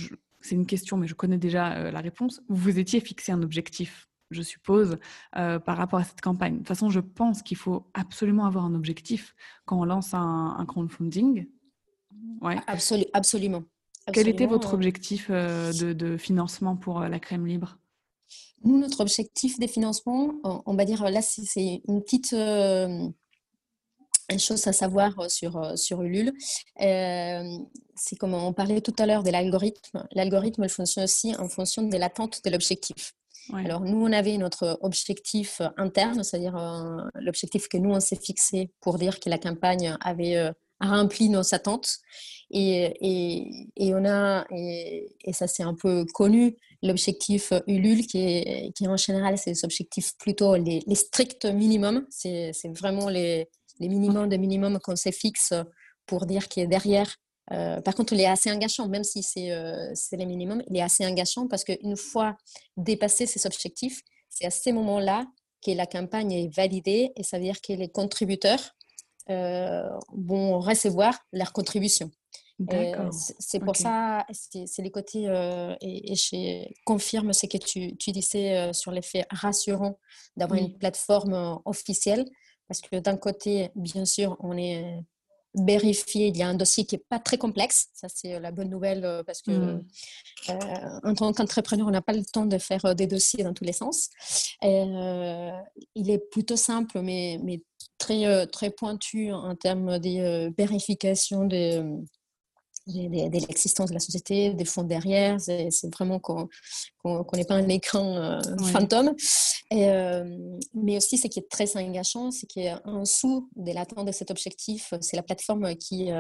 c'est 0.42 0.56
une 0.56 0.66
question, 0.66 0.98
mais 0.98 1.08
je 1.08 1.16
connais 1.16 1.38
déjà 1.38 1.92
la 1.92 2.00
réponse, 2.00 2.42
vous 2.50 2.56
vous 2.56 2.80
étiez 2.80 3.00
fixé 3.00 3.32
un 3.32 3.42
objectif 3.42 4.08
je 4.34 4.42
suppose, 4.42 4.98
par 5.32 5.78
rapport 5.78 6.00
à 6.00 6.04
cette 6.04 6.22
campagne. 6.22 6.54
De 6.54 6.58
toute 6.60 6.68
façon, 6.68 6.90
je 6.90 7.00
pense 7.00 7.42
qu'il 7.42 7.58
faut 7.58 7.90
absolument 7.94 8.46
avoir 8.46 8.66
un 8.66 8.76
objectif 8.76 9.36
quand 9.66 9.80
on 9.80 9.86
lance 9.86 10.14
un, 10.14 10.56
un 10.58 10.66
crowdfunding. 10.66 11.48
Ouais. 12.42 12.58
absolument. 13.14 13.64
Quel 14.12 14.28
était 14.28 14.48
votre 14.48 14.74
objectif 14.74 15.28
euh, 15.30 15.72
de, 15.72 16.18
financement 16.18 16.76
pour 16.76 17.02
euh, 17.02 17.08
la 17.08 17.20
crème 17.20 17.48
libre? 17.48 17.78
Nous, 18.64 18.78
notre 18.78 19.02
objectif 19.02 19.60
des 19.60 19.68
financements, 19.68 20.34
on 20.44 20.74
va 20.74 20.86
dire, 20.86 21.04
là, 21.10 21.22
c'est 21.22 21.82
une 21.86 22.02
petite 22.02 22.32
euh, 22.32 23.10
chose 24.38 24.66
à 24.68 24.74
savoir 24.74 25.30
sur, 25.30 25.78
sur 25.78 26.02
Ulule. 26.02 26.32
c'est 26.78 28.16
comme 28.18 28.34
on 28.34 28.54
parlait 28.54 28.80
tout 28.80 28.96
à 29.00 29.06
l'heure 29.06 29.24
de 29.24 29.32
l'algorithme. 29.32 30.08
L'algorithme 30.14 30.68
fonctionne 30.70 31.04
aussi 31.04 31.36
en 31.36 31.50
fonction 31.50 31.84
de 31.84 31.98
l'attente 31.98 32.40
de 32.46 32.50
l'objectif. 32.50 33.14
Alors, 33.52 33.82
nous, 33.82 33.98
on 33.98 34.14
avait 34.14 34.38
notre 34.38 34.80
objectif 34.82 35.62
interne, 35.76 36.24
c'est-à-dire 36.24 36.56
l'objectif 37.16 37.68
que 37.68 37.78
nous, 37.78 37.92
on 37.92 38.00
s'est 38.00 38.16
fixé 38.16 38.72
pour 38.80 38.98
dire 38.98 39.20
que 39.20 39.30
la 39.30 39.38
campagne 39.38 39.98
avait 40.00 40.54
rempli 40.84 41.30
nos 41.30 41.54
attentes. 41.54 41.98
Et, 42.56 42.94
et, 43.78 43.96
on 43.96 44.06
a, 44.06 44.46
et, 44.52 45.08
ça 45.32 45.48
c'est 45.48 45.64
un 45.64 45.74
peu 45.74 46.06
connu, 46.14 46.56
l'objectif 46.84 47.52
Ulule 47.66 48.06
qui 48.06 48.20
est, 48.20 48.72
qui 48.76 48.88
en 48.88 48.96
général, 48.96 49.40
c'est 49.40 49.54
des 49.54 49.66
objectifs 49.66 50.12
plutôt 50.20 50.56
les, 50.56 50.84
stricts 50.94 51.46
minimums. 51.46 52.06
C'est 52.10 52.54
vraiment 52.78 53.10
les, 53.10 53.50
les 53.80 53.90
minimums 53.90 54.30
de 54.30 54.38
minimums 54.38 54.80
qu'on 54.80 54.96
se 54.96 55.10
fixe 55.12 55.54
pour 56.06 56.26
dire 56.26 56.48
que 56.50 56.66
derrière, 56.66 57.16
euh, 57.52 57.82
par 57.82 57.96
contre, 57.96 58.14
il 58.14 58.22
est 58.22 58.26
assez 58.26 58.52
engageant, 58.52 58.88
même 58.88 59.04
si 59.04 59.24
c'est 59.24 59.52
euh, 59.52 59.94
les 60.12 60.26
minimums, 60.26 60.64
il 60.70 60.78
est 60.78 60.82
assez 60.82 61.06
engageant 61.06 61.48
parce 61.48 61.64
qu'une 61.64 61.98
fois 61.98 62.36
dépassé 62.78 63.26
ces 63.26 63.46
objectifs, 63.46 64.02
c'est 64.30 64.46
à 64.46 64.50
ces 64.50 64.72
moments-là 64.72 65.26
que 65.66 65.72
la 65.72 65.86
campagne 65.86 66.32
est 66.32 66.56
validée 66.56 67.12
et 67.16 67.24
ça 67.24 67.38
veut 67.38 67.44
dire 67.44 67.62
que 67.62 67.74
les 67.74 67.90
contributeurs 67.90 68.60
euh, 68.60 68.83
vont 69.28 70.60
recevoir 70.60 71.18
leur 71.32 71.54
contribution. 71.54 72.12
C'est 73.40 73.60
pour 73.60 73.76
ça, 73.76 74.26
c'est 74.32 74.82
les 74.82 74.92
côtés, 74.92 75.28
euh, 75.28 75.76
et, 75.82 76.16
je 76.16 76.66
confirme 76.86 77.34
ce 77.34 77.48
que 77.48 77.58
tu, 77.58 77.96
tu 77.98 78.12
disais 78.12 78.58
euh, 78.58 78.74
sur 78.74 78.92
l'effet 78.92 79.26
rassurant 79.32 79.98
d'avoir 80.38 80.60
une 80.60 80.78
plateforme 80.78 81.60
officielle, 81.66 82.26
parce 82.68 82.82
que 82.82 82.98
d'un 82.98 83.18
côté, 83.18 83.70
bien 83.76 84.06
sûr, 84.06 84.38
on 84.40 84.58
est 84.58 85.00
vérifié, 85.56 86.28
il 86.28 86.38
y 86.38 86.44
a 86.44 86.48
un 86.48 86.56
dossier 86.56 86.86
qui 86.86 86.96
n'est 86.96 87.04
pas 87.10 87.20
très 87.20 87.38
complexe, 87.38 87.88
ça 87.94 88.08
c'est 88.10 88.40
la 88.40 88.52
bonne 88.52 88.70
nouvelle, 88.70 89.24
parce 89.26 89.42
que 89.42 89.52
mmh. 89.52 89.84
en 91.04 91.14
tant 91.14 91.34
qu'entrepreneur, 91.34 91.88
on 91.88 91.92
n'a 91.92 92.02
pas 92.02 92.14
le 92.14 92.24
temps 92.26 92.46
de 92.46 92.58
faire 92.58 92.96
des 92.96 93.08
dossiers 93.08 93.44
dans 93.44 93.54
tous 93.54 93.64
les 93.64 93.74
sens. 93.74 94.10
il 94.62 96.10
est 96.10 96.30
plutôt 96.32 96.58
simple, 96.58 97.02
mais, 97.02 97.40
mais 97.44 97.62
très, 98.04 98.26
euh, 98.26 98.46
très 98.46 98.70
pointu 98.70 99.32
en 99.32 99.56
termes 99.56 100.00
de 100.00 100.20
euh, 100.20 100.52
vérification 100.58 101.46
de, 102.88 103.30
de, 103.30 103.48
l'existence 103.48 103.90
de 103.90 103.94
la 103.94 104.00
société, 104.00 104.54
des 104.54 104.66
fonds 104.66 104.84
derrière. 104.84 105.40
C'est 105.40 105.94
vraiment 105.94 106.20
qu'on 106.20 106.48
n'est 107.34 107.46
pas 107.46 107.56
un 107.56 107.68
écran 107.70 108.18
euh, 108.18 108.40
fantôme. 108.72 109.14
Et, 109.72 109.88
mais 110.74 110.98
aussi, 110.98 111.18
ce 111.18 111.28
qui 111.28 111.40
est 111.40 111.50
très 111.50 111.76
engageant, 111.78 112.32
c'est 112.32 112.48
qu'en 112.48 113.02
dessous 113.02 113.50
de 113.56 113.72
l'atteinte 113.72 114.06
de 114.06 114.12
cet 114.12 114.30
objectif, 114.30 114.94
c'est 115.02 115.16
la 115.16 115.24
plateforme 115.24 115.76
qui 115.76 116.12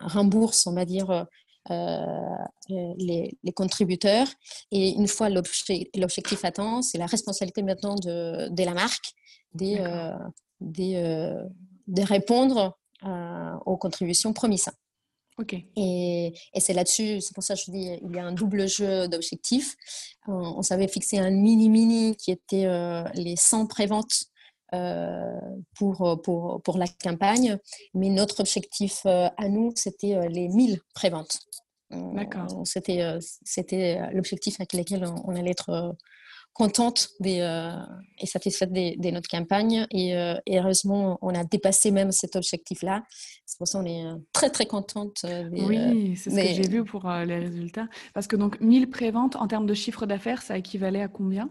rembourse, 0.00 0.66
on 0.66 0.72
va 0.72 0.84
dire, 0.84 1.26
les, 2.68 3.36
les, 3.42 3.52
contributeurs. 3.52 4.28
Et 4.70 4.90
une 4.90 5.08
fois 5.08 5.28
l'objectif 5.28 6.44
atteint, 6.44 6.80
c'est 6.80 6.98
la 6.98 7.06
responsabilité 7.06 7.62
maintenant 7.62 7.96
de, 7.96 8.48
de 8.48 8.62
la 8.64 8.72
marque 8.72 9.14
euh, 9.62 11.44
de, 11.86 12.02
répondre 12.02 12.78
euh, 13.04 13.52
aux 13.66 13.76
contributions 13.76 14.32
promises. 14.32 14.70
Et, 15.76 16.32
et 16.54 16.60
c'est 16.60 16.74
là-dessus, 16.74 17.20
c'est 17.20 17.34
pour 17.34 17.42
ça 17.42 17.54
que 17.54 17.60
je 17.66 17.70
dis, 17.70 17.98
il 18.02 18.14
y 18.14 18.18
a 18.18 18.24
un 18.24 18.32
double 18.32 18.68
jeu 18.68 19.08
d'objectifs. 19.08 19.74
On, 20.26 20.62
s'avait 20.62 20.88
fixé 20.88 21.18
un 21.18 21.30
mini-mini 21.30 22.16
qui 22.16 22.30
était 22.30 22.66
euh, 22.66 23.04
les 23.14 23.36
100 23.36 23.66
préventes 23.66 24.24
pour, 25.76 26.20
pour, 26.24 26.60
pour, 26.62 26.78
la 26.78 26.86
campagne, 27.00 27.58
mais 27.94 28.08
notre 28.08 28.40
objectif 28.40 29.06
à 29.06 29.48
nous, 29.48 29.70
c'était 29.76 30.28
les 30.28 30.48
1000 30.48 30.80
préventes. 30.94 31.38
D'accord. 31.90 32.48
C'était 32.64 33.18
c'était 33.20 34.00
l'objectif 34.12 34.56
avec 34.58 34.72
lequel 34.72 35.04
on, 35.06 35.36
allait 35.36 35.52
être 35.52 35.94
contente 36.54 37.10
des, 37.20 37.38
et 38.18 38.26
satisfaite 38.26 38.72
de, 38.72 39.10
notre 39.10 39.28
campagne. 39.28 39.86
Et, 39.90 40.14
heureusement, 40.48 41.18
on 41.20 41.34
a 41.34 41.44
dépassé 41.44 41.90
même 41.90 42.12
cet 42.12 42.36
objectif-là. 42.36 43.02
C'est 43.44 43.58
pour 43.58 43.68
ça 43.68 43.80
qu'on 43.80 43.86
est 43.86 44.04
très, 44.32 44.50
très 44.50 44.66
contente. 44.66 45.26
oui, 45.52 46.16
c'est 46.16 46.30
ce 46.30 46.36
que 46.36 46.62
j'ai 46.62 46.68
vu 46.68 46.84
pour 46.84 47.08
les 47.08 47.38
résultats. 47.38 47.88
Parce 48.14 48.26
que 48.26 48.36
donc, 48.36 48.60
1000 48.60 48.88
préventes 48.88 49.36
en 49.36 49.48
termes 49.48 49.66
de 49.66 49.74
chiffre 49.74 50.06
d'affaires, 50.06 50.42
ça 50.42 50.56
équivalait 50.56 51.02
à 51.02 51.08
combien? 51.08 51.50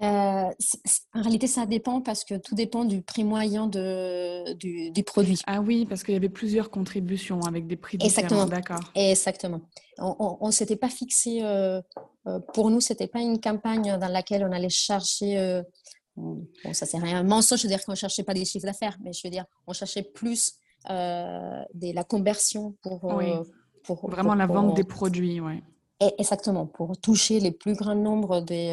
Euh, 0.00 0.50
en 1.14 1.22
réalité, 1.22 1.46
ça 1.48 1.66
dépend 1.66 2.00
parce 2.00 2.24
que 2.24 2.34
tout 2.36 2.54
dépend 2.54 2.84
du 2.84 3.02
prix 3.02 3.24
moyen 3.24 3.66
de, 3.66 4.52
du, 4.54 5.02
produit. 5.02 5.38
Ah 5.46 5.60
oui, 5.60 5.86
parce 5.86 6.04
qu'il 6.04 6.14
y 6.14 6.16
avait 6.16 6.28
plusieurs 6.28 6.70
contributions 6.70 7.40
avec 7.40 7.66
des 7.66 7.76
prix 7.76 7.98
différents. 7.98 8.22
Exactement. 8.22 8.46
D'accord. 8.46 8.92
Exactement. 8.94 9.60
On 9.98 10.46
ne 10.46 10.52
s'était 10.52 10.76
pas 10.76 10.88
fixé, 10.88 11.40
euh, 11.42 11.80
euh, 12.28 12.38
pour 12.54 12.70
nous, 12.70 12.80
ce 12.80 12.92
n'était 12.92 13.08
pas 13.08 13.20
une 13.20 13.40
campagne 13.40 13.98
dans 13.98 14.08
laquelle 14.08 14.44
on 14.44 14.52
allait 14.52 14.68
chercher, 14.68 15.62
bon, 16.16 16.46
ça 16.72 16.86
c'est 16.86 16.98
rien 16.98 17.18
un 17.18 17.24
mensonge, 17.24 17.58
je 17.58 17.64
veux 17.64 17.74
dire 17.74 17.84
qu'on 17.84 17.92
ne 17.92 17.96
cherchait 17.96 18.22
pas 18.22 18.34
des 18.34 18.44
chiffres 18.44 18.66
d'affaires, 18.66 18.96
mais 19.02 19.12
je 19.12 19.20
veux 19.24 19.30
dire, 19.30 19.46
on 19.66 19.72
cherchait 19.72 20.04
plus 20.04 20.52
de 20.88 21.94
la 21.94 22.04
conversion 22.04 22.76
pour, 22.82 23.00
pour 23.82 24.10
Vraiment 24.10 24.36
la 24.36 24.46
vente 24.46 24.76
des 24.76 24.84
produits, 24.84 25.40
oui. 25.40 25.60
Exactement, 26.18 26.66
pour 26.66 26.96
toucher 26.96 27.40
les 27.40 27.50
plus 27.50 27.74
grands 27.74 27.96
nombres 27.96 28.40
des, 28.40 28.70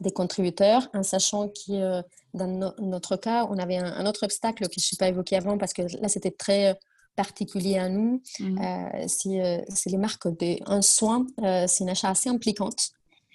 des 0.00 0.10
contributeurs, 0.10 0.88
en 0.94 1.02
sachant 1.02 1.48
que 1.48 1.70
euh, 1.70 2.02
dans 2.34 2.74
notre 2.78 3.16
cas, 3.16 3.46
on 3.50 3.58
avait 3.58 3.76
un, 3.76 4.06
autre 4.06 4.24
obstacle 4.24 4.66
que 4.66 4.74
je 4.74 4.80
ne 4.80 4.82
suis 4.82 4.96
pas 4.96 5.08
évoqué 5.08 5.36
avant 5.36 5.58
parce 5.58 5.72
que 5.72 5.82
là, 6.00 6.08
c'était 6.08 6.30
très 6.30 6.70
euh, 6.70 6.74
particulier 7.14 7.78
à 7.78 7.88
nous. 7.88 8.22
Mmh. 8.40 8.58
Euh, 8.58 9.04
c'est 9.06 9.90
les 9.90 9.98
marques 9.98 10.28
d'un 10.28 10.80
soin, 10.80 11.26
c'est 11.38 11.80
une 11.80 11.90
achat 11.90 12.08
assez 12.08 12.30
impliquante. 12.30 12.90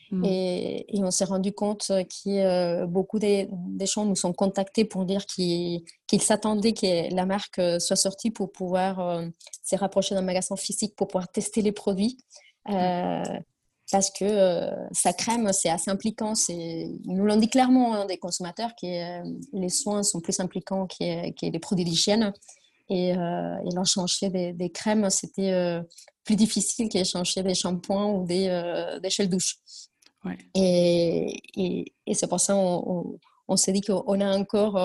Mmh. 0.10 0.26
Et, 0.26 0.86
on 0.96 1.12
s'est 1.12 1.26
rendu 1.26 1.52
compte 1.52 1.90
que 1.90 2.86
beaucoup 2.86 3.20
des, 3.20 3.48
gens 3.82 4.06
nous 4.06 4.16
sont 4.16 4.34
contactés 4.34 4.84
pour 4.84 5.06
dire 5.06 5.26
qu'ils 5.28 5.84
s'attendaient 6.22 6.74
que 6.74 7.14
la 7.14 7.28
marque 7.28 7.62
soit 7.80 7.96
sortie 7.96 8.32
pour 8.32 8.52
pouvoir 8.52 9.22
se 9.64 9.76
rapprocher 9.76 10.16
d'un 10.16 10.24
magasin 10.24 10.56
physique 10.56 10.96
pour 10.96 11.08
pouvoir 11.08 11.28
tester 11.28 11.62
les 11.62 11.72
produits. 11.72 12.18
Parce 13.92 14.12
que 14.12 14.26
euh, 14.26 14.70
sa 14.92 15.14
crème, 15.14 15.52
c'est 15.54 15.70
assez 15.70 15.90
impliquant. 15.90 16.34
Ils 16.50 17.00
nous 17.06 17.26
l'ont 17.26 17.38
dit 17.38 17.50
clairement, 17.50 17.96
hein, 17.96 18.06
des 18.06 18.18
consommateurs, 18.18 18.72
que 18.82 18.86
euh, 18.86 19.24
les 19.54 19.70
soins 19.70 20.04
sont 20.04 20.20
plus 20.20 20.40
impliquants 20.40 20.88
que, 20.88 21.32
les 21.42 21.60
produits 21.60 21.86
d'hygiène. 21.86 22.34
Et, 22.90 23.16
euh, 23.16 23.56
et 23.64 24.54
des, 24.54 24.70
crèmes, 24.70 25.10
c'était 25.10 25.80
plus 26.24 26.36
difficile 26.36 26.90
qu'échanger 26.90 27.44
des 27.44 27.54
shampoings 27.54 28.12
ou 28.12 28.26
des, 28.26 28.98
des 29.02 29.10
gels 29.10 29.30
douche. 29.30 29.58
Et, 30.54 31.40
et, 31.56 32.14
c'est 32.14 32.28
pour 32.28 32.40
ça 32.40 32.54
qu'on 32.54 33.18
on, 33.48 33.56
s'est 33.56 33.72
dit 33.72 33.82
qu'on 33.82 34.20
a 34.22 34.38
encore 34.38 34.78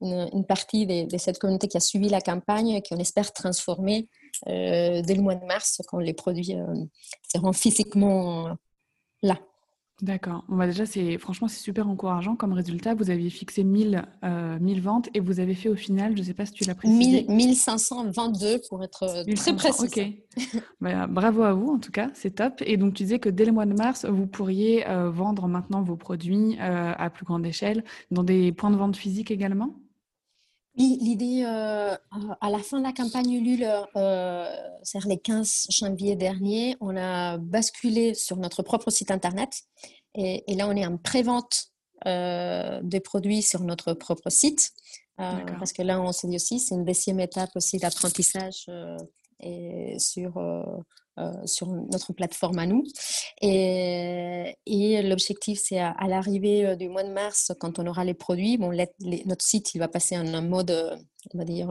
une, 0.00 0.44
partie 0.46 0.86
de, 0.86 1.06
de, 1.06 1.18
cette 1.18 1.38
communauté 1.38 1.68
qui 1.68 1.76
a 1.76 1.80
suivi 1.80 2.08
la 2.08 2.20
campagne 2.20 2.70
et 2.70 2.82
qu'on 2.82 2.98
espère 2.98 3.32
transformer 3.32 4.08
euh, 4.48 5.02
dès 5.02 5.14
le 5.14 5.22
mois 5.22 5.34
de 5.34 5.44
mars 5.44 5.82
quand 5.88 5.98
les 5.98 6.14
produits 6.14 6.54
euh, 6.54 6.74
seront 7.32 7.52
physiquement 7.52 8.48
euh, 8.48 8.52
là. 9.22 9.38
D'accord. 10.02 10.44
Bon, 10.48 10.56
bah 10.56 10.66
déjà, 10.66 10.86
c'est 10.86 11.18
franchement, 11.18 11.46
c'est 11.46 11.60
super 11.60 11.86
encourageant 11.86 12.34
comme 12.34 12.54
résultat. 12.54 12.94
Vous 12.94 13.10
aviez 13.10 13.28
fixé 13.28 13.64
1000, 13.64 14.02
1000 14.22 14.80
ventes 14.80 15.10
et 15.12 15.20
vous 15.20 15.40
avez 15.40 15.54
fait 15.54 15.68
au 15.68 15.76
final, 15.76 16.14
je 16.16 16.22
ne 16.22 16.26
sais 16.26 16.32
pas 16.32 16.46
si 16.46 16.52
tu 16.52 16.64
l'as 16.64 16.74
précisé. 16.74 17.26
1522 17.28 18.62
pour 18.70 18.82
être 18.82 19.24
très 19.34 19.54
précis. 19.54 19.84
Ok. 19.84 20.60
Bah, 20.80 21.06
bravo 21.06 21.42
à 21.42 21.52
vous, 21.52 21.68
en 21.68 21.78
tout 21.78 21.92
cas, 21.92 22.10
c'est 22.14 22.36
top. 22.36 22.62
Et 22.64 22.78
donc, 22.78 22.94
tu 22.94 23.02
disais 23.02 23.18
que 23.18 23.28
dès 23.28 23.44
le 23.44 23.52
mois 23.52 23.66
de 23.66 23.74
mars, 23.74 24.06
vous 24.06 24.26
pourriez 24.26 24.86
vendre 24.88 25.48
maintenant 25.48 25.82
vos 25.82 25.96
produits 25.96 26.56
à 26.58 27.10
plus 27.10 27.26
grande 27.26 27.44
échelle 27.44 27.84
dans 28.10 28.24
des 28.24 28.52
points 28.52 28.70
de 28.70 28.76
vente 28.76 28.96
physiques 28.96 29.30
également? 29.30 29.76
L'idée, 30.82 31.42
euh, 31.44 31.96
à 32.40 32.50
la 32.50 32.58
fin 32.58 32.78
de 32.78 32.84
la 32.84 32.92
campagne 32.92 33.32
Ulule, 33.32 33.68
euh, 33.96 34.46
c'est-à-dire 34.82 35.08
les 35.08 35.18
15 35.18 35.66
janvier 35.70 36.16
dernier, 36.16 36.76
on 36.80 36.96
a 36.96 37.38
basculé 37.38 38.14
sur 38.14 38.36
notre 38.36 38.62
propre 38.62 38.90
site 38.90 39.10
internet. 39.10 39.62
Et, 40.14 40.42
là, 40.54 40.68
on 40.68 40.76
est 40.76 40.86
en 40.86 40.96
pré-vente 40.96 41.66
euh, 42.06 42.80
des 42.82 43.00
produits 43.00 43.42
sur 43.42 43.60
notre 43.60 43.92
propre 43.92 44.30
site. 44.30 44.72
parce 45.16 45.72
que 45.72 45.82
là, 45.82 46.00
on 46.00 46.12
s'est 46.12 46.28
dit 46.28 46.36
aussi, 46.36 46.58
c'est 46.58 46.74
une 46.74 46.84
deuxième 46.84 47.20
étape 47.20 47.50
aussi 47.54 47.78
d'apprentissage 47.78 48.66
et 49.42 49.98
sur 49.98 50.38
euh, 51.20 51.32
sur 51.44 51.66
notre 51.66 52.12
plateforme 52.12 52.58
à 52.60 52.66
nous. 52.66 52.84
Et, 53.42 54.56
et 54.64 55.02
l'objectif, 55.02 55.60
c'est 55.62 55.80
à, 55.80 55.94
l'arrivée 56.08 56.64
euh, 56.64 56.76
du 56.76 56.88
mois 56.88 57.02
de 57.02 57.12
mars, 57.12 57.52
quand 57.58 57.78
on 57.78 57.86
aura 57.86 58.04
les 58.04 58.14
produits, 58.14 58.56
bon, 58.56 58.72
notre 59.26 59.44
site, 59.44 59.74
il 59.74 59.78
va 59.78 59.88
passer 59.88 60.16
en 60.16 60.32
un 60.32 60.40
mode, 60.40 60.70
euh, 60.70 60.96
on 61.34 61.38
va 61.38 61.44
dire, 61.44 61.68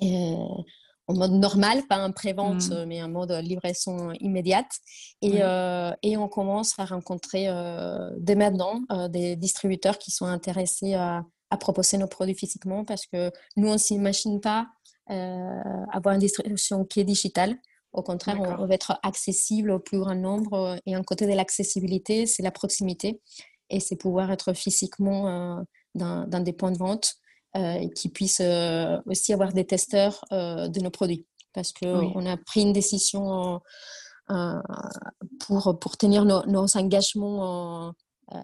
en 0.00 1.14
mode 1.14 1.32
normal, 1.32 1.86
pas 1.88 2.04
en 2.04 2.12
pré-vente, 2.12 2.68
mmh. 2.68 2.84
mais 2.86 3.02
en 3.02 3.08
mode 3.08 3.30
livraison 3.30 4.12
immédiate. 4.20 4.72
Et, 5.22 5.40
et 6.02 6.16
on 6.16 6.28
commence 6.28 6.78
à 6.78 6.84
rencontrer 6.84 7.48
dès 8.18 8.34
maintenant 8.34 8.82
des 9.08 9.36
distributeurs 9.36 9.98
qui 9.98 10.10
sont 10.10 10.26
intéressés 10.26 10.94
à, 10.94 11.24
à, 11.50 11.56
proposer 11.56 11.96
nos 11.96 12.08
produits 12.08 12.34
physiquement 12.34 12.84
parce 12.84 13.06
que 13.06 13.30
nous, 13.56 13.68
on 13.68 13.74
ne 13.74 13.78
s'imagine 13.78 14.40
pas 14.40 14.66
avoir 15.08 16.14
une 16.14 16.20
distribution 16.20 16.84
qui 16.84 17.00
est 17.00 17.04
digitale. 17.04 17.56
Au 17.96 18.02
contraire, 18.02 18.38
on, 18.40 18.66
veut 18.66 18.72
être 18.72 18.98
accessible 19.02 19.70
au 19.70 19.78
plus 19.78 19.98
grand 19.98 20.14
nombre. 20.14 20.78
Et 20.84 20.94
un 20.94 21.02
côté 21.02 21.26
de 21.26 21.32
l'accessibilité, 21.32 22.26
c'est 22.26 22.42
la 22.42 22.50
proximité. 22.50 23.22
Et 23.70 23.80
c'est 23.80 23.96
pouvoir 23.96 24.30
être 24.30 24.52
physiquement 24.52 25.28
euh, 25.28 25.62
dans, 25.94 26.42
des 26.44 26.52
points 26.52 26.72
de 26.72 26.78
vente 26.78 27.14
euh, 27.56 27.88
qui 27.96 28.10
puissent 28.10 28.42
euh, 28.42 29.00
aussi 29.06 29.32
avoir 29.32 29.52
des 29.52 29.64
testeurs 29.64 30.24
de 30.30 30.80
nos 30.80 30.90
produits. 30.90 31.26
Parce 31.54 31.72
qu'on 31.72 32.26
a 32.26 32.36
pris 32.36 32.60
une 32.60 32.74
décision 32.74 33.60
pour, 34.28 35.78
pour 35.80 35.96
tenir 35.96 36.26
nos, 36.26 36.76
engagements 36.76 37.94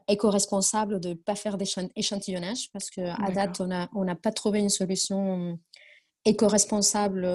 éco-responsables 0.09 0.99
de 0.99 1.11
ne 1.11 1.15
pas 1.15 1.35
faire 1.35 1.59
d'échantillonnage. 1.59 2.71
Parce 2.73 2.89
qu'à 2.89 3.31
date, 3.35 3.61
on 3.61 3.67
n'a 3.67 3.91
on 3.95 4.17
pas 4.17 4.33
trouvé 4.33 4.61
une 4.61 4.71
solution 4.71 5.59
éco-responsable 6.25 7.27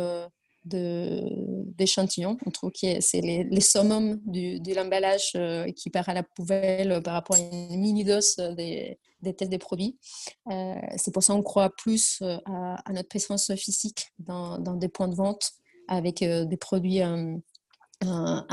d'échantillons. 0.67 2.37
On 2.45 2.51
trouve 2.51 2.71
que 2.71 2.99
c'est 3.01 3.21
les, 3.21 3.43
les, 3.43 3.61
summums 3.61 4.19
du, 4.25 4.59
de 4.59 4.73
l'emballage 4.73 5.31
euh, 5.35 5.71
qui 5.71 5.89
part 5.89 6.09
à 6.09 6.13
la 6.13 6.23
poubelle 6.23 6.91
euh, 6.91 7.01
par 7.01 7.13
rapport 7.13 7.35
à 7.35 7.39
une 7.39 7.79
mini-dose 7.79 8.35
des, 8.55 8.99
des, 9.21 9.33
tests 9.33 9.51
des 9.51 9.57
produits. 9.57 9.97
Euh, 10.51 10.75
c'est 10.97 11.13
pour 11.13 11.23
ça 11.23 11.33
qu'on 11.33 11.43
croit 11.43 11.69
plus 11.69 12.21
à, 12.45 12.91
notre 12.91 13.09
présence 13.09 13.53
physique 13.55 14.07
dans, 14.19 14.57
dans, 14.59 14.75
des 14.75 14.89
points 14.89 15.07
de 15.07 15.15
vente 15.15 15.51
avec 15.87 16.19
des 16.19 16.57
produits 16.57 17.01
en, 17.03 17.39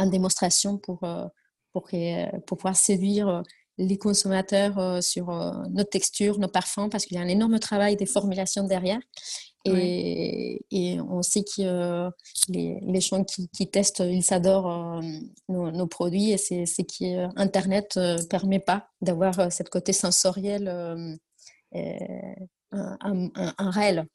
démonstration 0.07 0.79
pour, 0.79 1.01
pour, 1.73 1.89
pour 2.47 2.57
pouvoir 2.57 2.77
séduire 2.77 3.43
les 3.79 3.99
consommateurs 3.99 5.03
sur 5.03 5.27
nos 5.71 5.85
textures, 5.85 6.39
nos 6.39 6.49
parfums, 6.49 6.89
parce 6.91 7.07
qu'il 7.07 7.17
y 7.17 7.21
a 7.21 7.23
un 7.23 7.29
énorme 7.29 7.59
travail 7.59 7.97
des 7.97 8.07
formulations 8.07 8.65
derrière. 8.65 9.01
Et, 9.67 10.61
et, 10.71 11.01
on 11.01 11.23
sait 11.23 11.43
que 11.43 11.63
euh, 11.63 12.11
les, 12.49 12.79
les, 12.83 13.01
gens 13.01 13.25
qui, 13.25 13.49
qui 13.49 13.71
testent, 13.71 14.03
ils 14.07 14.23
s'adorent 14.23 15.01
euh, 15.01 15.01
nos, 15.49 15.87
produits 15.87 16.33
et 16.33 16.37
c'est 16.37 16.67
ce 16.67 16.83
que 16.83 17.39
Internet 17.39 17.97
ne 17.97 18.03
euh, 18.03 18.27
permet 18.29 18.59
pas 18.59 18.89
d'avoir 19.01 19.51
cette 19.51 19.71
côté 19.71 19.95
sensoriel, 19.95 20.69
un, 20.69 21.17
un, 22.73 23.71
réel. 23.71 24.07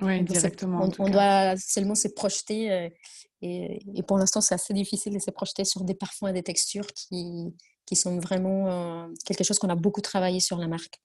Oui, 0.00 0.22
directement. 0.24 0.88
On, 0.98 1.08
doit 1.08 1.56
seulement 1.56 1.94
se 1.94 2.08
projeter 2.08 2.90
et, 3.40 3.78
et, 3.94 4.02
pour 4.02 4.18
l'instant, 4.18 4.40
c'est 4.40 4.54
assez 4.54 4.74
difficile 4.74 5.14
de 5.14 5.20
se 5.20 5.30
projeter 5.30 5.64
sur 5.64 5.84
des 5.84 5.94
parfums 5.94 6.26
et 6.28 6.32
des 6.32 6.42
textures 6.42 6.86
qui, 6.88 7.54
qui 7.88 7.96
sont 7.96 8.18
vraiment 8.18 9.08
quelque 9.24 9.44
chose 9.44 9.58
qu'on 9.58 9.70
a 9.70 9.74
beaucoup 9.74 10.02
travaillé 10.02 10.40
sur 10.40 10.58
la 10.58 10.68
marque. 10.68 11.00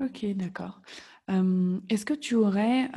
Ok, 0.00 0.24
d'accord. 0.34 0.80
Est-ce 1.28 2.06
que 2.06 2.14
tu 2.14 2.34
aurais 2.34 2.90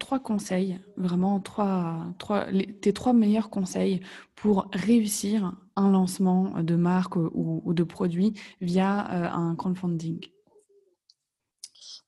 trois 0.00 0.18
conseils, 0.18 0.80
vraiment 0.96 1.40
trois, 1.40 2.06
trois, 2.18 2.46
tes 2.80 2.92
trois 2.94 3.12
meilleurs 3.12 3.50
conseils 3.50 4.00
pour 4.34 4.68
réussir 4.72 5.54
un 5.76 5.90
lancement 5.90 6.62
de 6.62 6.74
marque 6.74 7.16
ou, 7.16 7.62
de 7.74 7.84
produit 7.84 8.32
via 8.62 9.34
un 9.34 9.54
crowdfunding? 9.54 10.20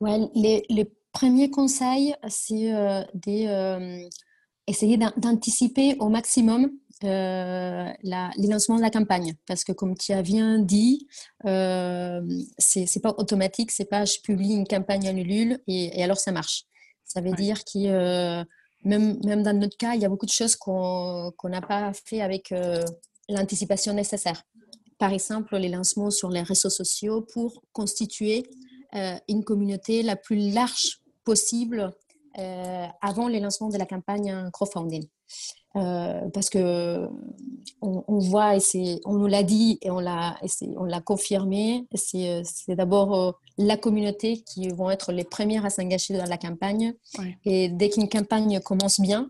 Ouais, 0.01 0.19
les, 0.35 0.65
les, 0.71 0.91
premiers 1.13 1.51
conseils, 1.51 2.15
c'est 2.29 2.71
d'essayer 4.69 4.99
d'anticiper 5.17 5.97
au 5.99 6.09
maximum 6.09 6.71
euh, 7.05 7.91
la, 8.03 8.31
les 8.37 8.49
lancements 8.49 8.77
de 8.77 8.83
la 8.83 8.91
campagne. 8.91 9.35
Parce 9.47 9.65
que 9.65 9.73
comme 9.73 9.97
tu 9.97 10.13
as 10.13 10.23
bien 10.23 10.59
dit, 10.59 11.07
euh, 11.47 12.21
c'est 12.59 13.03
pas 13.03 13.15
automatique, 13.19 13.71
c'est 13.71 13.87
pas 13.87 14.05
je 14.05 14.19
publie 14.21 14.53
une 14.53 14.67
campagne 14.67 15.09
en 15.09 15.17
Ulule 15.17 15.61
et, 15.67 15.99
et 15.99 16.03
alors 16.05 16.19
ça 16.19 16.33
marche. 16.33 16.65
Ça 17.05 17.21
veut 17.21 17.33
dire 17.33 17.65
que 17.65 17.79
euh, 17.87 18.45
même, 18.85 19.19
même 19.25 19.43
dans 19.43 19.57
notre 19.57 19.77
cas, 19.77 19.95
il 19.95 20.03
y 20.03 20.05
a 20.05 20.09
beaucoup 20.09 20.27
de 20.27 20.31
choses 20.31 20.57
qu'on 20.57 21.33
n'a 21.45 21.63
pas 21.63 21.93
fait 21.93 22.21
avec 22.21 22.53
l'anticipation 23.29 23.95
nécessaire. 23.95 24.43
Par 24.99 25.13
exemple, 25.13 25.57
les 25.57 25.69
lancements 25.69 26.11
sur 26.11 26.29
les 26.29 26.43
réseaux 26.43 26.71
sociaux 26.71 27.23
pour 27.33 27.63
constituer 27.73 28.45
une 29.29 29.45
communauté 29.45 30.03
la 30.03 30.17
plus 30.17 30.51
large 30.51 31.01
possible 31.25 31.93
avant 33.01 33.29
les 33.29 33.41
lancements 33.41 33.69
de 33.69 33.79
la 33.79 33.87
campagne 33.87 34.51
crowdfunding. 34.53 35.07
Euh, 35.77 36.29
parce 36.33 36.49
que 36.49 37.09
on, 37.83 38.19
voit 38.19 38.57
et 38.57 39.01
on 39.05 39.13
nous 39.13 39.27
l'a 39.27 39.43
dit 39.43 39.79
et 39.83 39.91
on 39.91 40.01
l'a 40.01 40.37
on 40.77 40.85
l'a 40.85 41.01
confirmé. 41.01 41.87
C'est 41.95 42.43
d'abord 42.69 43.15
euh, 43.15 43.33
la 43.59 43.77
communauté 43.77 44.43
qui 44.43 44.69
vont 44.69 44.91
être 44.91 45.13
les 45.13 45.25
premières 45.25 45.67
à 45.67 45.71
s'engager 45.71 46.17
dans 46.17 46.25
la 46.25 46.39
campagne. 46.39 46.95
Et 47.45 47.69
dès 47.69 47.91
qu'une 47.91 48.09
campagne 48.09 48.61
commence 48.61 49.01
bien 49.01 49.29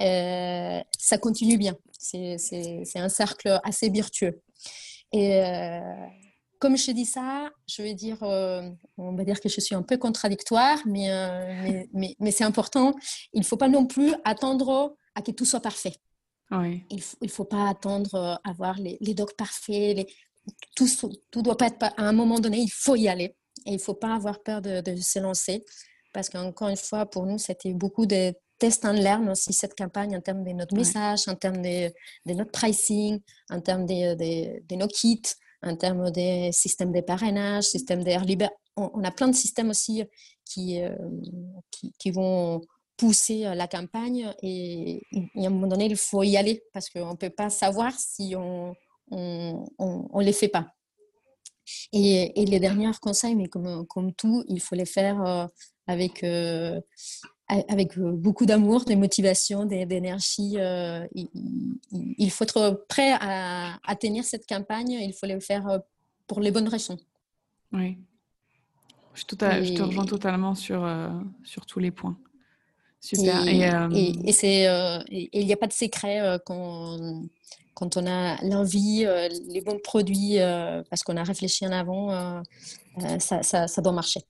euh, 0.00 0.80
ça 0.96 1.18
continue 1.18 1.58
bien. 1.58 1.74
C'est 1.98 2.84
un 2.94 3.08
cercle 3.08 3.58
assez 3.64 3.88
virtueux 3.88 4.40
et 5.10 5.40
comme 6.58 6.76
je 6.76 6.90
dis 6.90 7.04
ça, 7.04 7.50
je 7.66 7.82
vais 7.82 7.94
dire, 7.94 8.18
on 8.22 9.12
va 9.14 9.24
dire 9.24 9.40
que 9.40 9.48
je 9.48 9.60
suis 9.60 9.74
un 9.74 9.82
peu 9.82 9.96
contradictoire, 9.96 10.78
mais, 10.86 11.08
mais, 11.62 11.88
mais, 11.92 12.16
mais 12.18 12.30
c'est 12.30 12.44
important. 12.44 12.94
Il 13.32 13.40
ne 13.40 13.44
faut 13.44 13.56
pas 13.56 13.68
non 13.68 13.86
plus 13.86 14.14
attendre 14.24 14.96
à 15.14 15.22
que 15.22 15.30
tout 15.30 15.44
soit 15.44 15.60
parfait. 15.60 15.94
Il 16.50 17.02
ne 17.22 17.28
faut, 17.28 17.44
pas 17.44 17.68
attendre 17.68 18.14
à 18.14 18.34
euh, 18.34 18.50
avoir 18.50 18.78
les, 18.78 18.96
les 19.00 19.14
docs 19.14 19.36
parfaits. 19.36 19.96
Les, 19.96 20.06
tout 20.74 20.88
ne 21.36 21.42
doit 21.42 21.56
pas 21.56 21.66
être 21.66 21.82
à 21.82 22.02
un 22.02 22.12
moment 22.12 22.38
donné, 22.38 22.58
il 22.58 22.70
faut 22.70 22.96
y 22.96 23.08
aller. 23.08 23.36
Et 23.66 23.72
il 23.72 23.74
ne 23.74 23.78
faut 23.78 23.94
pas 23.94 24.14
avoir 24.14 24.42
peur 24.42 24.62
de, 24.62 24.80
de 24.80 24.96
se 24.96 25.18
lancer. 25.18 25.64
Parce 26.12 26.30
qu'encore 26.30 26.68
une 26.68 26.76
fois, 26.76 27.04
pour 27.04 27.26
nous, 27.26 27.38
c'était 27.38 27.74
beaucoup 27.74 28.06
de 28.06 28.32
tests 28.58 28.84
and 28.86 28.94
learn 28.94 29.28
aussi, 29.28 29.52
cette 29.52 29.76
campagne, 29.76 30.16
en 30.16 30.20
termes 30.20 30.42
de 30.42 30.50
notre 30.52 30.74
message, 30.74 31.28
en 31.28 31.34
termes 31.34 31.60
de, 31.60 31.92
de, 32.26 32.32
notre 32.32 32.50
pricing, 32.50 33.20
en 33.50 33.60
termes 33.60 33.84
de, 33.84 34.14
de, 34.66 34.74
nos 34.74 34.88
kits, 34.88 35.22
en 35.62 35.76
termes 35.76 36.10
des 36.10 36.50
systèmes 36.52 36.92
de 36.92 37.00
parrainage, 37.00 37.64
système 37.64 38.04
d'air 38.04 38.24
libre. 38.24 38.48
On, 38.76 39.02
a 39.02 39.10
plein 39.10 39.28
de 39.28 39.34
systèmes 39.34 39.70
aussi 39.70 40.04
qui, 40.44 40.80
euh, 40.80 40.94
qui, 41.70 41.92
qui 41.98 42.10
vont 42.10 42.60
pousser 42.96 43.42
la 43.42 43.66
campagne 43.66 44.32
et, 44.42 45.02
à 45.36 45.46
un 45.46 45.50
moment 45.50 45.66
donné, 45.66 45.86
il 45.86 45.96
faut 45.96 46.22
y 46.22 46.36
aller 46.36 46.62
parce 46.72 46.88
qu'on 46.88 47.10
ne 47.10 47.16
peut 47.16 47.30
pas 47.30 47.50
savoir 47.50 47.92
si 47.98 48.34
on 48.36 48.74
ne 49.10 50.22
les 50.22 50.32
fait 50.32 50.48
pas. 50.48 50.68
Et, 51.92 52.40
et, 52.40 52.46
les 52.46 52.60
derniers 52.60 52.90
conseils, 53.00 53.34
mais 53.34 53.48
comme, 53.48 53.86
comme 53.86 54.14
tout, 54.14 54.44
il 54.48 54.60
faut 54.60 54.74
les 54.74 54.86
faire 54.86 55.48
avec, 55.86 56.24
avec 57.48 57.98
beaucoup 57.98 58.44
d'amour, 58.44 58.84
de 58.84 58.94
motivation, 58.94 59.64
d'énergie. 59.64 60.56
il, 61.14 62.30
faut 62.30 62.44
être 62.44 62.84
prêt 62.88 63.12
à, 63.20 63.78
à, 63.86 63.96
tenir 63.96 64.24
cette 64.24 64.46
campagne, 64.46 64.90
il 64.90 65.14
faut 65.14 65.26
le 65.26 65.40
faire 65.40 65.80
pour 66.26 66.40
les 66.40 66.50
bonnes 66.50 66.68
raisons. 66.68 66.98
Oui, 67.72 67.98
je, 69.14 69.22
je 69.22 69.74
te 69.74 69.82
rejoins 69.82 70.04
totalement 70.04 70.54
sur, 70.54 70.86
sur 71.42 71.64
tous 71.64 71.78
les 71.78 71.90
points. 71.90 72.18
Super. 73.00 73.46
Et, 73.46 73.68
euh, 73.68 74.32
c'est, 74.32 74.68
euh, 74.68 74.98
il 75.10 75.46
n'y 75.46 75.52
a 75.52 75.56
pas 75.56 75.66
de 75.66 75.72
secret 75.72 76.20
euh, 76.20 76.38
quand, 76.44 77.22
quand 77.74 77.96
on 77.96 78.06
a 78.06 78.42
l'envie, 78.42 79.06
les 79.48 79.60
bons 79.60 79.78
produits, 79.78 80.38
parce 80.90 81.02
qu'on 81.04 81.16
a 81.16 81.22
réfléchi 81.22 81.66
en 81.66 81.72
avant, 81.72 82.42
ça, 83.20 83.42
ça, 83.42 83.68
ça, 83.68 83.82
doit 83.82 83.92
marcher. 83.92 84.20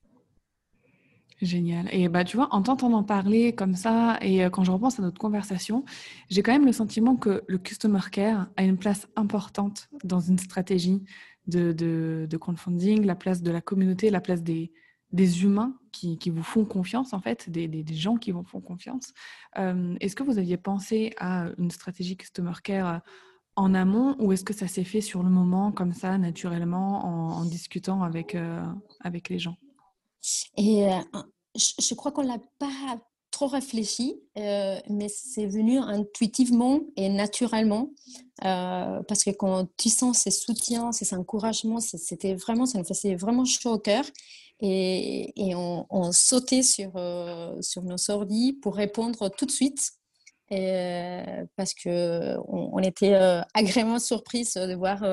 Génial. 1.41 1.89
Et 1.93 2.09
bah, 2.09 2.25
tu 2.25 2.37
vois, 2.37 2.49
en 2.53 2.63
t'entendant 2.63 3.05
parler 3.05 3.55
comme 3.55 3.75
ça, 3.75 4.19
et 4.21 4.41
quand 4.51 4.65
je 4.65 4.73
repense 4.73 4.99
à 4.99 5.03
notre 5.03 5.21
conversation, 5.21 5.85
j'ai 6.31 6.43
quand 6.43 6.53
même 6.53 6.67
le 6.67 6.73
sentiment 6.73 7.15
que 7.15 7.45
le 7.47 7.59
customer 7.59 8.01
care 8.11 8.49
a 8.57 8.65
une 8.65 8.77
place 8.77 9.07
importante 9.15 9.89
dans 10.03 10.21
une 10.21 10.39
stratégie 10.39 11.05
de, 11.49 12.37
crowdfunding, 12.37 13.05
la 13.05 13.15
place 13.15 13.43
de 13.43 13.51
la 13.51 13.61
communauté, 13.61 14.11
la 14.11 14.21
place 14.21 14.43
des, 14.43 14.71
humains 15.43 15.75
qui, 15.93 16.19
qui, 16.19 16.31
vous 16.31 16.43
font 16.43 16.65
confiance, 16.65 17.13
en 17.13 17.21
fait, 17.21 17.49
des, 17.51 17.67
des, 17.67 17.95
gens 17.95 18.17
qui 18.17 18.31
vous 18.31 18.45
font 18.45 18.61
confiance. 18.61 19.15
Euh, 19.59 19.97
est-ce 20.01 20.15
que 20.15 20.23
vous 20.23 20.39
aviez 20.39 20.57
pensé 20.57 21.15
à 21.19 21.49
une 21.59 21.71
stratégie 21.71 22.17
Customer 22.17 22.53
Care 22.63 22.89
euh, 22.89 22.99
en 23.57 23.75
amont 23.75 24.15
ou 24.19 24.33
est-ce 24.33 24.45
que 24.45 24.55
ça 24.55 24.69
s'est 24.69 24.85
fait 24.85 25.01
sur 25.01 25.23
le 25.23 25.31
moment, 25.31 25.73
comme 25.73 25.93
ça, 25.93 26.19
naturellement, 26.19 27.05
en, 27.39 27.45
discutant 27.45 28.03
avec, 28.03 28.35
euh, 28.35 28.63
avec 29.01 29.29
les 29.29 29.39
gens? 29.39 29.57
Et 30.57 30.87
je, 31.57 31.95
crois 31.95 32.13
qu'on 32.13 32.23
ne 32.23 32.29
l'a 32.29 32.41
pas 32.59 32.99
trop 33.31 33.47
réfléchi, 33.47 34.21
mais 34.37 35.09
c'est 35.09 35.47
venu 35.47 35.79
intuitivement 35.79 36.81
et 36.97 37.09
naturellement. 37.09 37.91
parce 38.41 39.25
que 39.25 39.31
quand 39.31 39.69
tu 39.77 39.89
sens 39.89 40.19
ces 40.19 40.31
soutiens, 40.31 40.93
ces 40.93 41.15
encouragements, 41.15 41.81
c'était 41.81 42.35
vraiment, 42.35 42.67
ça 42.67 42.79
nous 42.79 42.85
faisait 42.85 43.15
vraiment 43.15 43.45
chaud 43.45 43.73
au 43.73 43.79
cœur 43.79 44.05
et, 44.61 45.55
on, 45.55 46.13
sautait 46.13 46.63
sur, 46.63 46.93
euh, 46.97 47.61
sur 47.61 47.83
nos 47.83 47.97
sordis 47.97 48.53
pour 48.55 48.77
répondre 48.77 49.29
tout 49.31 49.47
de 49.47 49.51
suite. 49.51 49.93
Euh, 50.51 51.45
parce 51.57 51.75
qu'on 51.75 52.43
on 52.49 52.79
était 52.79 53.13
euh, 53.15 53.43
agréablement 53.53 53.99
surprise 53.99 54.55
de 54.55 54.75
voir 54.75 55.05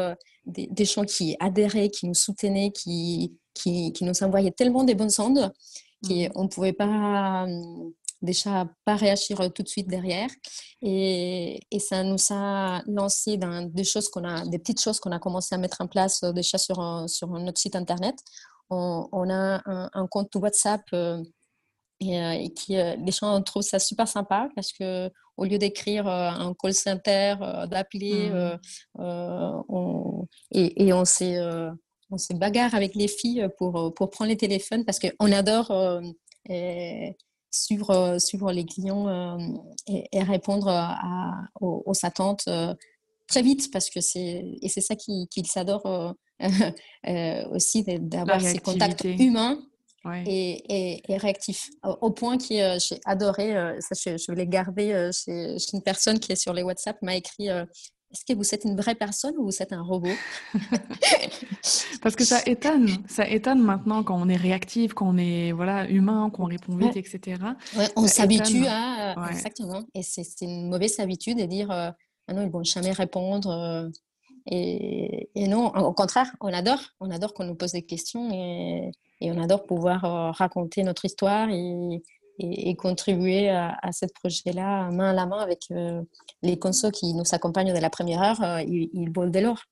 des, 0.45 0.67
des, 0.67 0.85
gens 0.85 1.03
qui 1.03 1.35
adhéraient, 1.41 1.89
qui 1.89 2.07
nous 2.07 2.13
soutenaient, 2.13 2.71
qui, 2.71 3.37
qui, 3.55 3.91
qui 3.93 4.03
nous 4.03 4.23
envoyaient 4.23 4.51
tellement 4.51 4.83
des 4.83 4.95
bonnes 4.95 5.09
sondes 5.09 5.51
qu'on 6.07 6.43
ne 6.43 6.47
pouvait 6.47 6.73
pas 6.73 7.47
déjà 8.21 8.67
pas 8.85 8.95
réagir 8.95 9.51
tout 9.53 9.63
de 9.63 9.67
suite 9.67 9.87
derrière. 9.87 10.29
Et, 10.81 11.59
et 11.71 11.79
ça 11.79 12.03
nous 12.03 12.17
a 12.29 12.83
lancé 12.85 13.37
dans 13.37 13.67
des 13.67 13.83
choses 13.83 14.09
qu'on 14.09 14.23
a, 14.23 14.45
des 14.45 14.59
petites 14.59 14.81
choses 14.81 14.99
qu'on 14.99 15.11
a 15.11 15.19
commencé 15.19 15.55
à 15.55 15.57
mettre 15.57 15.81
en 15.81 15.87
place 15.87 16.21
déjà 16.35 16.57
sur, 16.57 17.05
sur 17.07 17.27
notre 17.29 17.59
site 17.59 17.75
internet 17.75 18.15
on, 18.69 19.29
a 19.29 19.61
un, 19.93 20.07
compte 20.07 20.35
WhatsApp 20.35 20.81
euh, 20.93 21.23
euh, 22.03 22.31
et, 22.31 22.53
qui, 22.53 22.77
euh, 22.77 22.95
les 22.97 23.11
gens 23.11 23.41
trouvent 23.41 23.63
ça 23.63 23.79
super 23.79 24.07
sympa 24.07 24.49
parce 24.55 24.71
que 24.73 25.09
au 25.37 25.43
lieu 25.43 25.57
d'écrire 25.57 26.07
un 26.07 26.53
call 26.53 26.73
center, 26.73 27.35
d'appeler, 27.69 28.29
mmh. 28.29 30.25
et, 30.51 30.93
on 30.93 31.03
s'est 31.03 31.37
on 32.11 32.17
s'est 32.17 32.35
bagarre 32.35 32.75
avec 32.75 32.95
les 32.95 33.07
filles 33.07 33.47
pour, 33.57 33.93
pour 33.93 34.09
prendre 34.09 34.29
les 34.29 34.37
téléphones 34.37 34.85
parce 34.85 34.99
qu'on 34.99 35.31
adore 35.31 35.71
suivre, 37.51 38.17
suivre 38.19 38.51
les 38.51 38.65
clients 38.65 39.37
et, 39.87 40.23
répondre 40.23 40.71
aux, 41.61 41.93
attentes 42.03 42.47
très 43.27 43.41
vite 43.41 43.71
parce 43.71 43.89
que 43.89 44.01
c'est 44.01 44.43
et 44.61 44.69
c'est 44.69 44.81
ça 44.81 44.95
qu'ils 44.95 45.47
s'adorent 45.47 46.15
euh, 47.07 47.47
aussi 47.49 47.83
d'avoir 47.83 48.41
ces 48.41 48.59
contacts 48.59 49.03
humains 49.03 49.59
et, 50.25 51.01
et, 51.11 51.17
réactifs. 51.17 51.69
Au, 51.83 52.11
point 52.11 52.37
que 52.37 52.53
euh, 52.53 52.77
j'ai 52.79 52.99
adoré, 53.05 53.55
euh, 53.55 53.79
ça 53.79 53.95
je, 53.95 54.17
je, 54.17 54.31
vais 54.31 54.39
les 54.39 54.47
garder 54.47 55.09
chez, 55.11 55.57
une 55.73 55.81
personne 55.81 56.19
qui 56.19 56.31
est 56.31 56.35
sur 56.35 56.53
les 56.53 56.61
WhatsApp, 56.61 57.01
m'a 57.01 57.15
écrit 57.15 57.47
est-ce 58.11 58.25
que 58.25 58.37
vous 58.37 58.53
êtes 58.53 58.63
une 58.63 58.75
vraie 58.75 58.95
personne 58.95 59.33
ou 59.37 59.45
vous 59.45 59.61
êtes 59.61 59.73
un 59.73 59.81
robot? 59.81 60.09
Parce 62.01 62.15
que 62.15 62.23
ça 62.23 62.41
étonne, 62.45 62.87
ça 63.07 63.27
étonne 63.27 63.61
maintenant 63.61 64.03
quand 64.03 64.19
on 64.19 64.29
est 64.29 64.35
réactif, 64.35 64.93
quand 64.93 65.09
on 65.09 65.17
est 65.17 65.51
voilà 65.51 65.89
humain, 65.89 66.29
qu'on 66.29 66.45
répond 66.45 66.75
vite, 66.77 66.95
etc. 66.95 67.41
on 67.95 68.07
s'habitue 68.07 68.65
à 68.67 69.15
exactement, 69.31 69.83
et 69.93 70.03
c'est 70.03 70.23
une 70.41 70.69
mauvaise 70.69 70.99
habitude 70.99 71.39
de 71.39 71.45
dire 71.45 71.71
ah 71.71 71.93
non 72.33 72.43
ils 72.43 72.51
vont 72.51 72.63
jamais 72.63 72.91
répondre. 72.91 73.91
Et, 74.47 75.29
non, 75.35 75.67
au 75.67 75.93
contraire, 75.93 76.31
on 76.39 76.53
adore. 76.53 76.79
On 76.99 77.09
adore 77.09 77.33
qu'on 77.33 77.45
nous 77.45 77.55
pose 77.55 77.71
des 77.71 77.81
questions 77.81 78.31
et, 78.31 78.91
on 79.21 79.41
adore 79.41 79.65
pouvoir 79.65 80.05
euh, 80.05 80.31
raconter 80.31 80.83
notre 80.83 81.05
histoire 81.05 81.49
et, 81.49 82.03
contribuer 82.77 83.49
à, 83.49 83.91
ce 83.91 84.05
projet-là 84.05 84.89
main 84.91 85.11
à 85.11 85.13
la 85.13 85.25
main 85.25 85.39
avec 85.39 85.63
euh, 85.71 86.01
les 86.41 86.57
consos 86.57 86.91
qui 86.91 87.13
nous 87.13 87.23
accompagnent 87.31 87.73
de 87.73 87.79
la 87.79 87.89
première 87.89 88.21
heure. 88.21 88.43
Euh, 88.43 88.61
ils, 88.61 88.89
ils 88.93 89.11
volent 89.11 89.31
de 89.31 89.39
l'or. 89.39 89.63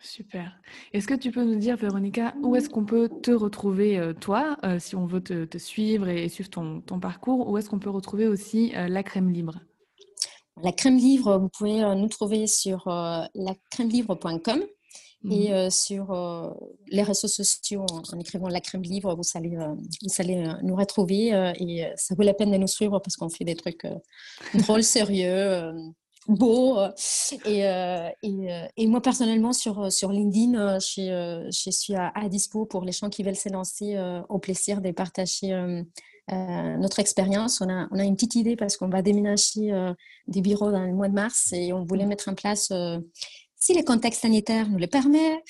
Super. 0.00 0.60
Est-ce 0.92 1.06
que 1.06 1.14
tu 1.14 1.30
peux 1.30 1.44
nous 1.44 1.56
dire, 1.56 1.76
Véronica, 1.76 2.34
où 2.42 2.56
est-ce 2.56 2.68
qu'on 2.68 2.84
peut 2.84 3.08
te 3.22 3.30
retrouver, 3.30 4.12
toi, 4.20 4.56
si 4.80 4.96
on 4.96 5.06
veut 5.06 5.22
te, 5.22 5.58
suivre 5.58 6.08
et 6.08 6.28
suivre 6.28 6.50
ton, 6.50 6.80
ton 6.80 6.98
parcours 6.98 7.48
Où 7.48 7.56
est-ce 7.56 7.70
qu'on 7.70 7.78
peut 7.78 7.88
retrouver 7.88 8.26
aussi 8.26 8.72
la 8.74 9.04
crème 9.04 9.30
libre? 9.30 9.60
La 10.60 10.72
crème 10.72 10.98
livre, 10.98 11.38
vous 11.38 11.48
pouvez 11.48 11.82
euh, 11.82 11.94
nous 11.94 12.08
trouver 12.08 12.46
sur 12.46 12.86
euh, 12.86 13.24
et 15.30 15.48
mhm. 15.48 15.54
euh, 15.54 15.70
sur 15.70 16.56
les 16.88 17.02
réseaux 17.02 17.28
sociaux 17.28 17.86
en, 17.90 18.18
écrivant 18.18 18.48
la 18.48 18.60
crème 18.60 18.82
livre, 18.82 19.14
vous 19.14 19.22
allez, 19.34 19.56
vous 19.56 20.14
allez 20.18 20.44
nous 20.62 20.74
retrouver 20.74 21.28
et 21.58 21.86
ça 21.96 22.14
vaut 22.14 22.22
la 22.22 22.34
peine 22.34 22.50
de 22.50 22.56
nous 22.56 22.66
suivre 22.66 22.98
parce 22.98 23.16
qu'on 23.16 23.28
fait 23.28 23.44
des 23.44 23.56
trucs 23.56 23.86
drôles, 24.54 24.82
sérieux, 24.82 25.72
beaux. 26.26 26.78
Et, 27.46 27.60
et, 28.76 28.86
moi 28.86 29.00
personnellement 29.00 29.52
sur, 29.52 29.92
sur 29.92 30.10
LinkedIn, 30.10 30.78
je, 30.80 31.48
je 31.50 31.70
suis 31.70 31.94
à, 31.94 32.12
à, 32.14 32.28
dispo 32.28 32.66
pour 32.66 32.84
les 32.84 32.92
gens 32.92 33.08
qui 33.08 33.22
veulent 33.22 33.36
se 33.36 33.48
lancer 33.48 33.96
au 34.28 34.38
plaisir 34.38 34.80
de 34.80 34.90
partager 34.90 35.54
notre 36.28 36.98
expérience. 36.98 37.60
On 37.60 37.68
a, 37.68 37.86
on 37.92 37.98
a 37.98 38.04
une 38.04 38.14
petite 38.16 38.34
idée 38.34 38.56
parce 38.56 38.76
qu'on 38.76 38.88
va 38.88 39.02
déménager 39.02 39.72
des 40.26 40.40
bureaux 40.40 40.72
dans 40.72 40.82
le 40.82 40.92
mois 40.92 41.08
de 41.08 41.14
mars 41.14 41.52
et 41.52 41.72
on 41.72 41.84
voulait 41.84 42.06
mettre 42.06 42.28
en 42.28 42.34
place 42.34 42.72
si 43.62 43.74
le 43.74 43.82
contexte 43.82 44.22
sanitaire 44.22 44.68
nous 44.68 44.78
le 44.78 44.86
permet, 44.86 45.42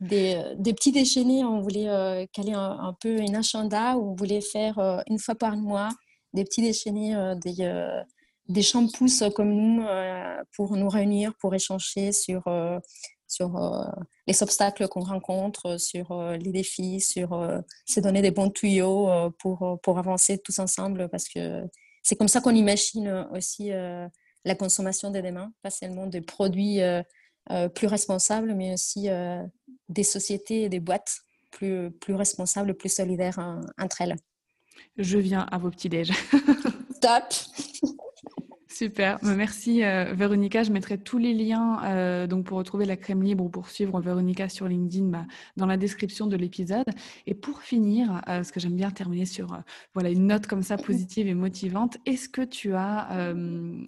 des, 0.00 0.42
des, 0.56 0.74
petits 0.74 0.92
déjeuners, 0.92 1.44
on 1.44 1.60
voulait 1.60 2.28
caler 2.32 2.52
un, 2.54 2.94
peu 3.00 3.20
une 3.20 3.36
agenda 3.36 3.96
où 3.96 4.12
on 4.12 4.14
voulait 4.14 4.40
faire 4.40 5.02
une 5.08 5.18
fois 5.18 5.34
par 5.34 5.56
mois 5.56 5.90
des 6.32 6.44
petits 6.44 6.62
déjeuners, 6.62 7.34
des, 7.42 7.92
des 8.48 8.62
shampoos 8.62 9.30
comme 9.34 9.52
nous 9.52 9.84
pour 10.56 10.76
nous 10.76 10.88
réunir, 10.88 11.34
pour 11.38 11.54
échanger 11.54 12.12
sur, 12.12 12.44
sur 13.34 13.56
euh, 13.56 13.84
les 14.26 14.42
obstacles 14.42 14.88
qu'on 14.88 15.00
rencontre, 15.00 15.78
sur 15.78 16.12
euh, 16.12 16.36
les 16.36 16.52
défis, 16.52 17.00
sur 17.00 17.32
euh, 17.32 17.58
se 17.86 18.00
donner 18.00 18.22
des 18.22 18.30
bons 18.30 18.50
tuyaux 18.50 19.08
pour, 19.38 19.78
pour 19.82 19.98
avancer 19.98 20.38
tous 20.38 20.58
ensemble 20.58 21.08
parce 21.08 21.28
que 21.28 21.64
c'est 22.02 22.16
comme 22.16 22.28
ça 22.28 22.40
qu'on 22.40 22.54
imagine 22.54 23.26
aussi 23.32 23.70
la 24.44 24.54
consommation 24.54 25.10
de 25.10 25.20
demain, 25.20 25.52
pas 25.62 25.70
seulement 25.70 26.06
des 26.06 26.20
produits 26.20 26.80
plus 27.74 27.86
responsables, 27.86 28.54
mais 28.54 28.74
aussi 28.74 29.08
des 29.88 30.02
sociétés 30.02 30.62
et 30.62 30.68
des 30.68 30.80
boîtes 30.80 31.18
plus, 31.50 31.90
plus 31.90 32.14
responsables, 32.14 32.74
plus 32.74 32.92
solidaires 32.92 33.38
entre 33.78 34.02
elles. 34.02 34.16
Je 34.96 35.18
viens 35.18 35.46
à 35.50 35.58
vos 35.58 35.70
petits 35.70 35.88
déj. 35.88 36.12
Top 37.00 37.24
Super, 38.74 39.20
bah, 39.22 39.34
merci 39.36 39.84
euh, 39.84 40.14
Véronica. 40.14 40.64
Je 40.64 40.72
mettrai 40.72 40.98
tous 40.98 41.18
les 41.18 41.32
liens 41.32 41.80
euh, 41.84 42.26
donc 42.26 42.46
pour 42.46 42.58
retrouver 42.58 42.86
la 42.86 42.96
crème 42.96 43.22
libre 43.22 43.44
ou 43.44 43.48
pour 43.48 43.68
suivre 43.68 44.00
Véronica 44.00 44.48
sur 44.48 44.66
LinkedIn 44.66 45.06
bah, 45.06 45.26
dans 45.56 45.66
la 45.66 45.76
description 45.76 46.26
de 46.26 46.34
l'épisode. 46.36 46.86
Et 47.28 47.34
pour 47.34 47.62
finir, 47.62 48.10
euh, 48.10 48.22
parce 48.38 48.50
que 48.50 48.58
j'aime 48.58 48.74
bien 48.74 48.90
terminer 48.90 49.26
sur 49.26 49.62
voilà 49.92 50.10
une 50.10 50.26
note 50.26 50.48
comme 50.48 50.64
ça 50.64 50.76
positive 50.76 51.28
et 51.28 51.34
motivante, 51.34 51.98
est-ce 52.04 52.28
que 52.28 52.42
tu 52.42 52.74
as 52.74 53.10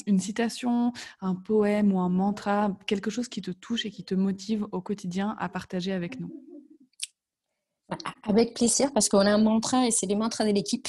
une 0.07 0.21
citation, 0.21 0.93
un 1.21 1.35
poème 1.35 1.93
ou 1.93 1.99
un 1.99 2.09
mantra, 2.09 2.77
quelque 2.87 3.11
chose 3.11 3.29
qui 3.29 3.43
te 3.43 3.51
touche 3.51 3.87
et 3.87 3.91
qui 3.91 4.05
te 4.05 4.15
motive 4.15 4.67
au 4.71 4.81
quotidien 4.81 5.35
à 5.41 5.49
partager 5.49 5.91
avec 5.91 6.21
nous? 6.21 6.31
Avec 8.23 8.55
plaisir, 8.55 8.93
parce 8.93 9.09
qu'on 9.09 9.19
a 9.19 9.33
un 9.33 9.43
mantra 9.43 9.87
et 9.87 9.91
c'est 9.91 10.07
les 10.07 10.17
mantras 10.17 10.45
de 10.45 10.53
l'équipe. 10.53 10.89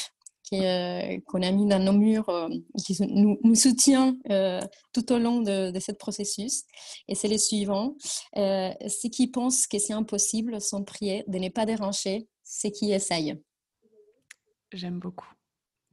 Euh, 0.53 1.19
qu'on 1.25 1.41
a 1.41 1.51
mis 1.51 1.65
dans 1.65 1.79
nos 1.79 1.93
murs, 1.93 2.29
euh, 2.29 2.49
qui 2.83 2.95
nous, 3.01 3.37
nous 3.43 3.55
soutient 3.55 4.17
euh, 4.29 4.61
tout 4.93 5.11
au 5.11 5.19
long 5.19 5.41
de, 5.41 5.71
de 5.71 5.79
ce 5.79 5.91
processus. 5.91 6.63
Et 7.07 7.15
c'est 7.15 7.27
le 7.27 7.37
suivant. 7.37 7.95
ceux 8.35 9.09
qui 9.11 9.27
pensent 9.27 9.67
que 9.67 9.79
c'est 9.79 9.93
impossible 9.93 10.61
sont 10.61 10.83
priés 10.83 11.23
de 11.27 11.37
ne 11.37 11.49
pas 11.49 11.65
déranger 11.65 12.27
ceux 12.43 12.69
qui 12.69 12.91
essayent. 12.91 13.35
J'aime 14.73 14.99
beaucoup. 14.99 15.27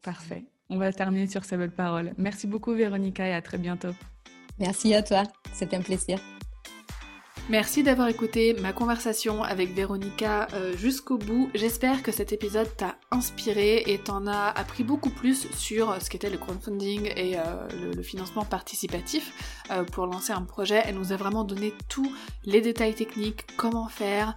Parfait. 0.02 0.44
On 0.70 0.78
va 0.78 0.92
terminer 0.92 1.26
sur 1.26 1.44
ces 1.44 1.56
belles 1.56 1.74
paroles. 1.74 2.14
Merci 2.16 2.46
beaucoup 2.46 2.72
Véronica 2.72 3.26
et 3.26 3.34
à 3.34 3.42
très 3.42 3.58
bientôt. 3.58 3.92
Merci 4.58 4.94
à 4.94 5.02
toi. 5.02 5.24
C'était 5.52 5.76
un 5.76 5.82
plaisir. 5.82 6.20
Merci 7.50 7.82
d'avoir 7.82 8.08
écouté 8.08 8.54
ma 8.54 8.72
conversation 8.72 9.42
avec 9.42 9.74
Véronica 9.74 10.48
euh, 10.54 10.74
jusqu'au 10.78 11.18
bout. 11.18 11.50
J'espère 11.54 12.02
que 12.02 12.10
cet 12.10 12.32
épisode 12.32 12.74
t'a 12.74 12.96
inspiré 13.10 13.84
et 13.86 13.98
t'en 13.98 14.26
a 14.26 14.48
appris 14.48 14.82
beaucoup 14.82 15.10
plus 15.10 15.46
sur 15.54 15.94
ce 16.00 16.08
qu'était 16.08 16.30
le 16.30 16.38
crowdfunding 16.38 17.12
et 17.14 17.36
euh, 17.36 17.42
le, 17.94 18.02
financement 18.02 18.46
participatif 18.46 19.60
euh, 19.70 19.84
pour 19.84 20.06
lancer 20.06 20.32
un 20.32 20.40
projet. 20.40 20.82
Elle 20.86 20.94
nous 20.94 21.12
a 21.12 21.16
vraiment 21.16 21.44
donné 21.44 21.74
tous 21.90 22.10
les 22.46 22.62
détails 22.62 22.94
techniques, 22.94 23.46
comment 23.58 23.88
faire, 23.88 24.34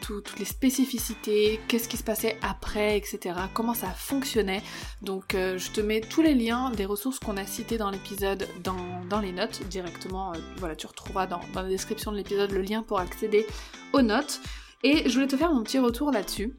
toutes 0.00 0.38
les 0.38 0.44
spécificités, 0.44 1.60
qu'est-ce 1.66 1.88
qui 1.88 1.96
se 1.96 2.04
passait 2.04 2.38
après, 2.42 2.96
etc. 2.96 3.34
Comment 3.54 3.74
ça 3.74 3.88
fonctionnait. 3.88 4.62
Donc 5.02 5.32
je 5.32 5.70
te 5.70 5.80
mets 5.80 6.00
tous 6.00 6.22
les 6.22 6.34
liens 6.34 6.70
des 6.70 6.84
ressources 6.84 7.18
qu'on 7.18 7.36
a 7.36 7.44
citées 7.44 7.78
dans 7.78 7.90
l'épisode 7.90 8.48
dans, 8.62 9.20
les 9.20 9.32
notes 9.32 9.62
directement. 9.68 10.32
voilà, 10.58 10.76
tu 10.76 10.86
retrouveras 10.86 11.26
dans, 11.26 11.40
dans 11.52 11.62
la 11.62 11.68
description 11.68 12.12
de 12.12 12.19
l'épisode 12.20 12.52
le 12.52 12.62
lien 12.62 12.82
pour 12.82 13.00
accéder 13.00 13.46
aux 13.92 14.02
notes. 14.02 14.40
Et 14.82 15.08
je 15.08 15.14
voulais 15.14 15.26
te 15.26 15.36
faire 15.36 15.52
mon 15.52 15.62
petit 15.62 15.78
retour 15.78 16.10
là-dessus 16.10 16.54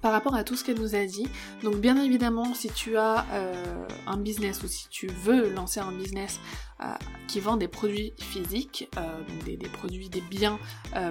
par 0.00 0.12
rapport 0.12 0.34
à 0.34 0.44
tout 0.44 0.56
ce 0.56 0.64
qu'elle 0.64 0.78
nous 0.78 0.94
a 0.94 1.04
dit. 1.04 1.26
Donc 1.62 1.76
bien 1.76 2.00
évidemment, 2.00 2.54
si 2.54 2.68
tu 2.68 2.96
as 2.96 3.26
euh, 3.32 3.86
un 4.06 4.16
business 4.16 4.62
ou 4.62 4.68
si 4.68 4.88
tu 4.88 5.06
veux 5.06 5.50
lancer 5.50 5.80
un 5.80 5.92
business 5.92 6.40
euh, 6.80 6.86
qui 7.26 7.40
vend 7.40 7.56
des 7.56 7.68
produits 7.68 8.12
physiques, 8.18 8.88
euh, 8.96 9.22
des, 9.44 9.56
produits, 9.68 10.08
des 10.08 10.20
biens 10.20 10.58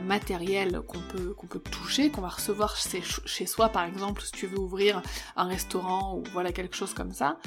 matériels 0.04 0.82
qu'on 0.88 1.00
peut, 1.00 1.34
qu'on 1.34 1.48
peut 1.48 1.60
toucher, 1.60 2.10
qu'on 2.10 2.22
va 2.22 2.30
recevoir 2.30 2.76
chez, 2.76 3.02
chez, 3.26 3.46
soi 3.46 3.70
par 3.70 3.84
exemple, 3.84 4.22
si 4.22 4.32
tu 4.32 4.48
veux 4.48 4.60
ouvrir 4.60 5.02
un 5.36 5.46
restaurant 5.46 6.16
ou 6.18 6.24
voilà 6.34 6.52
quelque 6.52 6.76
chose 6.76 6.94
comme 6.94 7.12
ça, 7.12 7.38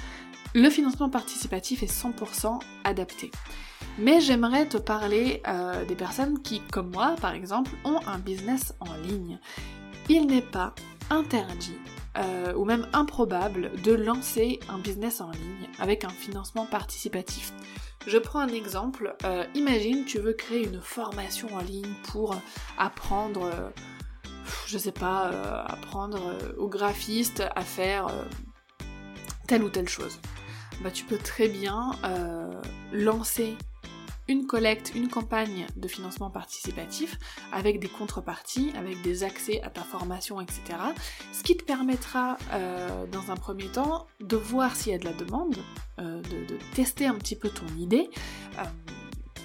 le 0.55 0.69
financement 0.69 1.09
participatif 1.09 1.83
est 1.83 1.93
100% 1.93 2.61
adapté. 2.85 3.31
Mais 3.99 4.21
j'aimerais 4.21 4.67
te 4.67 4.79
parler 4.79 5.43
euh, 5.47 5.85
des 5.85 5.95
personnes 5.95 6.41
qui, 6.41 6.61
comme 6.73 6.91
moi 6.91 7.17
par 7.21 7.35
exemple, 7.35 7.71
ont 7.85 8.01
un 8.07 8.19
business 8.19 8.75
en 8.81 8.95
ligne. 9.07 9.39
Il 10.09 10.27
n'est 10.27 10.43
pas 10.43 10.75
interdit 11.11 11.77
euh, 12.17 12.55
ou 12.55 12.65
même 12.65 12.87
improbable 12.93 13.71
de 13.83 13.93
lancer 13.93 14.59
un 14.69 14.79
business 14.79 15.21
en 15.21 15.31
ligne 15.31 15.69
avec 15.79 16.05
un 16.05 16.11
financement 16.11 16.67
participatif. 16.67 17.53
Je 18.07 18.17
prends 18.17 18.41
un 18.41 18.49
exemple, 18.49 19.15
euh, 19.25 19.45
imagine 19.55 20.05
tu 20.07 20.19
veux 20.19 20.33
créer 20.33 20.65
une 20.65 20.81
formation 20.81 21.55
en 21.55 21.61
ligne 21.61 21.95
pour 22.11 22.35
apprendre, 22.79 23.51
je 24.67 24.79
sais 24.79 24.93
pas, 24.93 25.65
apprendre 25.67 26.19
aux 26.57 26.69
graphistes 26.69 27.45
à 27.55 27.61
faire 27.61 28.07
telle 29.47 29.63
ou 29.63 29.69
telle 29.69 29.89
chose. 29.89 30.19
Bah, 30.83 30.91
tu 30.91 31.05
peux 31.05 31.19
très 31.19 31.49
bien 31.49 31.91
lancer 32.93 33.59
une 34.31 34.47
collecte, 34.47 34.93
une 34.95 35.09
campagne 35.09 35.67
de 35.77 35.89
financement 35.89 36.31
participatif 36.31 37.19
avec 37.53 37.81
des 37.81 37.89
contreparties, 37.89 38.73
avec 38.79 39.03
des 39.03 39.25
accès 39.25 39.61
à 39.63 39.71
ta 39.71 39.83
formation, 39.83 40.41
etc. 40.41 40.63
Ce 41.33 41.43
qui 41.43 41.57
te 41.57 41.65
permettra 41.65 42.39
euh, 42.53 43.07
dans 43.07 43.33
un 43.33 43.35
premier 43.35 43.67
temps 43.67 44.07
de 44.21 44.37
voir 44.37 44.77
s'il 44.77 44.93
y 44.93 44.95
a 44.95 44.99
de 44.99 45.05
la 45.05 45.15
demande, 45.15 45.57
euh, 45.99 46.23
de, 46.23 46.59
tester 46.77 47.07
un 47.07 47.17
petit 47.17 47.35
peu 47.35 47.49
ton 47.49 47.67
idée. 47.77 48.09
Euh, 48.59 48.63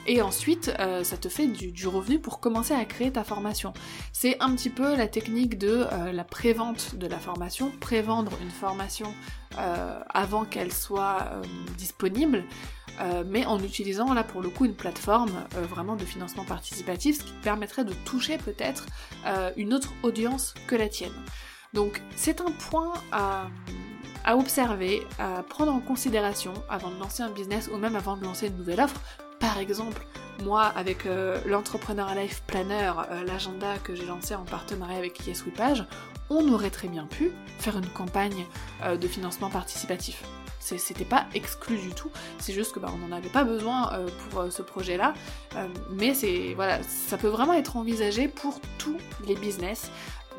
et 0.08 0.22
ensuite, 0.22 0.72
ça 1.02 1.18
te 1.18 1.30
fait 1.30 1.48
du, 1.48 1.72
du, 1.72 1.88
revenu 1.88 2.20
pour 2.20 2.40
commencer 2.40 2.76
à 2.76 2.86
créer 2.86 3.12
ta 3.12 3.24
formation. 3.24 3.74
C'est 4.14 4.40
un 4.40 4.54
petit 4.54 4.70
peu 4.70 4.96
la 4.96 5.08
technique 5.08 5.58
de 5.58 5.88
la 6.14 6.24
prévente 6.24 6.94
de 6.94 7.08
la 7.08 7.18
formation, 7.18 7.72
prévendre 7.80 8.32
une 8.44 8.52
formation 8.52 9.12
avant 9.58 10.46
qu'elle 10.46 10.72
soit 10.72 11.42
disponible. 11.76 12.44
Euh, 13.02 13.24
mais 13.26 13.46
en 13.46 13.62
utilisant 13.62 14.14
là 14.14 14.24
pour 14.24 14.42
le 14.42 14.50
coup 14.50 14.66
une 14.66 14.76
plateforme 14.76 15.44
euh, 15.56 15.62
vraiment 15.62 15.96
de 15.96 16.06
financement 16.06 16.46
participatif, 16.46 17.20
ce 17.20 17.24
qui 17.24 17.34
permettrait 17.44 17.84
de 17.84 17.94
toucher 18.06 18.38
peut-être 18.38 18.86
euh, 19.26 19.52
une 19.58 19.74
autre 19.74 19.94
audience 20.04 20.54
que 20.68 20.76
la 20.76 20.88
tienne. 20.88 21.14
Donc 21.74 22.02
c'est 22.16 22.40
un 22.40 22.52
point 22.52 22.94
à, 23.12 23.48
observer, 24.34 25.06
à 25.20 25.44
prendre 25.44 25.74
en 25.74 25.82
considération 25.82 26.54
avant 26.70 26.90
de 26.90 27.00
lancer 27.00 27.22
un 27.22 27.30
business 27.30 27.70
ou 27.72 27.78
même 27.78 27.96
avant 27.96 28.16
de 28.16 28.24
lancer 28.24 28.48
une 28.48 28.56
nouvelle 28.56 28.80
offre. 28.80 29.00
Par 29.40 29.58
exemple, 29.58 30.06
moi 30.44 30.64
avec 30.64 31.06
l'Entrepreneur 31.46 32.16
Life 32.16 32.42
Planner, 32.48 32.94
l'agenda 33.28 33.78
que 33.84 33.94
j'ai 33.94 34.06
lancé 34.06 34.34
en 34.34 34.46
partenariat 34.46 34.98
avec 34.98 35.28
YesWePage, 35.28 35.86
on 36.30 36.52
aurait 36.54 36.70
très 36.70 36.88
bien 36.88 37.06
pu 37.06 37.32
faire 37.60 37.78
une 37.78 37.90
campagne 37.90 38.46
de 38.90 39.08
financement 39.08 39.50
participatif. 39.50 40.24
C'était 40.66 41.06
pas 41.06 41.28
exclu 41.36 41.78
du 41.78 41.90
tout, 41.90 42.10
c'est 42.40 42.54
juste 42.54 42.74
que 42.74 42.80
bah, 42.80 42.90
on 42.92 42.98
n'en 42.98 43.16
avait 43.16 43.30
pas 43.30 43.44
besoin 43.44 43.94
euh, 43.94 44.08
pour 44.30 44.42
euh, 44.42 44.50
ce 44.50 44.64
projet-là, 44.64 45.14
euh, 45.56 45.68
mais 45.92 46.16
c'est 46.16 46.54
voilà, 46.56 46.82
ça 46.84 47.18
peut 47.18 47.28
vraiment 47.28 47.54
être 47.54 47.78
envisagé 47.78 48.28
pour 48.28 48.60
tous 48.80 48.98
les 49.28 49.36
business. 49.36 49.92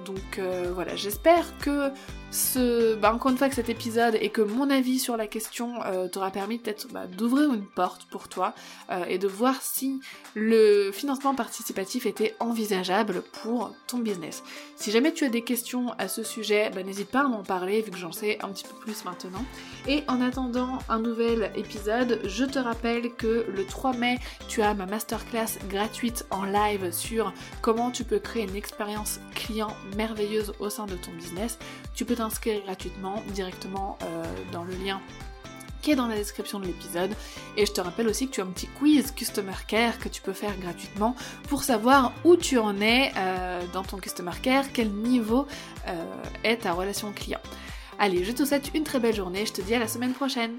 Donc 0.05 0.41
voilà, 0.75 0.95
j'espère 0.97 1.57
que 1.59 1.91
ce, 2.31 2.95
bah, 2.97 3.15
encore 3.15 3.31
une 3.31 3.39
fois 3.39 3.49
que 3.49 3.55
cet 3.55 3.69
épisode 3.69 4.17
et 4.21 4.29
que 4.29 4.43
mon 4.43 4.69
avis 4.69 4.99
sur 4.99 5.17
la 5.17 5.27
question 5.27 5.83
euh, 5.85 6.09
t'aura 6.09 6.31
permis 6.31 6.59
peut-être 6.59 6.89
bah, 6.93 7.07
d'ouvrir 7.07 7.53
une 7.53 7.65
porte 7.65 8.05
pour 8.11 8.29
toi 8.29 8.55
euh, 8.91 9.05
et 9.09 9.19
de 9.19 9.27
voir 9.27 9.63
si 9.63 10.01
le 10.35 10.91
financement 10.93 11.35
participatif 11.35 12.05
était 12.05 12.35
envisageable 12.41 13.23
pour 13.43 13.73
ton 13.87 13.99
business. 13.99 14.43
Si 14.77 14.91
jamais 14.91 15.13
tu 15.13 15.25
as 15.25 15.29
des 15.29 15.43
questions 15.43 15.93
à 15.99 16.09
ce 16.09 16.23
sujet, 16.23 16.71
bah, 16.75 16.83
n'hésite 16.83 17.11
pas 17.11 17.21
à 17.21 17.29
m'en 17.29 17.43
parler 17.43 17.81
vu 17.81 17.91
que 17.91 17.99
j'en 17.99 18.13
sais 18.13 18.39
un 18.43 18.49
petit 18.49 18.65
peu 18.65 18.75
plus 18.75 19.05
maintenant. 19.05 19.45
Et 19.89 20.03
en 20.09 20.21
attendant 20.21 20.79
un 20.89 20.99
nouvel 20.99 21.53
épisode, 21.55 22.21
je 22.25 22.45
te 22.45 22.59
rappelle 22.59 23.15
que 23.15 23.47
le 23.49 23.65
3 23.65 23.95
mai, 23.95 24.19
tu 24.49 24.63
as 24.63 24.75
ma 24.75 24.87
masterclass 24.87 25.59
gratuite 25.71 26.27
en 26.31 26.45
live 26.45 26.91
sur 26.93 27.33
comment 27.63 27.91
tu 27.91 28.05
peux 28.05 28.19
créer 28.19 28.43
une 28.43 28.57
expérience 28.57 29.21
client 29.35 29.75
merveilleuse 29.97 30.53
au 30.59 30.70
sein 30.70 30.87
de 30.87 30.97
ton 30.97 31.12
business. 31.12 31.59
Tu 31.95 32.05
peux 32.05 32.16
t'inscrire 32.16 32.62
gratuitement 32.62 33.22
directement 33.32 33.99
euh, 34.03 34.24
dans 34.53 34.64
le 34.64 34.74
lien 34.74 35.01
qui 35.82 35.93
est 35.93 35.97
dans 35.97 36.09
la 36.09 36.16
description 36.16 36.59
de 36.59 36.66
l'épisode. 36.66 37.12
Et 37.57 37.64
je 37.64 37.72
te 37.72 37.80
rappelle 37.80 38.09
aussi 38.09 38.26
que 38.26 38.32
tu 38.32 38.41
as 38.41 38.45
un 38.45 38.49
petit 38.49 38.66
quiz 38.66 39.12
Customer 39.12 39.53
Care 39.68 39.99
que 40.01 40.09
tu 40.09 40.20
peux 40.20 40.32
faire 40.32 40.57
gratuitement 40.59 41.14
pour 41.49 41.62
savoir 41.62 42.12
où 42.24 42.34
tu 42.34 42.59
en 42.59 42.80
es 42.80 43.12
euh, 43.16 43.62
dans 43.72 43.84
ton 43.84 43.99
Customer 43.99 44.32
Care, 44.43 44.64
quel 44.72 44.91
niveau 44.91 45.47
euh, 45.87 46.05
est 46.43 46.62
ta 46.62 46.72
relation 46.72 47.12
client. 47.12 47.41
Allez, 48.01 48.24
je 48.24 48.32
te 48.32 48.45
souhaite 48.45 48.72
une 48.74 48.82
très 48.82 48.99
belle 48.99 49.14
journée, 49.14 49.47
je 49.47 49.53
te 49.53 49.61
dis 49.62 49.74
à 49.74 49.78
la 49.78 49.87
semaine 49.87 50.12
prochaine 50.12 50.59